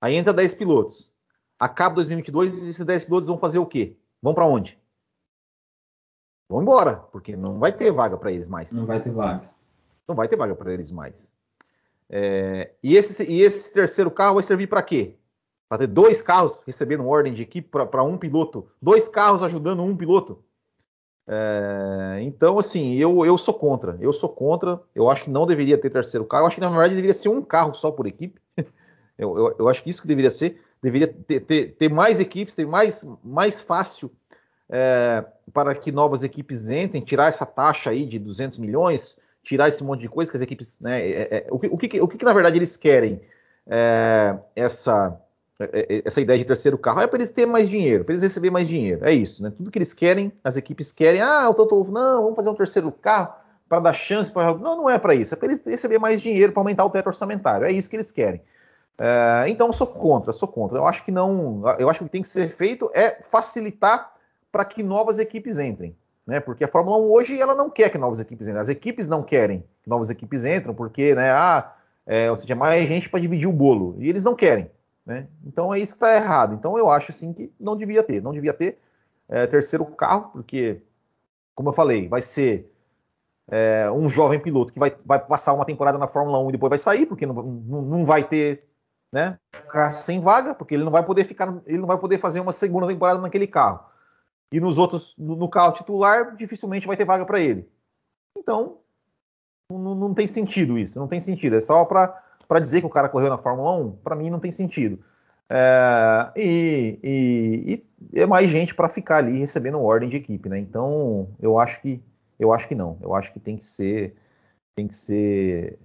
Aí 0.00 0.14
entra 0.14 0.34
10 0.34 0.54
pilotos. 0.54 1.14
Acaba 1.58 1.94
2022 1.94 2.62
e 2.62 2.70
esses 2.70 2.84
10 2.84 3.04
pilotos 3.04 3.26
vão 3.26 3.38
fazer 3.38 3.58
o 3.58 3.64
quê? 3.64 3.96
Vão 4.20 4.34
para 4.34 4.44
onde? 4.44 4.78
Vão 6.48 6.60
embora, 6.60 6.96
porque 6.96 7.34
não 7.34 7.58
vai 7.58 7.72
ter 7.72 7.90
vaga 7.90 8.18
para 8.18 8.30
eles 8.30 8.46
mais. 8.46 8.72
Não 8.72 8.84
vai 8.84 9.02
ter 9.02 9.10
vaga. 9.10 9.50
Não 10.06 10.14
vai 10.14 10.28
ter 10.28 10.36
vaga 10.36 10.54
para 10.54 10.74
eles 10.74 10.90
mais. 10.90 11.34
É, 12.10 12.74
e, 12.82 12.96
esse, 12.96 13.30
e 13.32 13.40
esse 13.40 13.72
terceiro 13.72 14.10
carro 14.10 14.34
vai 14.34 14.42
servir 14.42 14.66
para 14.66 14.82
quê? 14.82 15.16
Para 15.68 15.78
ter 15.78 15.86
dois 15.86 16.20
carros 16.20 16.60
recebendo 16.66 17.06
ordem 17.06 17.32
de 17.32 17.40
equipe 17.40 17.68
para 17.68 18.02
um 18.02 18.18
piloto, 18.18 18.68
dois 18.80 19.08
carros 19.08 19.42
ajudando 19.42 19.82
um 19.82 19.96
piloto. 19.96 20.44
É, 21.26 22.18
então, 22.22 22.58
assim, 22.58 22.94
eu, 22.94 23.24
eu 23.24 23.36
sou 23.38 23.54
contra. 23.54 23.96
Eu 24.00 24.12
sou 24.12 24.28
contra. 24.28 24.80
Eu 24.94 25.10
acho 25.10 25.24
que 25.24 25.30
não 25.30 25.46
deveria 25.46 25.78
ter 25.78 25.90
terceiro 25.90 26.24
carro. 26.24 26.42
Eu 26.42 26.46
acho 26.48 26.56
que, 26.56 26.60
na 26.60 26.68
verdade, 26.68 26.94
deveria 26.94 27.14
ser 27.14 27.28
um 27.28 27.42
carro 27.42 27.74
só 27.74 27.90
por 27.90 28.06
equipe. 28.06 28.40
eu, 29.18 29.36
eu, 29.36 29.56
eu, 29.60 29.68
acho 29.68 29.82
que 29.82 29.90
isso 29.90 30.02
que 30.02 30.08
deveria 30.08 30.30
ser. 30.30 30.60
Deveria 30.82 31.08
ter, 31.08 31.40
ter, 31.40 31.76
ter 31.76 31.88
mais 31.88 32.20
equipes, 32.20 32.54
ter 32.54 32.66
mais, 32.66 33.08
mais 33.22 33.60
fácil 33.60 34.10
é, 34.68 35.24
para 35.52 35.74
que 35.74 35.92
novas 35.92 36.22
equipes 36.22 36.68
entrem, 36.68 37.02
tirar 37.02 37.28
essa 37.28 37.46
taxa 37.46 37.90
aí 37.90 38.06
de 38.06 38.18
200 38.18 38.58
milhões, 38.58 39.18
tirar 39.42 39.68
esse 39.68 39.82
monte 39.82 40.00
de 40.00 40.08
coisa 40.08 40.30
que 40.30 40.36
as 40.36 40.42
equipes. 40.42 40.80
Né, 40.80 41.08
é, 41.10 41.28
é 41.30 41.46
o, 41.50 41.58
que, 41.58 41.66
o, 41.68 41.78
que, 41.78 42.00
o 42.00 42.08
que, 42.08 42.24
na 42.24 42.32
verdade, 42.32 42.58
eles 42.58 42.76
querem? 42.76 43.20
É, 43.66 44.36
essa 44.54 45.18
essa 46.04 46.20
ideia 46.20 46.38
de 46.38 46.44
terceiro 46.44 46.76
carro 46.78 47.00
é 47.00 47.06
para 47.06 47.18
eles 47.18 47.30
terem 47.30 47.50
mais 47.50 47.68
dinheiro, 47.68 48.04
para 48.04 48.14
eles 48.14 48.22
receberem 48.22 48.52
mais 48.52 48.68
dinheiro. 48.68 49.04
É 49.04 49.12
isso, 49.12 49.42
né? 49.42 49.52
Tudo 49.56 49.70
que 49.70 49.78
eles 49.78 49.94
querem, 49.94 50.32
as 50.42 50.56
equipes 50.56 50.92
querem. 50.92 51.20
Ah, 51.20 51.48
o 51.48 51.54
Toto 51.54 51.74
Wolff, 51.74 51.90
não, 51.90 52.22
vamos 52.22 52.36
fazer 52.36 52.50
um 52.50 52.54
terceiro 52.54 52.90
carro 52.92 53.34
para 53.68 53.80
dar 53.80 53.92
chance 53.92 54.30
para. 54.30 54.54
Não, 54.54 54.76
não 54.76 54.90
é 54.90 54.98
para 54.98 55.14
isso. 55.14 55.34
É 55.34 55.36
para 55.36 55.48
eles 55.48 55.62
receberem 55.64 56.00
mais 56.00 56.20
dinheiro 56.20 56.52
para 56.52 56.60
aumentar 56.60 56.84
o 56.84 56.90
teto 56.90 57.06
orçamentário. 57.06 57.66
É 57.66 57.72
isso 57.72 57.88
que 57.88 57.96
eles 57.96 58.12
querem. 58.12 58.40
É, 58.98 59.44
então, 59.48 59.66
eu 59.66 59.72
sou 59.72 59.86
contra, 59.86 60.32
sou 60.32 60.48
contra. 60.48 60.78
Eu 60.78 60.86
acho 60.86 61.04
que 61.04 61.10
não. 61.10 61.62
Eu 61.78 61.88
acho 61.88 61.98
que 61.98 62.04
o 62.04 62.08
que 62.08 62.12
tem 62.12 62.22
que 62.22 62.28
ser 62.28 62.48
feito 62.48 62.90
é 62.94 63.22
facilitar 63.22 64.12
para 64.52 64.64
que 64.64 64.82
novas 64.82 65.18
equipes 65.18 65.58
entrem. 65.58 65.96
Né? 66.26 66.40
Porque 66.40 66.64
a 66.64 66.68
Fórmula 66.68 66.96
1 66.98 67.10
hoje 67.10 67.40
ela 67.40 67.54
não 67.54 67.68
quer 67.68 67.90
que 67.90 67.98
novas 67.98 68.20
equipes 68.20 68.46
entrem. 68.46 68.62
As 68.62 68.68
equipes 68.68 69.08
não 69.08 69.22
querem 69.22 69.64
que 69.82 69.90
novas 69.90 70.10
equipes 70.10 70.44
entrem, 70.44 70.74
porque, 70.74 71.14
né, 71.14 71.30
ah, 71.30 71.74
é, 72.06 72.30
ou 72.30 72.36
seja, 72.36 72.54
mais 72.54 72.86
gente 72.88 73.10
para 73.10 73.20
dividir 73.20 73.46
o 73.46 73.52
bolo. 73.52 73.96
E 73.98 74.08
eles 74.08 74.24
não 74.24 74.34
querem. 74.34 74.70
Né? 75.04 75.28
Então 75.44 75.72
é 75.72 75.78
isso 75.78 75.92
que 75.92 76.04
está 76.04 76.14
errado. 76.14 76.54
Então 76.54 76.78
eu 76.78 76.88
acho 76.88 77.10
assim 77.10 77.32
que 77.32 77.52
não 77.60 77.76
devia 77.76 78.02
ter, 78.02 78.22
não 78.22 78.32
devia 78.32 78.54
ter 78.54 78.78
é, 79.28 79.46
terceiro 79.46 79.84
carro, 79.86 80.30
porque, 80.32 80.82
como 81.54 81.68
eu 81.68 81.72
falei, 81.72 82.08
vai 82.08 82.22
ser 82.22 82.70
é, 83.48 83.90
um 83.90 84.08
jovem 84.08 84.40
piloto 84.40 84.72
que 84.72 84.78
vai, 84.78 84.96
vai, 85.04 85.18
passar 85.18 85.52
uma 85.52 85.66
temporada 85.66 85.98
na 85.98 86.08
Fórmula 86.08 86.38
1 86.38 86.48
e 86.48 86.52
depois 86.52 86.70
vai 86.70 86.78
sair, 86.78 87.06
porque 87.06 87.26
não, 87.26 87.34
não, 87.34 87.82
não 87.82 88.04
vai 88.04 88.24
ter, 88.24 88.64
né, 89.12 89.38
ficar 89.52 89.92
sem 89.92 90.20
vaga, 90.20 90.54
porque 90.54 90.74
ele 90.74 90.84
não 90.84 90.92
vai 90.92 91.04
poder 91.04 91.24
ficar, 91.24 91.54
ele 91.66 91.78
não 91.78 91.86
vai 91.86 91.98
poder 91.98 92.18
fazer 92.18 92.40
uma 92.40 92.52
segunda 92.52 92.86
temporada 92.86 93.20
naquele 93.20 93.46
carro. 93.46 93.84
E 94.50 94.60
nos 94.60 94.78
outros, 94.78 95.14
no, 95.18 95.36
no 95.36 95.48
carro 95.48 95.72
titular, 95.72 96.34
dificilmente 96.36 96.86
vai 96.86 96.96
ter 96.96 97.04
vaga 97.04 97.26
para 97.26 97.40
ele. 97.40 97.68
Então, 98.38 98.78
não, 99.70 99.94
não, 99.94 100.14
tem 100.14 100.28
sentido 100.28 100.78
isso, 100.78 100.98
não 100.98 101.08
tem 101.08 101.20
sentido. 101.20 101.56
É 101.56 101.60
só 101.60 101.84
para 101.84 102.23
para 102.46 102.60
dizer 102.60 102.80
que 102.80 102.86
o 102.86 102.90
cara 102.90 103.08
correu 103.08 103.28
na 103.30 103.38
Fórmula 103.38 103.76
1, 103.76 103.92
para 104.02 104.16
mim 104.16 104.30
não 104.30 104.40
tem 104.40 104.50
sentido. 104.50 104.98
É, 105.48 106.32
e, 106.36 106.98
e, 107.02 107.84
e, 108.12 108.20
é 108.20 108.26
mais 108.26 108.48
gente 108.48 108.74
para 108.74 108.88
ficar 108.88 109.18
ali 109.18 109.38
recebendo 109.38 109.80
ordem 109.80 110.08
de 110.08 110.16
equipe, 110.16 110.48
né? 110.48 110.58
Então 110.58 111.28
eu 111.40 111.58
acho 111.58 111.80
que 111.80 112.02
eu 112.38 112.52
acho 112.52 112.66
que 112.66 112.74
não. 112.74 112.98
Eu 113.02 113.14
acho 113.14 113.32
que 113.32 113.40
tem 113.40 113.56
que 113.56 113.66
ser 113.66 114.14
tem 114.74 114.88
que 114.88 114.96
ser 114.96 115.78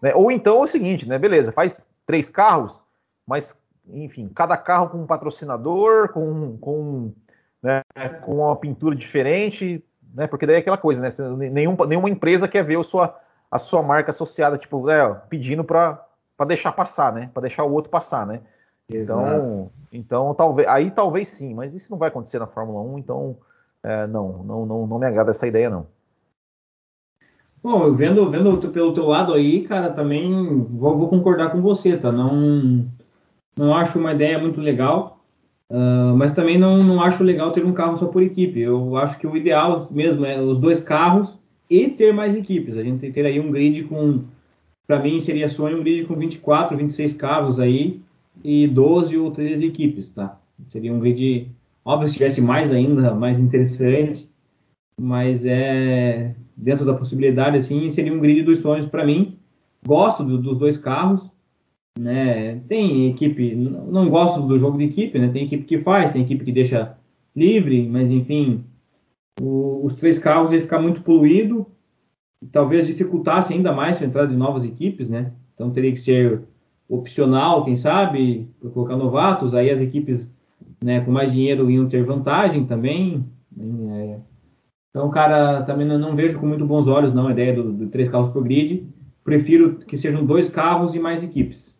né? 0.00 0.14
ou 0.14 0.30
então 0.30 0.58
é 0.58 0.60
o 0.60 0.66
seguinte, 0.66 1.08
né? 1.08 1.18
Beleza, 1.18 1.50
faz 1.50 1.88
três 2.04 2.30
carros, 2.30 2.80
mas 3.26 3.64
enfim, 3.88 4.28
cada 4.34 4.56
carro 4.56 4.90
com 4.90 4.98
um 4.98 5.06
patrocinador, 5.06 6.12
com 6.12 6.56
com, 6.58 7.12
né, 7.62 7.82
com 8.22 8.36
uma 8.36 8.56
pintura 8.56 8.94
diferente, 8.94 9.82
né? 10.14 10.26
Porque 10.26 10.46
daí 10.46 10.56
é 10.56 10.58
aquela 10.58 10.78
coisa, 10.78 11.00
né? 11.00 11.10
Nenhum, 11.50 11.76
nenhuma 11.86 12.10
empresa 12.10 12.48
quer 12.48 12.62
ver 12.62 12.78
a 12.78 12.82
sua, 12.82 13.18
a 13.50 13.58
sua 13.58 13.82
marca 13.82 14.10
associada, 14.10 14.58
tipo, 14.58 14.88
é, 14.90 15.14
pedindo 15.28 15.64
para 15.64 16.05
deixar 16.44 16.72
passar, 16.72 17.12
né? 17.12 17.30
Para 17.32 17.42
deixar 17.42 17.64
o 17.64 17.72
outro 17.72 17.90
passar, 17.90 18.26
né? 18.26 18.40
Então, 18.88 19.70
então 19.92 20.34
talvez, 20.34 20.68
aí 20.68 20.90
talvez 20.90 21.28
sim, 21.28 21.54
mas 21.54 21.74
isso 21.74 21.90
não 21.90 21.98
vai 21.98 22.08
acontecer 22.08 22.38
na 22.38 22.46
Fórmula 22.46 22.80
1, 22.82 22.98
então 22.98 23.36
é, 23.82 24.06
não, 24.06 24.44
não, 24.44 24.66
não, 24.66 24.86
não 24.86 24.98
me 24.98 25.06
agrada 25.06 25.30
essa 25.30 25.46
ideia 25.46 25.70
não. 25.70 25.86
Bom, 27.62 27.92
vendo, 27.94 28.30
vendo 28.30 28.68
pelo 28.70 28.94
teu 28.94 29.06
lado 29.06 29.32
aí, 29.32 29.62
cara, 29.62 29.90
também 29.90 30.30
vou, 30.70 30.96
vou 30.96 31.08
concordar 31.08 31.50
com 31.50 31.60
você, 31.60 31.96
tá? 31.96 32.12
Não, 32.12 32.86
não 33.56 33.74
acho 33.74 33.98
uma 33.98 34.12
ideia 34.12 34.38
muito 34.38 34.60
legal, 34.60 35.18
uh, 35.68 36.14
mas 36.16 36.32
também 36.32 36.56
não, 36.56 36.78
não 36.78 37.02
acho 37.02 37.24
legal 37.24 37.50
ter 37.50 37.64
um 37.64 37.72
carro 37.72 37.96
só 37.96 38.06
por 38.06 38.22
equipe. 38.22 38.60
Eu 38.60 38.96
acho 38.96 39.18
que 39.18 39.26
o 39.26 39.36
ideal 39.36 39.88
mesmo 39.90 40.24
é 40.24 40.40
os 40.40 40.58
dois 40.58 40.80
carros 40.80 41.36
e 41.68 41.88
ter 41.88 42.12
mais 42.12 42.36
equipes. 42.36 42.76
A 42.76 42.84
gente 42.84 43.10
ter 43.10 43.26
aí 43.26 43.40
um 43.40 43.50
grid 43.50 43.82
com, 43.84 44.22
para 44.86 45.02
mim 45.02 45.20
seria 45.20 45.48
sonho 45.48 45.78
um 45.78 45.82
grid 45.82 46.04
com 46.04 46.14
24, 46.14 46.76
26 46.76 47.12
carros 47.14 47.58
aí 47.58 48.00
e 48.44 48.66
12 48.68 49.16
ou 49.18 49.30
13 49.30 49.66
equipes, 49.66 50.10
tá? 50.10 50.38
Seria 50.68 50.92
um 50.92 51.00
grid, 51.00 51.48
óbvio, 51.84 52.08
se 52.08 52.14
tivesse 52.14 52.40
mais 52.40 52.72
ainda, 52.72 53.14
mais 53.14 53.38
interessante, 53.38 54.28
mas 55.00 55.44
é 55.44 56.34
dentro 56.56 56.86
da 56.86 56.94
possibilidade, 56.94 57.58
assim, 57.58 57.90
seria 57.90 58.12
um 58.12 58.20
grid 58.20 58.42
dos 58.42 58.60
sonhos 58.60 58.86
para 58.86 59.04
mim. 59.04 59.36
Gosto 59.86 60.24
do, 60.24 60.38
dos 60.38 60.58
dois 60.58 60.78
carros, 60.78 61.20
né? 61.98 62.60
Tem 62.68 63.10
equipe, 63.10 63.54
não 63.54 64.08
gosto 64.08 64.40
do 64.42 64.58
jogo 64.58 64.78
de 64.78 64.84
equipe, 64.84 65.18
né? 65.18 65.28
Tem 65.28 65.44
equipe 65.44 65.64
que 65.64 65.78
faz, 65.78 66.12
tem 66.12 66.22
equipe 66.22 66.44
que 66.44 66.52
deixa 66.52 66.96
livre, 67.34 67.86
mas 67.88 68.10
enfim, 68.10 68.64
o, 69.40 69.84
os 69.84 69.94
três 69.94 70.18
carros 70.18 70.52
ia 70.52 70.60
ficar 70.60 70.80
muito 70.80 71.02
poluído, 71.02 71.66
talvez 72.52 72.86
dificultasse 72.86 73.52
ainda 73.52 73.72
mais 73.72 74.00
a 74.00 74.04
entrada 74.04 74.28
de 74.28 74.36
novas 74.36 74.64
equipes, 74.64 75.08
né? 75.08 75.32
Então 75.54 75.70
teria 75.70 75.92
que 75.92 76.00
ser 76.00 76.42
opcional, 76.88 77.64
quem 77.64 77.76
sabe, 77.76 78.48
para 78.60 78.70
colocar 78.70 78.96
novatos, 78.96 79.54
aí 79.54 79.70
as 79.70 79.80
equipes 79.80 80.30
né, 80.82 81.00
com 81.00 81.10
mais 81.10 81.32
dinheiro 81.32 81.70
iam 81.70 81.88
ter 81.88 82.04
vantagem 82.04 82.66
também. 82.66 83.24
É, 83.58 84.20
então, 84.90 85.10
cara, 85.10 85.62
também 85.64 85.86
não, 85.86 85.98
não, 85.98 86.16
vejo 86.16 86.38
com 86.38 86.46
muito 86.46 86.64
bons 86.64 86.86
olhos 86.88 87.14
não 87.14 87.28
a 87.28 87.32
ideia 87.32 87.54
do, 87.54 87.72
do 87.72 87.88
três 87.88 88.08
carros 88.08 88.32
por 88.32 88.42
grid. 88.42 88.86
Prefiro 89.24 89.78
que 89.78 89.96
sejam 89.96 90.24
dois 90.24 90.48
carros 90.48 90.94
e 90.94 90.98
mais 90.98 91.22
equipes. 91.22 91.76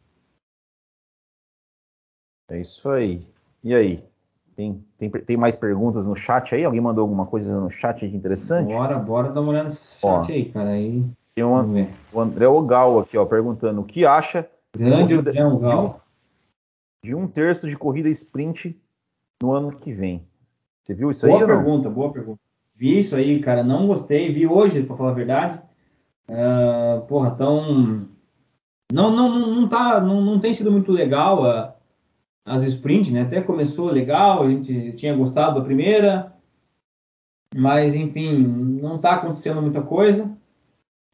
É 2.51 2.61
isso 2.61 2.89
aí. 2.89 3.27
E 3.62 3.75
aí? 3.75 4.05
Tem, 4.57 4.82
tem, 4.96 5.11
tem 5.11 5.36
mais 5.36 5.59
perguntas 5.59 6.09
no 6.09 6.16
chat 6.16 6.54
aí? 6.54 6.64
Alguém 6.64 6.80
mandou 6.80 7.02
alguma 7.02 7.26
coisa 7.26 7.61
no 7.61 7.68
chat 7.68 8.09
de 8.09 8.16
interessante? 8.16 8.72
Bora, 8.72 8.98
bora 8.98 9.30
dar 9.30 9.42
uma 9.42 9.50
olhada 9.50 9.68
nesse 9.68 9.98
chat 9.98 10.02
ó, 10.02 10.24
aí, 10.24 10.46
cara. 10.46 10.70
Aí, 10.70 11.04
tem 11.34 11.44
um, 11.44 11.86
o 12.11 12.20
André 12.20 12.48
Ogal 12.48 13.00
aqui, 13.00 13.18
ó, 13.18 13.26
perguntando 13.26 13.82
o 13.82 13.84
que 13.84 14.07
acha 14.07 14.48
Grande 14.74 15.12
André 15.12 15.44
Ogal. 15.44 16.00
De, 17.04 17.14
um, 17.14 17.18
de 17.18 17.24
um 17.24 17.28
terço 17.28 17.68
de 17.68 17.76
corrida 17.76 18.09
sprint 18.09 18.80
no 19.42 19.52
ano 19.52 19.70
que 19.70 19.92
vem. 19.92 20.26
Você 20.82 20.94
viu 20.94 21.11
isso 21.11 21.26
boa 21.26 21.38
aí? 21.38 21.46
Boa 21.46 21.57
pergunta, 21.57 21.90
boa 21.90 22.12
pergunta. 22.12 22.40
Vi 22.74 22.98
isso 22.98 23.14
aí, 23.14 23.40
cara, 23.40 23.62
não 23.62 23.86
gostei. 23.86 24.32
Vi 24.32 24.46
hoje, 24.46 24.82
para 24.82 24.96
falar 24.96 25.11
a 25.11 25.14
verdade. 25.14 25.61
Uh, 26.28 27.02
porra, 27.07 27.32
tão. 27.32 28.09
Não, 28.90 29.11
não, 29.11 29.38
não, 29.38 29.54
não, 29.54 29.68
tá, 29.68 30.00
não, 30.00 30.22
não 30.22 30.40
tem 30.40 30.54
sido 30.54 30.72
muito 30.72 30.92
legal 30.92 31.42
uh, 31.42 31.72
as 32.47 32.62
sprints, 32.62 33.12
né? 33.12 33.22
Até 33.22 33.42
começou 33.42 33.90
legal, 33.90 34.44
a 34.44 34.51
gente 34.51 34.92
tinha 34.92 35.16
gostado 35.16 35.59
da 35.59 35.64
primeira, 35.64 36.32
mas 37.55 37.94
enfim, 37.94 38.38
não 38.38 38.97
está 38.97 39.16
acontecendo 39.16 39.61
muita 39.61 39.82
coisa. 39.82 40.24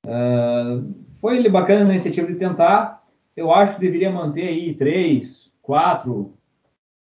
Uh, 0.06 0.94
foi 1.20 1.48
bacana 1.48 1.88
a 1.90 1.94
iniciativa 1.94 2.26
de 2.26 2.38
tentar. 2.38 3.02
Eu 3.34 3.52
acho 3.52 3.74
que 3.74 3.80
deveria 3.80 4.10
manter 4.10 4.46
aí 4.46 4.74
três, 4.74 5.50
quatro, 5.62 6.34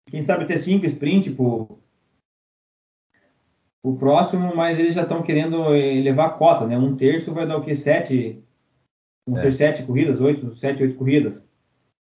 quem 0.07 0.23
sabe 0.23 0.47
ter 0.47 0.59
cinco 0.59 0.87
sprints 0.87 1.35
por, 1.35 1.81
o 3.83 3.97
próximo, 3.97 4.55
mas 4.55 4.79
eles 4.79 4.95
já 4.95 5.03
estão 5.03 5.23
querendo 5.23 5.75
elevar 5.75 6.29
a 6.29 6.33
cota, 6.33 6.67
né? 6.67 6.77
Um 6.77 6.97
terço 6.97 7.33
vai 7.33 7.47
dar 7.47 7.57
o 7.57 7.63
quê? 7.63 7.75
Sete, 7.75 8.43
vão 9.27 9.39
é. 9.39 9.41
ser 9.41 9.53
sete 9.53 9.83
corridas, 9.85 10.21
oito, 10.21 10.55
sete, 10.57 10.83
oito 10.83 10.97
corridas. 10.97 11.49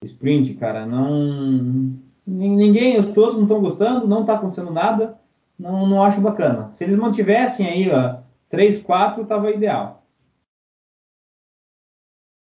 Sprint, 0.04 0.54
cara, 0.54 0.84
não. 0.86 1.98
Ninguém, 2.26 2.98
os 2.98 3.06
pilotos 3.06 3.36
não 3.36 3.42
estão 3.42 3.60
gostando, 3.60 4.06
não 4.06 4.22
está 4.22 4.34
acontecendo 4.34 4.70
nada, 4.70 5.18
não, 5.58 5.86
não 5.86 6.02
acho 6.02 6.20
bacana. 6.20 6.72
Se 6.74 6.84
eles 6.84 6.96
mantivessem 6.96 7.66
aí, 7.66 7.90
ó, 7.90 8.16
três, 8.48 8.82
quatro, 8.82 9.26
tava 9.26 9.50
ideal. 9.50 10.02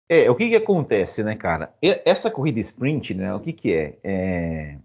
É, 0.09 0.29
o 0.31 0.35
que 0.35 0.49
que 0.49 0.55
acontece, 0.55 1.23
né, 1.23 1.35
cara? 1.35 1.73
Essa 1.81 2.31
corrida 2.31 2.59
sprint, 2.59 3.13
né, 3.13 3.33
o 3.33 3.39
que 3.39 3.51
que 3.51 3.73
é? 3.73 3.97
É, 4.03 4.77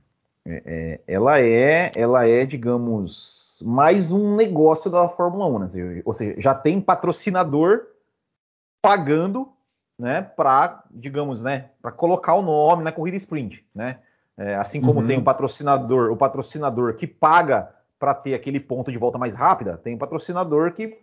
é? 0.45 0.63
é, 0.67 1.01
ela 1.07 1.41
é, 1.41 1.93
ela 1.95 2.27
é, 2.27 2.45
digamos, 2.45 3.63
mais 3.65 4.11
um 4.11 4.35
negócio 4.35 4.91
da 4.91 5.09
Fórmula 5.09 5.47
1, 5.47 5.59
né? 5.61 6.03
ou 6.05 6.13
seja, 6.13 6.41
já 6.41 6.55
tem 6.55 6.81
patrocinador 6.81 7.87
pagando, 8.83 9.53
né, 9.97 10.23
para, 10.23 10.83
digamos, 10.91 11.41
né, 11.41 11.71
para 11.81 11.93
colocar 11.93 12.35
o 12.35 12.43
nome 12.43 12.83
na 12.83 12.91
corrida 12.91 13.17
sprint, 13.17 13.65
né? 13.73 14.01
É, 14.37 14.55
assim 14.55 14.81
como 14.81 15.01
uhum. 15.01 15.07
tem 15.07 15.19
o 15.19 15.25
patrocinador, 15.25 16.11
o 16.11 16.17
patrocinador 16.17 16.95
que 16.95 17.07
paga 17.07 17.75
para 17.99 18.15
ter 18.15 18.35
aquele 18.35 18.59
ponto 18.59 18.91
de 18.91 18.99
volta 18.99 19.19
mais 19.19 19.37
rápida, 19.37 19.77
tem 19.77 19.95
o 19.95 19.99
patrocinador 19.99 20.73
que, 20.73 20.99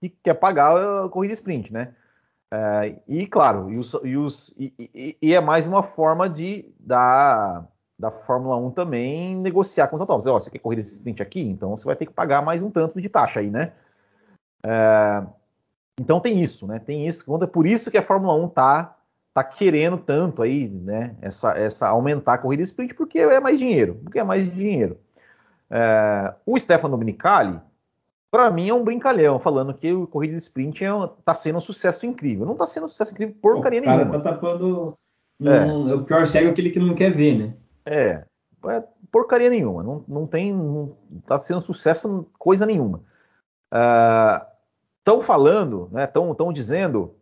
que 0.00 0.08
quer 0.08 0.34
pagar 0.34 0.72
a 0.76 1.08
corrida 1.08 1.34
sprint, 1.34 1.72
né? 1.72 1.94
É, 2.52 2.96
e 3.08 3.26
claro, 3.26 3.70
e, 3.70 3.78
os, 3.78 3.94
e, 4.02 4.16
os, 4.16 4.54
e, 4.58 5.16
e, 5.22 5.34
é 5.34 5.40
mais 5.40 5.66
uma 5.66 5.82
forma 5.82 6.28
de 6.28 6.70
dar 6.78 7.66
da 7.98 8.10
Fórmula 8.10 8.56
1 8.56 8.72
também 8.72 9.36
negociar 9.36 9.86
com 9.86 9.94
os 9.94 10.00
autódromos. 10.00 10.26
Ó, 10.26 10.40
você 10.40 10.50
quer 10.50 10.58
corrida 10.58 10.82
sprint 10.82 11.22
aqui? 11.22 11.40
Então 11.40 11.70
você 11.76 11.84
vai 11.84 11.94
ter 11.94 12.04
que 12.04 12.12
pagar 12.12 12.42
mais 12.42 12.62
um 12.62 12.70
tanto 12.70 13.00
de 13.00 13.08
taxa 13.08 13.40
aí, 13.40 13.48
né? 13.48 13.72
É, 14.66 15.24
então 15.98 16.18
tem 16.18 16.42
isso, 16.42 16.66
né? 16.66 16.78
Tem 16.78 17.06
isso. 17.06 17.24
É 17.42 17.46
por 17.46 17.66
isso 17.66 17.90
que 17.90 17.98
a 17.98 18.02
Fórmula 18.02 18.34
1 18.34 18.48
tá, 18.48 18.96
tá 19.34 19.42
querendo 19.42 19.96
tanto 19.96 20.42
aí, 20.42 20.68
né? 20.68 21.16
Essa, 21.20 21.52
essa 21.58 21.88
aumentar 21.88 22.34
a 22.34 22.38
corrida 22.38 22.62
sprint, 22.62 22.94
porque 22.94 23.18
é 23.18 23.40
mais 23.40 23.58
dinheiro. 23.58 24.00
Porque 24.02 24.18
é 24.18 24.24
mais 24.24 24.52
dinheiro. 24.52 24.98
É, 25.70 26.34
o 26.44 26.58
Stefano 26.58 26.96
Dominicali, 26.96 27.58
para 28.30 28.50
mim, 28.50 28.68
é 28.68 28.74
um 28.74 28.84
brincalhão, 28.84 29.38
falando 29.38 29.74
que 29.74 29.92
o 29.92 30.06
corrida 30.06 30.36
sprint 30.36 30.84
é, 30.84 30.90
tá 31.24 31.32
sendo 31.32 31.56
um 31.56 31.60
sucesso 31.60 32.04
incrível. 32.04 32.44
Não 32.44 32.54
tá 32.54 32.66
sendo 32.66 32.84
um 32.84 32.88
sucesso 32.88 33.12
incrível 33.12 33.34
porcaria 33.40 33.80
nenhuma. 33.80 34.02
O 34.02 34.10
cara 34.10 34.22
tá 34.22 34.32
tapando. 34.32 34.94
É. 35.40 35.72
o 35.72 36.04
pior 36.04 36.26
cego 36.26 36.48
é 36.48 36.50
aquele 36.50 36.70
que 36.70 36.78
não 36.78 36.94
quer 36.94 37.10
ver, 37.10 37.36
né? 37.36 37.54
É, 37.84 38.24
é 38.66 38.84
porcaria 39.10 39.48
nenhuma. 39.48 39.82
Não, 39.82 40.04
não 40.06 40.26
tem. 40.26 40.52
Não 40.52 40.94
tá 41.26 41.40
sendo 41.40 41.60
sucesso 41.60 42.26
coisa 42.38 42.66
nenhuma. 42.66 43.00
Estão 44.98 45.18
uh, 45.18 45.22
falando, 45.22 45.88
né? 45.90 46.04
Estão 46.04 46.52
dizendo 46.52 47.14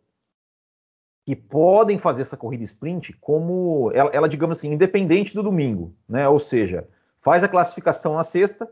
que 1.30 1.36
podem 1.36 1.96
fazer 1.96 2.22
essa 2.22 2.36
corrida 2.36 2.64
sprint 2.64 3.12
como 3.20 3.88
ela, 3.94 4.10
ela, 4.10 4.28
digamos 4.28 4.58
assim, 4.58 4.72
independente 4.72 5.32
do 5.32 5.44
domingo, 5.44 5.94
né? 6.08 6.28
Ou 6.28 6.40
seja, 6.40 6.88
faz 7.20 7.44
a 7.44 7.48
classificação 7.48 8.14
na 8.14 8.24
sexta, 8.24 8.68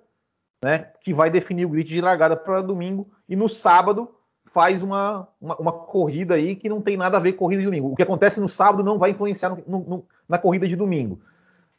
né? 0.61 0.89
Que 1.05 1.15
vai 1.15 1.31
definir 1.31 1.67
o 1.67 1.69
grid 1.69 1.87
de 1.87 2.01
largada 2.01 2.37
para 2.37 2.61
domingo 2.61 3.09
e 3.29 3.37
no 3.37 3.49
sábado 3.49 4.11
faz 4.45 4.83
uma, 4.83 5.29
uma, 5.41 5.57
uma, 5.57 5.73
corrida 5.73 6.35
aí 6.35 6.57
que 6.57 6.69
não 6.69 6.81
tem 6.81 6.97
nada 6.97 7.17
a 7.17 7.21
ver 7.21 7.35
com 7.35 7.45
corrida 7.45 7.61
de 7.61 7.67
domingo. 7.67 7.93
O 7.93 7.95
que 7.95 8.03
acontece 8.03 8.41
no 8.41 8.49
sábado 8.49 8.83
não 8.83 8.99
vai 8.99 9.11
influenciar 9.11 9.57
no, 9.65 9.79
no, 9.79 10.05
na 10.29 10.37
corrida 10.37 10.67
de 10.67 10.75
domingo. 10.75 11.21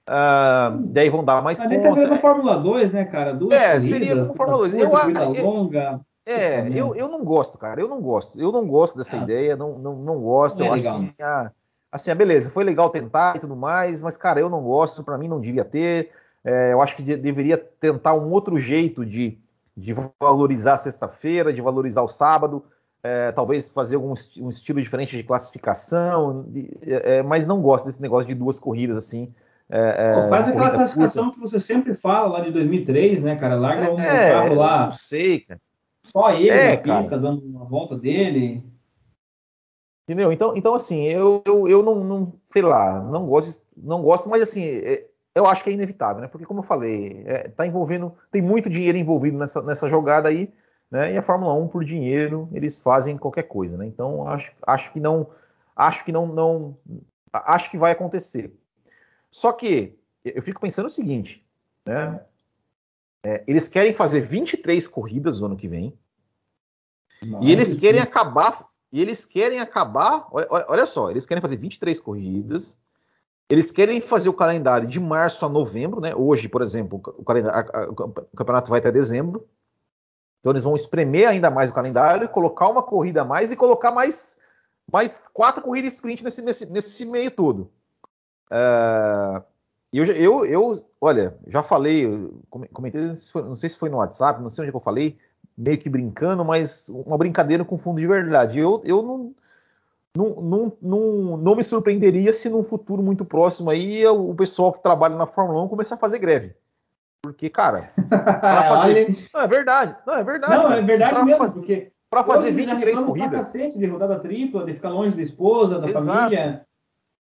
Uh, 0.07 0.79
daí 0.85 1.09
vão 1.09 1.25
dar 1.25 1.41
mais 1.41 1.59
pontos. 1.59 1.83
Tá 1.83 1.91
vendo 1.91 2.15
Fórmula 2.15 2.55
2, 2.55 2.93
né, 2.93 3.03
cara? 3.03 3.33
Duas 3.33 3.53
é, 3.53 3.71
corridas, 3.71 3.83
seria 3.83 4.15
como 4.15 4.33
Fórmula 4.33 4.69
2. 4.69 4.75
Eu, 4.75 4.89
eu, 5.35 5.45
longa. 5.45 5.99
É, 6.29 6.69
eu, 6.73 6.95
eu 6.95 7.09
não 7.09 7.23
gosto, 7.23 7.57
cara. 7.57 7.81
Eu 7.81 7.87
não 7.87 7.99
gosto. 7.99 8.39
Eu 8.39 8.51
não 8.51 8.67
gosto 8.67 8.97
dessa 8.97 9.19
ah, 9.19 9.23
ideia. 9.23 9.55
Não, 9.55 9.79
não, 9.79 9.95
não 9.95 10.19
gosto. 10.19 10.59
Não 10.59 10.67
é 10.67 10.69
eu 10.69 10.73
legal. 10.73 10.95
acho 10.95 11.03
assim, 11.03 11.13
ah, 11.21 11.51
assim, 11.91 12.11
ah, 12.11 12.15
beleza, 12.15 12.51
foi 12.51 12.63
legal 12.63 12.89
tentar 12.89 13.35
e 13.35 13.39
tudo 13.39 13.55
mais, 13.55 14.03
mas, 14.03 14.15
cara, 14.15 14.39
eu 14.39 14.49
não 14.49 14.61
gosto. 14.61 15.03
Para 15.03 15.17
mim, 15.17 15.27
não 15.27 15.41
devia 15.41 15.65
ter. 15.65 16.11
É, 16.43 16.71
eu 16.71 16.81
acho 16.81 16.95
que 16.95 17.01
de, 17.01 17.17
deveria 17.17 17.57
tentar 17.57 18.13
um 18.13 18.31
outro 18.31 18.57
jeito 18.57 19.03
de, 19.03 19.39
de 19.75 19.93
valorizar 20.19 20.73
a 20.73 20.77
sexta-feira, 20.77 21.51
de 21.51 21.61
valorizar 21.61 22.03
o 22.03 22.07
sábado. 22.07 22.63
É, 23.01 23.31
talvez 23.31 23.69
fazer 23.69 23.95
algum 23.95 24.13
um 24.41 24.49
estilo 24.49 24.81
diferente 24.81 25.15
de 25.15 25.23
classificação, 25.23 26.43
de, 26.49 26.77
é, 26.81 27.23
mas 27.23 27.47
não 27.47 27.61
gosto 27.61 27.85
desse 27.85 28.01
negócio 28.01 28.27
de 28.27 28.35
duas 28.35 28.59
corridas 28.59 28.97
assim. 28.97 29.33
É, 29.69 30.15
Pô, 30.15 30.29
faz 30.29 30.47
aquela 30.47 30.71
classificação 30.71 31.25
curta. 31.25 31.35
que 31.35 31.41
você 31.41 31.59
sempre 31.59 31.93
fala 31.93 32.27
lá 32.27 32.41
de 32.41 32.51
2003, 32.51 33.21
né, 33.21 33.35
cara? 33.35 33.55
Larga 33.55 33.85
é, 33.85 33.89
um 33.89 33.95
carro 33.95 34.55
lá. 34.55 34.83
Não 34.83 34.91
sei, 34.91 35.41
cara. 35.41 35.61
Só 36.11 36.31
ele 36.31 36.49
é, 36.49 36.71
na 36.71 36.77
pista, 36.77 37.09
cara. 37.09 37.21
dando 37.21 37.45
uma 37.45 37.65
volta 37.65 37.95
dele. 37.95 38.63
Entendeu? 40.07 40.31
Então, 40.31 40.53
então 40.55 40.73
assim, 40.73 41.03
eu, 41.03 41.43
eu, 41.45 41.67
eu 41.67 41.83
não, 41.83 42.03
não, 42.03 42.33
sei 42.51 42.63
lá, 42.63 42.99
não 42.99 43.27
gosto, 43.27 43.63
não 43.77 44.01
gosto, 44.01 44.27
mas 44.27 44.41
assim, 44.41 44.63
é, 44.63 45.07
eu 45.35 45.45
acho 45.45 45.63
que 45.63 45.69
é 45.69 45.73
inevitável, 45.73 46.21
né? 46.21 46.27
Porque 46.27 46.45
como 46.45 46.61
eu 46.61 46.63
falei, 46.63 47.23
é, 47.27 47.47
tá 47.49 47.65
envolvendo, 47.67 48.15
tem 48.31 48.41
muito 48.41 48.69
dinheiro 48.69 48.97
envolvido 48.97 49.37
nessa, 49.37 49.61
nessa 49.61 49.87
jogada 49.87 50.29
aí, 50.29 50.51
né? 50.89 51.13
E 51.13 51.17
a 51.17 51.21
Fórmula 51.21 51.53
1 51.53 51.67
por 51.67 51.85
dinheiro 51.85 52.49
eles 52.51 52.79
fazem 52.79 53.17
qualquer 53.17 53.43
coisa, 53.43 53.77
né? 53.77 53.85
Então 53.85 54.27
acho, 54.27 54.51
acho 54.65 54.91
que 54.91 54.99
não, 54.99 55.27
acho 55.75 56.03
que 56.03 56.11
não, 56.11 56.25
não, 56.25 56.77
acho 57.31 57.69
que 57.69 57.77
vai 57.77 57.91
acontecer. 57.91 58.51
Só 59.29 59.53
que 59.53 59.95
eu 60.25 60.41
fico 60.41 60.59
pensando 60.59 60.87
o 60.87 60.89
seguinte, 60.89 61.45
né? 61.85 62.19
É, 63.23 63.43
eles 63.47 63.67
querem 63.67 63.93
fazer 63.93 64.21
23 64.21 64.87
corridas 64.87 65.39
no 65.39 65.47
ano 65.47 65.57
que 65.57 65.67
vem. 65.67 65.97
e 67.41 67.51
eles 67.51 67.73
querem 67.73 67.99
acabar. 67.99 68.67
E 68.91 69.01
eles 69.01 69.25
querem 69.25 69.59
acabar. 69.59 70.27
Olha, 70.31 70.65
olha, 70.67 70.85
só, 70.85 71.11
eles 71.11 71.25
querem 71.25 71.41
fazer 71.41 71.57
23 71.57 71.99
corridas. 71.99 72.77
Eles 73.49 73.71
querem 73.71 73.99
fazer 73.99 74.29
o 74.29 74.33
calendário 74.33 74.87
de 74.87 74.99
março 74.99 75.45
a 75.45 75.49
novembro, 75.49 75.99
né? 75.99 76.15
Hoje, 76.15 76.47
por 76.47 76.61
exemplo, 76.61 77.01
o, 77.03 77.23
a, 77.31 77.59
a, 77.59 77.89
o 77.89 77.95
campeonato 78.35 78.69
vai 78.69 78.79
até 78.79 78.91
dezembro. 78.91 79.47
Então 80.39 80.51
eles 80.51 80.63
vão 80.63 80.75
espremer 80.75 81.27
ainda 81.27 81.51
mais 81.51 81.69
o 81.69 81.73
calendário, 81.73 82.29
colocar 82.29 82.69
uma 82.69 82.81
corrida 82.81 83.21
a 83.21 83.25
mais 83.25 83.51
e 83.51 83.55
colocar 83.55 83.91
mais, 83.91 84.39
mais 84.91 85.27
quatro 85.27 85.61
corridas 85.61 85.93
sprint 85.93 86.23
nesse, 86.23 86.41
nesse, 86.41 86.65
nesse 86.67 87.05
meio 87.05 87.29
todo. 87.29 87.69
Uh, 88.49 89.43
eu, 89.91 90.05
eu, 90.05 90.45
eu, 90.45 90.85
olha, 91.01 91.35
já 91.47 91.63
falei, 91.63 92.05
comentei, 92.71 93.01
não 93.35 93.55
sei 93.55 93.69
se 93.69 93.77
foi 93.77 93.89
no 93.89 93.97
WhatsApp, 93.97 94.41
não 94.41 94.49
sei 94.49 94.63
onde 94.63 94.69
é 94.69 94.71
que 94.71 94.77
eu 94.77 94.81
falei, 94.81 95.17
meio 95.57 95.77
que 95.77 95.89
brincando, 95.89 96.45
mas 96.45 96.89
uma 96.89 97.17
brincadeira 97.17 97.65
com 97.65 97.77
fundo 97.77 97.99
de 97.99 98.07
verdade. 98.07 98.59
Eu, 98.59 98.81
eu 98.85 99.01
não, 99.01 99.33
não, 100.15 100.41
não, 100.41 100.77
não, 100.81 101.37
não 101.37 101.55
me 101.55 101.63
surpreenderia 101.63 102.31
se 102.31 102.49
num 102.49 102.63
futuro 102.63 103.01
muito 103.01 103.25
próximo 103.25 103.69
aí 103.69 104.05
o 104.05 104.33
pessoal 104.35 104.71
que 104.71 104.83
trabalha 104.83 105.15
na 105.15 105.25
Fórmula 105.25 105.63
1 105.63 105.67
começar 105.67 105.95
a 105.95 105.99
fazer 105.99 106.19
greve. 106.19 106.53
Porque, 107.21 107.49
cara, 107.49 107.91
para 108.09 108.63
fazer. 108.69 109.27
não, 109.33 109.41
é 109.41 109.47
verdade. 109.47 109.95
Não, 110.05 110.15
é 110.15 110.23
verdade. 110.23 110.53
Não, 110.55 110.71
é 110.71 110.81
verdade 110.81 111.25
mesmo, 111.25 111.39
fazer... 111.39 111.53
porque. 111.59 111.91
Para 112.09 112.23
fazer 112.23 112.51
23 112.51 113.01
corridas. 113.01 113.51
de 113.51 113.85
rodada 113.85 114.19
tripla, 114.19 114.65
de 114.65 114.73
ficar 114.73 114.89
longe 114.89 115.15
da 115.15 115.21
esposa, 115.21 115.79
da 115.79 115.87
Exato. 115.87 116.05
família. 116.07 116.65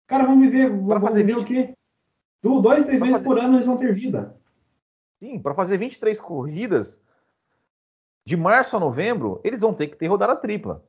Cara, 0.08 0.24
vamos 0.24 0.50
viver, 0.50 0.70
vamos 0.70 1.10
fazer 1.10 1.26
viver 1.26 1.40
20... 1.40 1.44
o 1.44 1.46
quê? 1.46 1.77
Dois, 2.44 2.84
três 2.86 3.00
meses 3.00 3.18
fazer... 3.18 3.28
por 3.28 3.40
ano 3.40 3.56
eles 3.56 3.66
vão 3.66 3.78
ter 3.78 3.94
vida. 3.94 4.36
Sim, 5.22 5.40
para 5.40 5.56
fazer 5.56 5.78
23 5.78 6.20
corridas, 6.20 7.02
de 8.26 8.38
março 8.38 8.76
a 8.78 8.80
novembro, 8.80 9.42
eles 9.44 9.62
vão 9.62 9.74
ter 9.74 9.88
que 9.88 9.98
ter 9.98 10.08
rodada 10.08 10.36
tripla. 10.36 10.84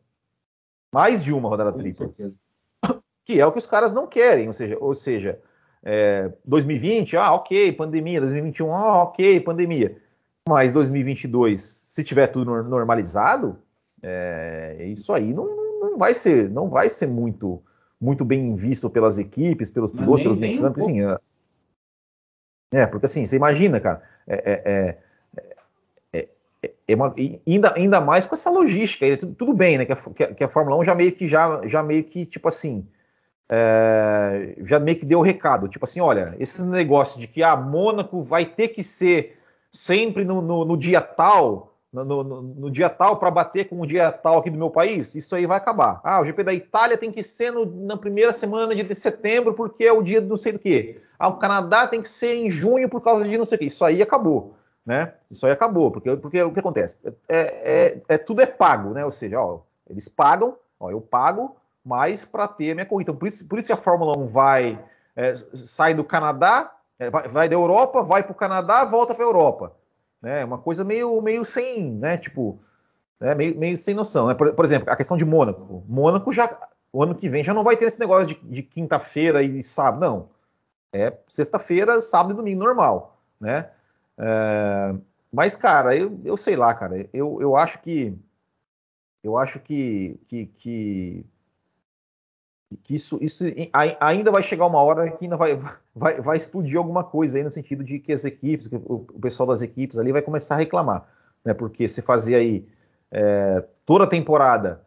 Mais 0.92 1.22
de 1.22 1.32
uma 1.32 1.48
rodada 1.48 1.72
tripla. 1.72 2.12
Que 3.24 3.38
é 3.38 3.44
o 3.44 3.52
que 3.52 3.58
os 3.58 3.66
caras 3.66 3.92
não 3.92 4.06
querem. 4.06 4.46
Ou 4.46 4.54
seja, 4.54 4.78
ou 4.80 4.94
seja 4.94 5.38
é, 5.82 6.32
2020, 6.44 7.16
ah, 7.16 7.34
ok, 7.34 7.72
pandemia. 7.72 8.20
2021, 8.20 8.74
ah, 8.74 9.02
ok, 9.02 9.40
pandemia. 9.40 9.96
Mas 10.48 10.72
2022, 10.72 11.60
se 11.60 12.02
tiver 12.02 12.26
tudo 12.28 12.62
normalizado, 12.62 13.58
é, 14.02 14.86
isso 14.88 15.12
aí 15.12 15.34
não, 15.34 15.46
não, 15.80 15.98
vai 15.98 16.14
ser, 16.14 16.48
não 16.50 16.70
vai 16.70 16.88
ser 16.88 17.06
muito, 17.06 17.62
muito 18.00 18.24
bem 18.24 18.56
visto 18.56 18.88
pelas 18.88 19.18
equipes, 19.18 19.70
pelos 19.70 19.92
pilotos, 19.92 20.22
pelos 20.22 20.38
mecânicos. 20.38 20.84
Um 20.84 20.88
assim, 20.88 21.18
é, 22.72 22.80
é, 22.80 22.86
porque 22.86 23.06
assim, 23.06 23.24
você 23.24 23.36
imagina, 23.36 23.80
cara, 23.80 24.02
é, 24.26 24.36
é, 24.64 24.98
é, 26.12 26.70
é 26.86 26.94
uma, 26.94 27.14
ainda, 27.46 27.74
ainda 27.74 28.00
mais 28.00 28.26
com 28.26 28.34
essa 28.34 28.50
logística, 28.50 29.16
tudo, 29.16 29.34
tudo 29.34 29.54
bem, 29.54 29.78
né? 29.78 29.84
Que 29.84 29.92
a, 29.92 30.34
que 30.34 30.44
a, 30.44 30.48
Fórmula 30.48 30.76
1 30.78 30.84
já 30.84 30.94
meio 30.94 31.12
que 31.12 31.28
já, 31.28 31.60
já 31.66 31.82
meio 31.82 32.04
que, 32.04 32.26
tipo 32.26 32.48
assim, 32.48 32.86
é, 33.48 34.54
já 34.62 34.78
meio 34.78 34.98
que 34.98 35.06
deu 35.06 35.20
o 35.20 35.22
recado, 35.22 35.68
tipo 35.68 35.84
assim, 35.84 36.00
olha, 36.00 36.34
esse 36.38 36.62
negócio 36.64 37.18
de 37.18 37.26
que 37.26 37.42
a 37.42 37.52
ah, 37.52 37.56
Mônaco 37.56 38.22
vai 38.22 38.44
ter 38.44 38.68
que 38.68 38.82
ser 38.82 39.38
sempre 39.72 40.24
no, 40.24 40.42
no, 40.42 40.64
no 40.64 40.76
dia 40.76 41.00
tal, 41.00 41.67
no, 41.92 42.22
no 42.22 42.70
dia 42.70 42.90
tal 42.90 43.16
para 43.16 43.30
bater 43.30 43.68
com 43.68 43.80
o 43.80 43.86
dia 43.86 44.12
tal 44.12 44.38
aqui 44.38 44.50
do 44.50 44.58
meu 44.58 44.70
país, 44.70 45.14
isso 45.14 45.34
aí 45.34 45.46
vai 45.46 45.56
acabar. 45.56 46.00
Ah, 46.04 46.20
o 46.20 46.24
GP 46.24 46.44
da 46.44 46.52
Itália 46.52 46.98
tem 46.98 47.10
que 47.10 47.22
ser 47.22 47.52
na 47.52 47.96
primeira 47.96 48.32
semana 48.32 48.74
de 48.74 48.94
setembro 48.94 49.54
porque 49.54 49.84
é 49.84 49.92
o 49.92 50.02
dia 50.02 50.20
do 50.20 50.28
não 50.28 50.36
sei 50.36 50.52
do 50.52 50.58
que. 50.58 51.00
Ah, 51.18 51.28
o 51.28 51.38
Canadá 51.38 51.86
tem 51.86 52.02
que 52.02 52.10
ser 52.10 52.34
em 52.34 52.50
junho 52.50 52.88
por 52.88 53.00
causa 53.00 53.26
de 53.26 53.38
não 53.38 53.46
sei 53.46 53.56
o 53.56 53.58
que. 53.58 53.66
Isso 53.66 53.84
aí 53.84 54.02
acabou. 54.02 54.54
Né? 54.84 55.12
Isso 55.30 55.44
aí 55.44 55.52
acabou, 55.52 55.90
porque, 55.90 56.16
porque 56.16 56.42
o 56.42 56.50
que 56.50 56.60
acontece? 56.60 56.98
É, 57.28 57.92
é, 57.98 58.02
é, 58.08 58.16
tudo 58.16 58.40
é 58.40 58.46
pago, 58.46 58.94
né? 58.94 59.04
Ou 59.04 59.10
seja, 59.10 59.38
ó, 59.38 59.60
eles 59.88 60.08
pagam, 60.08 60.56
ó, 60.80 60.90
eu 60.90 60.98
pago, 60.98 61.56
mais 61.84 62.24
para 62.24 62.48
ter 62.48 62.70
a 62.70 62.74
minha 62.74 62.86
corrida. 62.86 63.10
Então, 63.10 63.18
por 63.18 63.28
isso, 63.28 63.46
por 63.46 63.58
isso 63.58 63.68
que 63.68 63.72
a 63.72 63.76
Fórmula 63.76 64.16
1 64.16 64.26
vai, 64.26 64.82
é, 65.14 65.34
sai 65.34 65.92
do 65.92 66.02
Canadá, 66.02 66.72
é, 66.98 67.10
vai, 67.10 67.28
vai, 67.28 67.48
da 67.48 67.54
Europa, 67.54 68.02
vai 68.02 68.22
para 68.22 68.32
o 68.32 68.34
Canadá, 68.34 68.84
volta 68.86 69.14
para 69.14 69.24
a 69.24 69.28
Europa. 69.28 69.72
Né? 70.20 70.44
Uma 70.44 70.58
coisa 70.58 70.84
meio, 70.84 71.20
meio 71.20 71.44
sem, 71.44 71.92
né? 71.92 72.16
Tipo, 72.18 72.60
né? 73.20 73.34
Meio, 73.34 73.58
meio 73.58 73.76
sem 73.76 73.94
noção. 73.94 74.28
Né? 74.28 74.34
Por, 74.34 74.54
por, 74.54 74.64
exemplo, 74.64 74.90
a 74.90 74.96
questão 74.96 75.16
de 75.16 75.24
Mônaco. 75.24 75.84
Mônaco 75.88 76.32
já, 76.32 76.58
o 76.92 77.02
ano 77.02 77.14
que 77.14 77.28
vem 77.28 77.44
já 77.44 77.54
não 77.54 77.64
vai 77.64 77.76
ter 77.76 77.86
esse 77.86 78.00
negócio 78.00 78.28
de, 78.28 78.34
de 78.34 78.62
quinta-feira 78.62 79.42
e 79.42 79.62
sábado, 79.62 80.00
não. 80.00 80.28
É 80.92 81.16
sexta-feira, 81.26 82.00
sábado 82.00 82.32
e 82.32 82.36
domingo 82.36 82.64
normal, 82.64 83.20
né? 83.38 83.70
É, 84.16 84.94
mas, 85.30 85.54
cara, 85.54 85.94
eu, 85.94 86.18
eu 86.24 86.36
sei 86.36 86.56
lá, 86.56 86.74
cara. 86.74 87.08
Eu, 87.12 87.38
eu 87.40 87.54
acho 87.56 87.80
que 87.80 88.18
eu 89.22 89.36
acho 89.36 89.60
que, 89.60 90.18
que, 90.26 90.46
que 90.46 91.26
que 92.82 92.94
isso, 92.94 93.18
isso 93.22 93.44
ainda 94.00 94.30
vai 94.30 94.42
chegar 94.42 94.66
uma 94.66 94.82
hora 94.82 95.10
que 95.10 95.24
ainda 95.24 95.36
vai, 95.36 95.56
vai, 95.94 96.20
vai 96.20 96.36
explodir 96.36 96.76
alguma 96.76 97.02
coisa 97.02 97.38
aí 97.38 97.44
no 97.44 97.50
sentido 97.50 97.82
de 97.82 97.98
que 97.98 98.12
as 98.12 98.24
equipes, 98.24 98.68
o, 98.72 98.98
pessoal 99.20 99.48
das 99.48 99.62
equipes 99.62 99.98
ali 99.98 100.12
vai 100.12 100.20
começar 100.20 100.54
a 100.54 100.58
reclamar, 100.58 101.08
né? 101.44 101.54
Porque 101.54 101.88
se 101.88 102.02
fazia 102.02 102.36
aí 102.36 102.66
é, 103.10 103.64
toda 103.86 104.04
a 104.04 104.08
temporada 104.08 104.82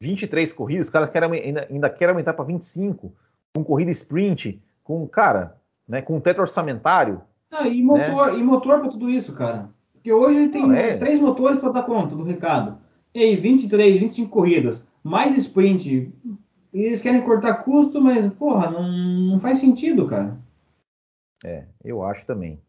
23 0.00 0.50
corridas, 0.52 0.86
os 0.86 0.92
caras 0.92 1.10
querem, 1.10 1.30
ainda, 1.30 1.66
ainda 1.70 1.90
querem 1.90 2.12
aumentar 2.12 2.34
para 2.34 2.44
25, 2.44 3.12
com 3.54 3.64
corrida 3.64 3.90
sprint, 3.90 4.62
com, 4.82 5.06
cara, 5.06 5.56
né, 5.86 6.02
com 6.02 6.20
teto 6.20 6.40
orçamentário. 6.40 7.20
E 7.64 7.82
motor, 7.82 8.32
né? 8.32 8.38
e 8.38 8.42
motor 8.42 8.80
para 8.80 8.90
tudo 8.90 9.08
isso, 9.08 9.32
cara. 9.32 9.70
Porque 9.92 10.12
hoje 10.12 10.48
tem 10.48 10.66
Não, 10.66 10.74
é... 10.74 10.96
três 10.96 11.20
motores 11.20 11.58
para 11.58 11.72
dar 11.72 11.82
conta 11.82 12.14
do 12.14 12.22
recado. 12.22 12.78
E 13.14 13.20
aí, 13.20 13.36
23, 13.36 13.98
25 13.98 14.30
corridas, 14.30 14.84
mais 15.02 15.34
sprint, 15.36 16.12
e 16.76 16.82
eles 16.82 17.00
querem 17.00 17.22
cortar 17.22 17.64
custo, 17.64 18.02
mas, 18.02 18.30
porra, 18.34 18.70
não, 18.70 18.86
não 18.86 19.40
faz 19.40 19.60
sentido, 19.60 20.06
cara. 20.06 20.38
É, 21.42 21.64
eu 21.82 22.02
acho 22.04 22.26
também. 22.26 22.62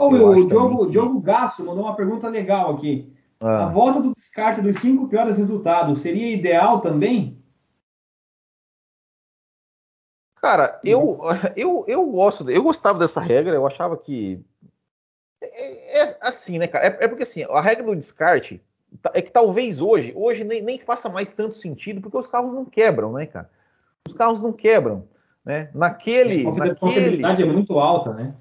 Oh, 0.00 0.06
o 0.06 0.46
Diogo, 0.46 0.86
que... 0.86 0.92
Diogo 0.92 1.20
Gasso 1.20 1.62
mandou 1.62 1.84
uma 1.84 1.94
pergunta 1.94 2.26
legal 2.26 2.74
aqui. 2.74 3.14
Ah. 3.38 3.64
A 3.64 3.68
volta 3.68 4.00
do 4.00 4.14
descarte 4.14 4.62
dos 4.62 4.76
cinco 4.76 5.08
piores 5.08 5.36
resultados 5.36 6.00
seria 6.00 6.34
ideal 6.34 6.80
também? 6.80 7.38
Cara, 10.40 10.80
eu, 10.82 11.18
eu, 11.54 11.84
eu 11.86 12.06
gosto, 12.06 12.50
eu 12.50 12.62
gostava 12.62 12.98
dessa 12.98 13.20
regra, 13.20 13.54
eu 13.54 13.66
achava 13.66 13.94
que. 13.94 14.42
É, 15.42 16.00
é 16.00 16.18
assim, 16.22 16.58
né, 16.58 16.66
cara? 16.66 16.86
É, 16.86 17.04
é, 17.04 17.08
porque 17.08 17.24
assim, 17.24 17.44
a 17.44 17.60
regra 17.60 17.84
do 17.84 17.94
descarte 17.94 18.64
é 19.14 19.22
que 19.22 19.30
talvez 19.30 19.80
hoje, 19.80 20.12
hoje 20.16 20.44
nem, 20.44 20.62
nem 20.62 20.78
faça 20.78 21.08
mais 21.08 21.32
tanto 21.32 21.56
sentido, 21.56 22.00
porque 22.00 22.16
os 22.16 22.26
carros 22.26 22.52
não 22.52 22.64
quebram, 22.64 23.12
né, 23.12 23.26
cara? 23.26 23.50
Os 24.06 24.14
carros 24.14 24.42
não 24.42 24.52
quebram, 24.52 25.04
né? 25.44 25.70
Naquele, 25.74 26.46
a 26.46 26.52
naquele 26.52 27.48
é 27.48 27.52
muito 27.52 27.78
alta, 27.78 28.12
né? 28.12 28.34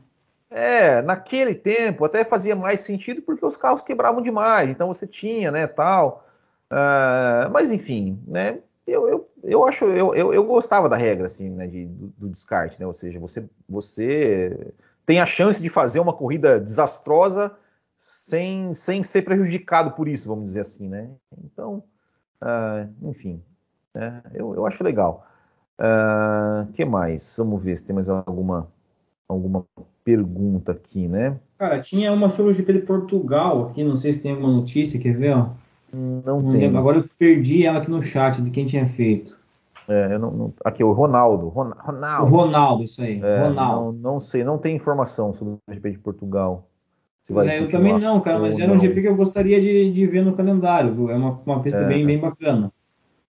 É, 0.50 1.02
naquele 1.02 1.56
tempo 1.56 2.04
até 2.04 2.26
fazia 2.26 2.56
mais 2.56 2.82
sentido 2.82 3.22
porque 3.22 3.46
os 3.46 3.56
carros 3.56 3.82
quebravam 3.82 4.22
demais, 4.22 4.70
então 4.70 4.88
você 4.88 5.08
tinha, 5.08 5.50
né, 5.50 5.66
tal. 5.66 6.28
Uh, 6.70 7.50
mas 7.52 7.72
enfim, 7.72 8.20
né? 8.28 8.60
Eu, 8.86 9.08
eu, 9.08 9.30
eu 9.44 9.66
acho, 9.66 9.86
eu, 9.86 10.14
eu, 10.14 10.34
eu 10.34 10.44
gostava 10.44 10.90
da 10.90 10.98
regra, 10.98 11.28
assim, 11.28 11.50
né, 11.50 11.68
de, 11.68 11.86
do, 11.86 12.08
do, 12.18 12.30
descarte, 12.30 12.80
né? 12.80 12.86
Ou 12.86 12.94
seja, 12.94 13.20
você, 13.20 13.48
você 13.70 14.74
tem 15.06 15.22
a 15.22 15.26
chance 15.26 15.62
de 15.62 15.70
fazer 15.70 16.00
uma 16.00 16.14
corrida 16.14 16.60
desastrosa 16.60 17.56
sem, 18.04 18.74
sem 18.74 19.04
ser 19.04 19.22
prejudicado 19.22 19.92
por 19.92 20.08
isso, 20.08 20.28
vamos 20.28 20.46
dizer 20.46 20.62
assim, 20.62 20.90
né? 20.90 21.12
Então, 21.46 21.84
uh, 22.42 23.08
enfim, 23.08 23.40
uh, 23.96 24.28
eu, 24.34 24.56
eu 24.56 24.66
acho 24.66 24.84
legal. 24.84 25.28
O 25.80 25.84
uh, 25.84 26.72
que 26.74 26.84
mais? 26.84 27.36
Vamos 27.38 27.64
ver 27.64 27.78
se 27.78 27.86
tem 27.86 27.94
mais 27.94 28.10
alguma, 28.10 28.68
alguma 29.30 29.64
pergunta 30.04 30.72
aqui, 30.72 31.08
né? 31.08 31.40
Cara, 31.60 31.80
tinha 31.80 32.12
uma 32.12 32.32
sobre 32.32 32.54
o 32.54 32.56
GP 32.56 32.74
de 32.74 32.80
Portugal 32.80 33.68
aqui, 33.68 33.84
não 33.84 33.98
sei 33.98 34.14
se 34.14 34.20
tem 34.20 34.32
alguma 34.32 34.52
notícia, 34.52 35.00
quer 35.00 35.16
ver? 35.16 35.38
Ó? 35.38 35.50
Não, 35.94 36.42
não 36.42 36.50
tem. 36.50 36.76
Agora 36.76 36.98
eu 36.98 37.10
perdi 37.20 37.68
ela 37.68 37.78
aqui 37.78 37.92
no 37.92 38.04
chat 38.04 38.42
de 38.42 38.50
quem 38.50 38.66
tinha 38.66 38.90
feito. 38.90 39.38
É, 39.88 40.18
não, 40.18 40.32
não, 40.32 40.54
aqui, 40.66 40.84
o 40.84 40.92
Ronaldo. 40.92 41.50
Ronaldo. 41.50 42.26
O 42.26 42.30
Ronaldo, 42.30 42.84
isso 42.84 43.00
aí. 43.00 43.22
É, 43.22 43.44
Ronaldo. 43.44 43.92
Não, 43.92 44.14
não 44.14 44.20
sei, 44.20 44.44
não 44.44 44.58
tem 44.58 44.76
informação 44.76 45.34
sobre 45.34 45.54
o 45.54 45.74
GP 45.74 45.92
de 45.92 46.00
Portugal. 46.00 46.68
É, 47.40 47.60
eu 47.60 47.68
também 47.68 48.00
não, 48.00 48.20
cara, 48.22 48.40
mas 48.40 48.60
era 48.60 48.72
um 48.72 48.80
GP 48.80 49.02
que 49.02 49.08
eu 49.08 49.16
gostaria 49.16 49.60
de, 49.62 49.92
de 49.92 50.08
ver 50.08 50.24
no 50.24 50.36
calendário, 50.36 50.94
viu? 50.94 51.10
É 51.10 51.16
uma, 51.16 51.40
uma 51.46 51.62
pista 51.62 51.80
é. 51.80 51.88
bem, 51.88 52.06
bem 52.06 52.20
bacana. 52.20 52.72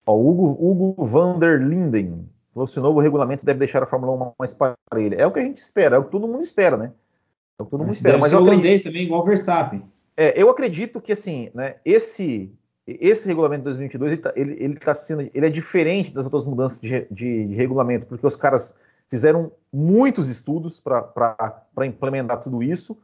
Ó, 0.05 0.15
Hugo, 0.15 0.57
Hugo 0.59 1.05
van 1.05 1.37
der 1.37 1.61
Linden 1.61 2.27
falou 2.53 2.67
se 2.67 2.79
o 2.79 2.83
novo 2.83 2.99
regulamento 2.99 3.45
deve 3.45 3.59
deixar 3.59 3.83
a 3.83 3.87
Fórmula 3.87 4.13
1 4.13 4.31
mais 4.37 4.53
parelha. 4.53 5.15
É 5.15 5.25
o 5.25 5.31
que 5.31 5.39
a 5.39 5.43
gente 5.43 5.57
espera, 5.57 5.95
é 5.95 5.99
o 5.99 6.03
que 6.03 6.11
todo 6.11 6.27
mundo 6.27 6.41
espera, 6.41 6.77
né? 6.77 6.91
É 7.57 7.61
o 7.61 7.65
que 7.65 7.71
todo 7.71 7.81
mundo 7.81 7.93
espera. 7.93 8.17
Mas 8.17 8.33
eu 8.33 8.39
acredito... 8.39 8.83
também, 8.83 9.05
igual 9.05 9.21
o 9.21 9.25
Verstappen. 9.25 9.83
É, 10.17 10.41
eu 10.41 10.49
acredito 10.49 10.99
que 10.99 11.13
assim, 11.13 11.49
né, 11.53 11.75
esse 11.85 12.51
esse 12.87 13.27
regulamento 13.27 13.61
de 13.61 13.65
2022 13.65 14.11
ele, 14.11 14.21
tá, 14.21 14.33
ele, 14.35 14.57
ele 14.59 14.75
tá 14.75 14.93
sendo, 14.93 15.29
ele 15.33 15.45
é 15.45 15.49
diferente 15.49 16.11
das 16.11 16.25
outras 16.25 16.45
mudanças 16.47 16.79
de, 16.79 17.07
de, 17.11 17.45
de 17.45 17.55
regulamento, 17.55 18.07
porque 18.07 18.25
os 18.25 18.35
caras 18.35 18.75
fizeram 19.09 19.51
muitos 19.71 20.27
estudos 20.29 20.79
para 20.79 21.85
implementar 21.85 22.39
tudo 22.39 22.63
isso. 22.63 22.97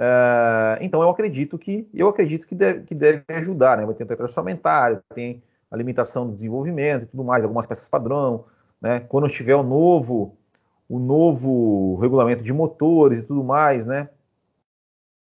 Uh, 0.00 0.80
então 0.80 1.02
eu 1.02 1.10
acredito 1.10 1.58
que 1.58 1.86
eu 1.92 2.08
acredito 2.08 2.48
que 2.48 2.54
deve, 2.54 2.84
que 2.84 2.94
deve 2.94 3.22
ajudar, 3.28 3.76
né? 3.76 3.84
Vai 3.84 3.94
ter 3.94 4.08
um 4.18 4.22
orçamentário, 4.22 5.02
tem 5.14 5.42
a 5.70 5.76
limitação 5.76 6.26
do 6.26 6.34
desenvolvimento 6.34 7.02
e 7.02 7.06
tudo 7.06 7.22
mais, 7.22 7.44
algumas 7.44 7.66
peças 7.66 7.86
padrão, 7.86 8.46
né? 8.80 9.00
Quando 9.00 9.28
tiver 9.28 9.54
o 9.54 9.62
novo 9.62 10.34
o 10.88 10.98
novo 10.98 11.96
regulamento 12.00 12.42
de 12.42 12.52
motores 12.52 13.20
e 13.20 13.22
tudo 13.22 13.44
mais, 13.44 13.84
né? 13.84 14.08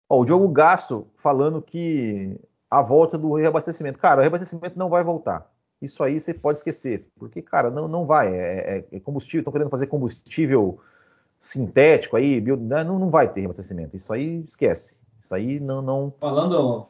Ó, 0.08 0.20
o 0.20 0.24
Diogo 0.24 0.48
Gasto 0.48 1.06
falando 1.16 1.60
que 1.60 2.40
a 2.70 2.80
volta 2.80 3.18
do 3.18 3.34
reabastecimento. 3.34 3.98
Cara, 3.98 4.20
o 4.20 4.22
reabastecimento 4.22 4.78
não 4.78 4.88
vai 4.88 5.02
voltar. 5.02 5.50
Isso 5.82 6.02
aí 6.04 6.20
você 6.20 6.32
pode 6.32 6.58
esquecer, 6.58 7.06
porque, 7.18 7.42
cara, 7.42 7.70
não, 7.70 7.88
não 7.88 8.06
vai. 8.06 8.32
É, 8.32 8.78
é, 8.78 8.84
é 8.92 9.00
combustível, 9.00 9.40
estão 9.40 9.52
querendo 9.52 9.70
fazer 9.70 9.88
combustível 9.88 10.78
sintético 11.40 12.16
aí, 12.16 12.40
bio, 12.40 12.56
né, 12.56 12.84
não, 12.84 12.98
não 12.98 13.08
vai 13.08 13.26
ter 13.32 13.40
reabastecimento. 13.40 13.96
Isso 13.96 14.12
aí 14.12 14.44
esquece. 14.46 15.00
Isso 15.18 15.34
aí 15.34 15.58
não. 15.58 15.80
não... 15.80 16.12
Falando, 16.20 16.86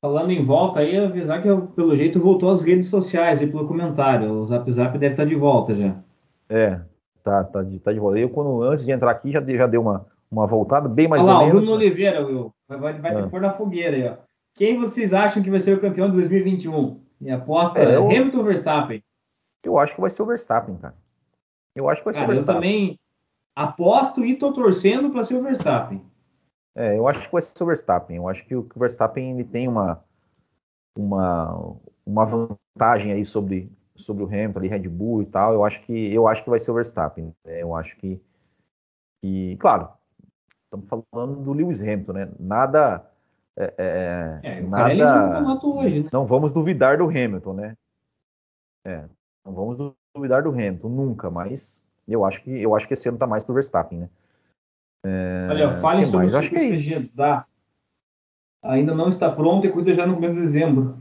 falando 0.00 0.30
em 0.30 0.44
volta 0.44 0.80
aí, 0.80 0.96
avisar 0.96 1.42
que 1.42 1.48
pelo 1.74 1.96
jeito 1.96 2.20
voltou 2.20 2.50
às 2.50 2.62
redes 2.62 2.88
sociais 2.88 3.42
e 3.42 3.46
pelo 3.46 3.66
comentário. 3.66 4.30
O 4.32 4.46
Zap 4.46 4.70
Zap 4.70 4.96
deve 4.98 5.14
estar 5.14 5.24
de 5.24 5.34
volta 5.34 5.74
já. 5.74 5.96
É, 6.48 6.80
tá, 7.22 7.42
tá, 7.42 7.62
de, 7.62 7.78
tá 7.80 7.92
de 7.92 7.98
volta. 7.98 8.18
Eu, 8.18 8.30
quando, 8.30 8.62
antes 8.62 8.84
de 8.84 8.92
entrar 8.92 9.10
aqui, 9.10 9.32
já, 9.32 9.44
já 9.44 9.66
deu 9.66 9.82
uma, 9.82 10.06
uma 10.30 10.46
voltada 10.46 10.88
bem 10.88 11.08
mais 11.08 11.24
Olha 11.24 11.32
ou 11.32 11.40
lá, 11.40 11.46
menos. 11.46 11.64
O 11.64 11.66
Bruno 11.66 11.80
Oliveira, 11.80 12.24
Will, 12.24 12.54
vai, 12.68 12.78
vai, 12.78 13.00
vai 13.00 13.14
ah. 13.16 13.28
pôr 13.28 13.40
na 13.40 13.52
fogueira 13.52 13.96
aí, 13.96 14.08
ó. 14.08 14.16
Quem 14.54 14.78
vocês 14.78 15.14
acham 15.14 15.42
que 15.42 15.50
vai 15.50 15.60
ser 15.60 15.76
o 15.76 15.80
campeão 15.80 16.10
de 16.10 16.16
2021? 16.16 17.00
E 17.22 17.30
aposta 17.30 17.80
é, 17.80 17.96
eu... 17.96 18.04
Hamilton 18.04 18.38
ou 18.38 18.44
Verstappen? 18.44 19.02
Eu 19.64 19.78
acho 19.78 19.94
que 19.94 20.00
vai 20.00 20.10
ser 20.10 20.22
o 20.22 20.26
Verstappen, 20.26 20.76
cara. 20.76 20.94
Eu 21.74 21.88
acho 21.88 22.02
que 22.02 22.04
vai 22.04 22.14
ser 22.14 22.24
o 22.24 22.26
Verstappen. 22.26 22.54
Eu 22.54 22.60
também 22.60 23.00
aposto 23.54 24.24
e 24.24 24.36
tô 24.36 24.52
torcendo 24.52 25.10
para 25.10 25.24
ser 25.24 25.36
o 25.36 25.42
Verstappen. 25.42 26.02
É, 26.74 26.98
eu 26.98 27.06
acho 27.06 27.26
que 27.26 27.32
vai 27.32 27.42
ser 27.42 27.62
o 27.62 27.66
Verstappen. 27.66 28.16
Eu 28.16 28.28
acho 28.28 28.46
que 28.46 28.54
o, 28.54 28.66
Verstappen 28.74 29.30
ele 29.30 29.44
tem 29.44 29.68
uma, 29.68 30.02
uma, 30.96 31.76
uma 32.04 32.24
vantagem 32.24 33.12
aí 33.12 33.24
sobre, 33.24 33.70
sobre 33.94 34.24
o 34.24 34.26
Hamilton, 34.26 34.58
ali, 34.58 34.68
Red 34.68 34.88
Bull 34.88 35.22
e 35.22 35.26
tal. 35.26 35.52
Eu 35.52 35.64
acho 35.64 35.82
que 35.82 36.12
eu 36.12 36.26
acho 36.26 36.42
que 36.42 36.50
vai 36.50 36.58
ser 36.58 36.70
o 36.70 36.74
Verstappen. 36.74 37.34
É, 37.44 37.62
eu 37.62 37.74
acho 37.76 37.96
que, 37.98 38.20
que, 39.22 39.56
claro, 39.56 39.88
estamos 40.64 41.04
falando 41.10 41.42
do 41.42 41.52
Lewis 41.52 41.82
Hamilton, 41.82 42.12
né? 42.12 42.32
Nada 42.38 43.06
é, 43.56 43.74
é, 43.76 44.40
é, 44.42 44.60
nada. 44.62 45.58
Hoje, 45.62 46.04
né? 46.04 46.10
Não 46.12 46.26
vamos 46.26 46.52
duvidar 46.52 46.96
do 46.96 47.04
Hamilton, 47.04 47.52
né? 47.52 47.76
É, 48.84 49.04
não 49.44 49.52
vamos 49.52 49.94
duvidar 50.14 50.42
do 50.42 50.50
Hamilton 50.50 50.88
nunca, 50.88 51.30
mas 51.30 51.84
eu 52.08 52.24
acho 52.24 52.42
que 52.42 52.62
eu 52.62 52.74
acho 52.74 52.86
que 52.86 52.94
esse 52.94 53.08
ano 53.08 53.18
tá 53.18 53.26
mais 53.26 53.44
pro 53.44 53.54
Verstappen, 53.54 54.00
né? 54.00 54.10
É, 55.04 55.48
Olha, 55.50 55.80
fale 55.80 56.06
sobre 56.06 56.18
mais? 56.18 56.34
o 56.34 56.38
acho 56.38 56.50
que 56.50 56.56
é. 56.56 57.44
Ainda 58.64 58.94
não 58.94 59.08
está 59.08 59.30
pronto 59.30 59.66
e 59.66 59.72
cuida 59.72 59.92
já 59.92 60.06
no 60.06 60.14
começo 60.14 60.34
de 60.34 60.42
dezembro. 60.42 60.96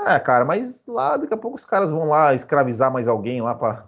É, 0.00 0.20
cara, 0.20 0.44
mas 0.44 0.86
lá 0.86 1.16
daqui 1.16 1.32
a 1.32 1.36
pouco 1.36 1.56
os 1.56 1.64
caras 1.64 1.90
vão 1.90 2.04
lá 2.04 2.34
escravizar 2.34 2.92
mais 2.92 3.08
alguém 3.08 3.40
lá 3.40 3.54
para 3.54 3.86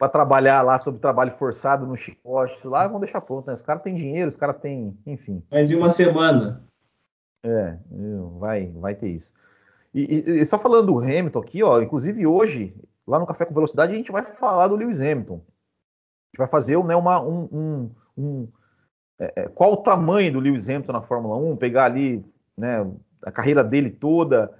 trabalhar 0.10 0.62
lá 0.62 0.78
sobre 0.78 1.00
trabalho 1.00 1.30
forçado 1.32 1.86
no 1.86 1.96
chicote, 1.96 2.66
lá 2.66 2.88
vão 2.88 2.98
deixar 2.98 3.20
pronto, 3.20 3.46
né? 3.46 3.54
Os 3.54 3.62
caras 3.62 3.82
têm 3.82 3.94
dinheiro, 3.94 4.28
os 4.28 4.36
caras 4.36 4.56
têm, 4.58 4.96
enfim. 5.06 5.42
Mais 5.50 5.68
de 5.68 5.76
uma 5.76 5.90
semana. 5.90 6.64
É, 7.44 7.76
vai, 8.38 8.72
vai 8.72 8.94
ter 8.94 9.08
isso. 9.08 9.34
E, 9.92 10.02
e, 10.02 10.40
e, 10.40 10.46
só 10.46 10.58
falando 10.58 10.86
do 10.86 10.98
Hamilton 10.98 11.38
aqui, 11.38 11.62
ó, 11.62 11.80
inclusive 11.80 12.26
hoje, 12.26 12.74
lá 13.06 13.18
no 13.18 13.26
Café 13.26 13.44
com 13.44 13.54
Velocidade, 13.54 13.92
a 13.92 13.96
gente 13.96 14.12
vai 14.12 14.24
falar 14.24 14.68
do 14.68 14.76
Lewis 14.76 15.00
Hamilton. 15.00 15.34
A 15.34 15.38
gente 15.38 16.38
vai 16.38 16.48
fazer 16.48 16.82
né, 16.84 16.96
uma, 16.96 17.22
um, 17.22 17.48
um, 17.52 17.90
um 18.16 18.48
é, 19.18 19.42
é 19.42 19.48
qual 19.48 19.72
o 19.72 19.76
tamanho 19.76 20.32
do 20.32 20.40
Lewis 20.40 20.68
Hamilton 20.68 20.92
na 20.92 21.02
Fórmula 21.02 21.36
1, 21.36 21.56
pegar 21.56 21.84
ali, 21.84 22.24
né, 22.56 22.86
a 23.22 23.30
carreira 23.30 23.62
dele 23.62 23.90
toda, 23.90 24.52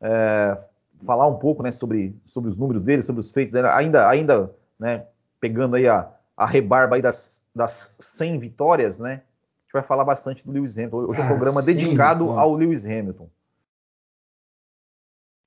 é, 0.00 0.58
falar 1.04 1.26
um 1.26 1.38
pouco 1.38 1.62
né, 1.62 1.72
sobre, 1.72 2.14
sobre 2.24 2.50
os 2.50 2.56
números 2.56 2.82
dele, 2.82 3.02
sobre 3.02 3.20
os 3.20 3.32
feitos, 3.32 3.54
ainda, 3.56 4.08
ainda 4.08 4.54
né, 4.78 5.06
pegando 5.40 5.76
aí 5.76 5.88
a, 5.88 6.10
a 6.36 6.46
rebarba 6.46 6.96
aí 6.96 7.02
das, 7.02 7.46
das 7.54 7.96
100 7.98 8.38
vitórias, 8.38 8.98
né? 8.98 9.12
A 9.12 9.62
gente 9.66 9.72
vai 9.72 9.82
falar 9.82 10.04
bastante 10.04 10.44
do 10.46 10.52
Lewis 10.52 10.76
Hamilton. 10.76 10.98
Hoje 10.98 11.20
é 11.20 11.22
um 11.22 11.26
ah, 11.26 11.30
programa 11.30 11.60
sim, 11.60 11.66
dedicado 11.66 12.30
ao 12.30 12.52
Lewis 12.52 12.84
Hamilton. 12.84 13.28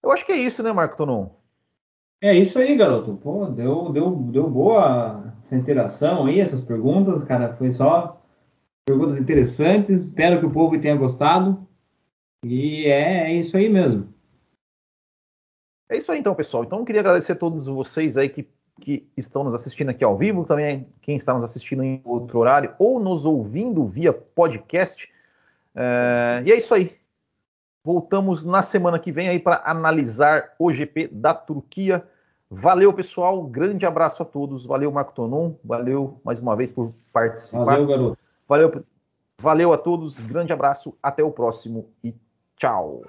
Eu 0.01 0.11
acho 0.11 0.25
que 0.25 0.31
é 0.31 0.37
isso, 0.37 0.63
né, 0.63 0.71
Marco 0.73 0.97
Tonon? 0.97 1.29
É 2.21 2.37
isso 2.37 2.59
aí, 2.59 2.75
garoto. 2.75 3.15
Pô, 3.17 3.45
deu, 3.45 3.91
deu, 3.91 4.11
deu 4.11 4.49
boa 4.49 5.33
essa 5.43 5.55
interação 5.55 6.25
aí, 6.25 6.39
essas 6.39 6.61
perguntas, 6.61 7.23
cara. 7.23 7.55
Foi 7.55 7.71
só 7.71 8.21
perguntas 8.85 9.17
interessantes. 9.17 10.05
Espero 10.05 10.39
que 10.39 10.45
o 10.45 10.51
povo 10.51 10.79
tenha 10.79 10.97
gostado. 10.97 11.65
E 12.43 12.85
é, 12.85 13.31
é 13.31 13.33
isso 13.33 13.55
aí 13.55 13.69
mesmo. 13.69 14.13
É 15.89 15.97
isso 15.97 16.11
aí 16.11 16.19
então, 16.19 16.35
pessoal. 16.35 16.63
Então, 16.63 16.79
eu 16.79 16.85
queria 16.85 17.01
agradecer 17.01 17.31
a 17.31 17.35
todos 17.35 17.67
vocês 17.67 18.17
aí 18.17 18.27
que, 18.27 18.47
que 18.81 19.07
estão 19.15 19.43
nos 19.43 19.55
assistindo 19.55 19.89
aqui 19.89 20.03
ao 20.03 20.17
vivo, 20.17 20.45
também 20.45 20.87
quem 21.01 21.15
está 21.15 21.33
nos 21.33 21.43
assistindo 21.43 21.83
em 21.83 22.01
outro 22.03 22.37
horário 22.37 22.75
ou 22.77 22.99
nos 22.99 23.25
ouvindo 23.25 23.85
via 23.85 24.13
podcast. 24.13 25.11
É, 25.73 26.43
e 26.45 26.51
é 26.51 26.57
isso 26.57 26.73
aí. 26.73 26.98
Voltamos 27.83 28.43
na 28.43 28.61
semana 28.61 28.99
que 28.99 29.11
vem 29.11 29.29
aí 29.29 29.39
para 29.39 29.61
analisar 29.65 30.53
o 30.59 30.71
GP 30.71 31.07
da 31.11 31.33
Turquia. 31.33 32.03
Valeu, 32.49 32.91
pessoal. 32.93 33.43
Grande 33.43 33.85
abraço 33.85 34.21
a 34.23 34.25
todos. 34.25 34.65
Valeu, 34.65 34.91
Marco 34.91 35.13
Tonon. 35.13 35.53
Valeu 35.63 36.19
mais 36.23 36.39
uma 36.39 36.55
vez 36.55 36.71
por 36.71 36.93
participar. 37.13 37.65
Valeu, 37.65 37.87
garoto. 37.87 38.17
Valeu, 38.47 38.85
valeu 39.39 39.73
a 39.73 39.77
todos. 39.77 40.19
Grande 40.19 40.51
abraço. 40.51 40.95
Até 41.01 41.23
o 41.23 41.31
próximo 41.31 41.87
e 42.03 42.13
Tchau. 42.59 43.01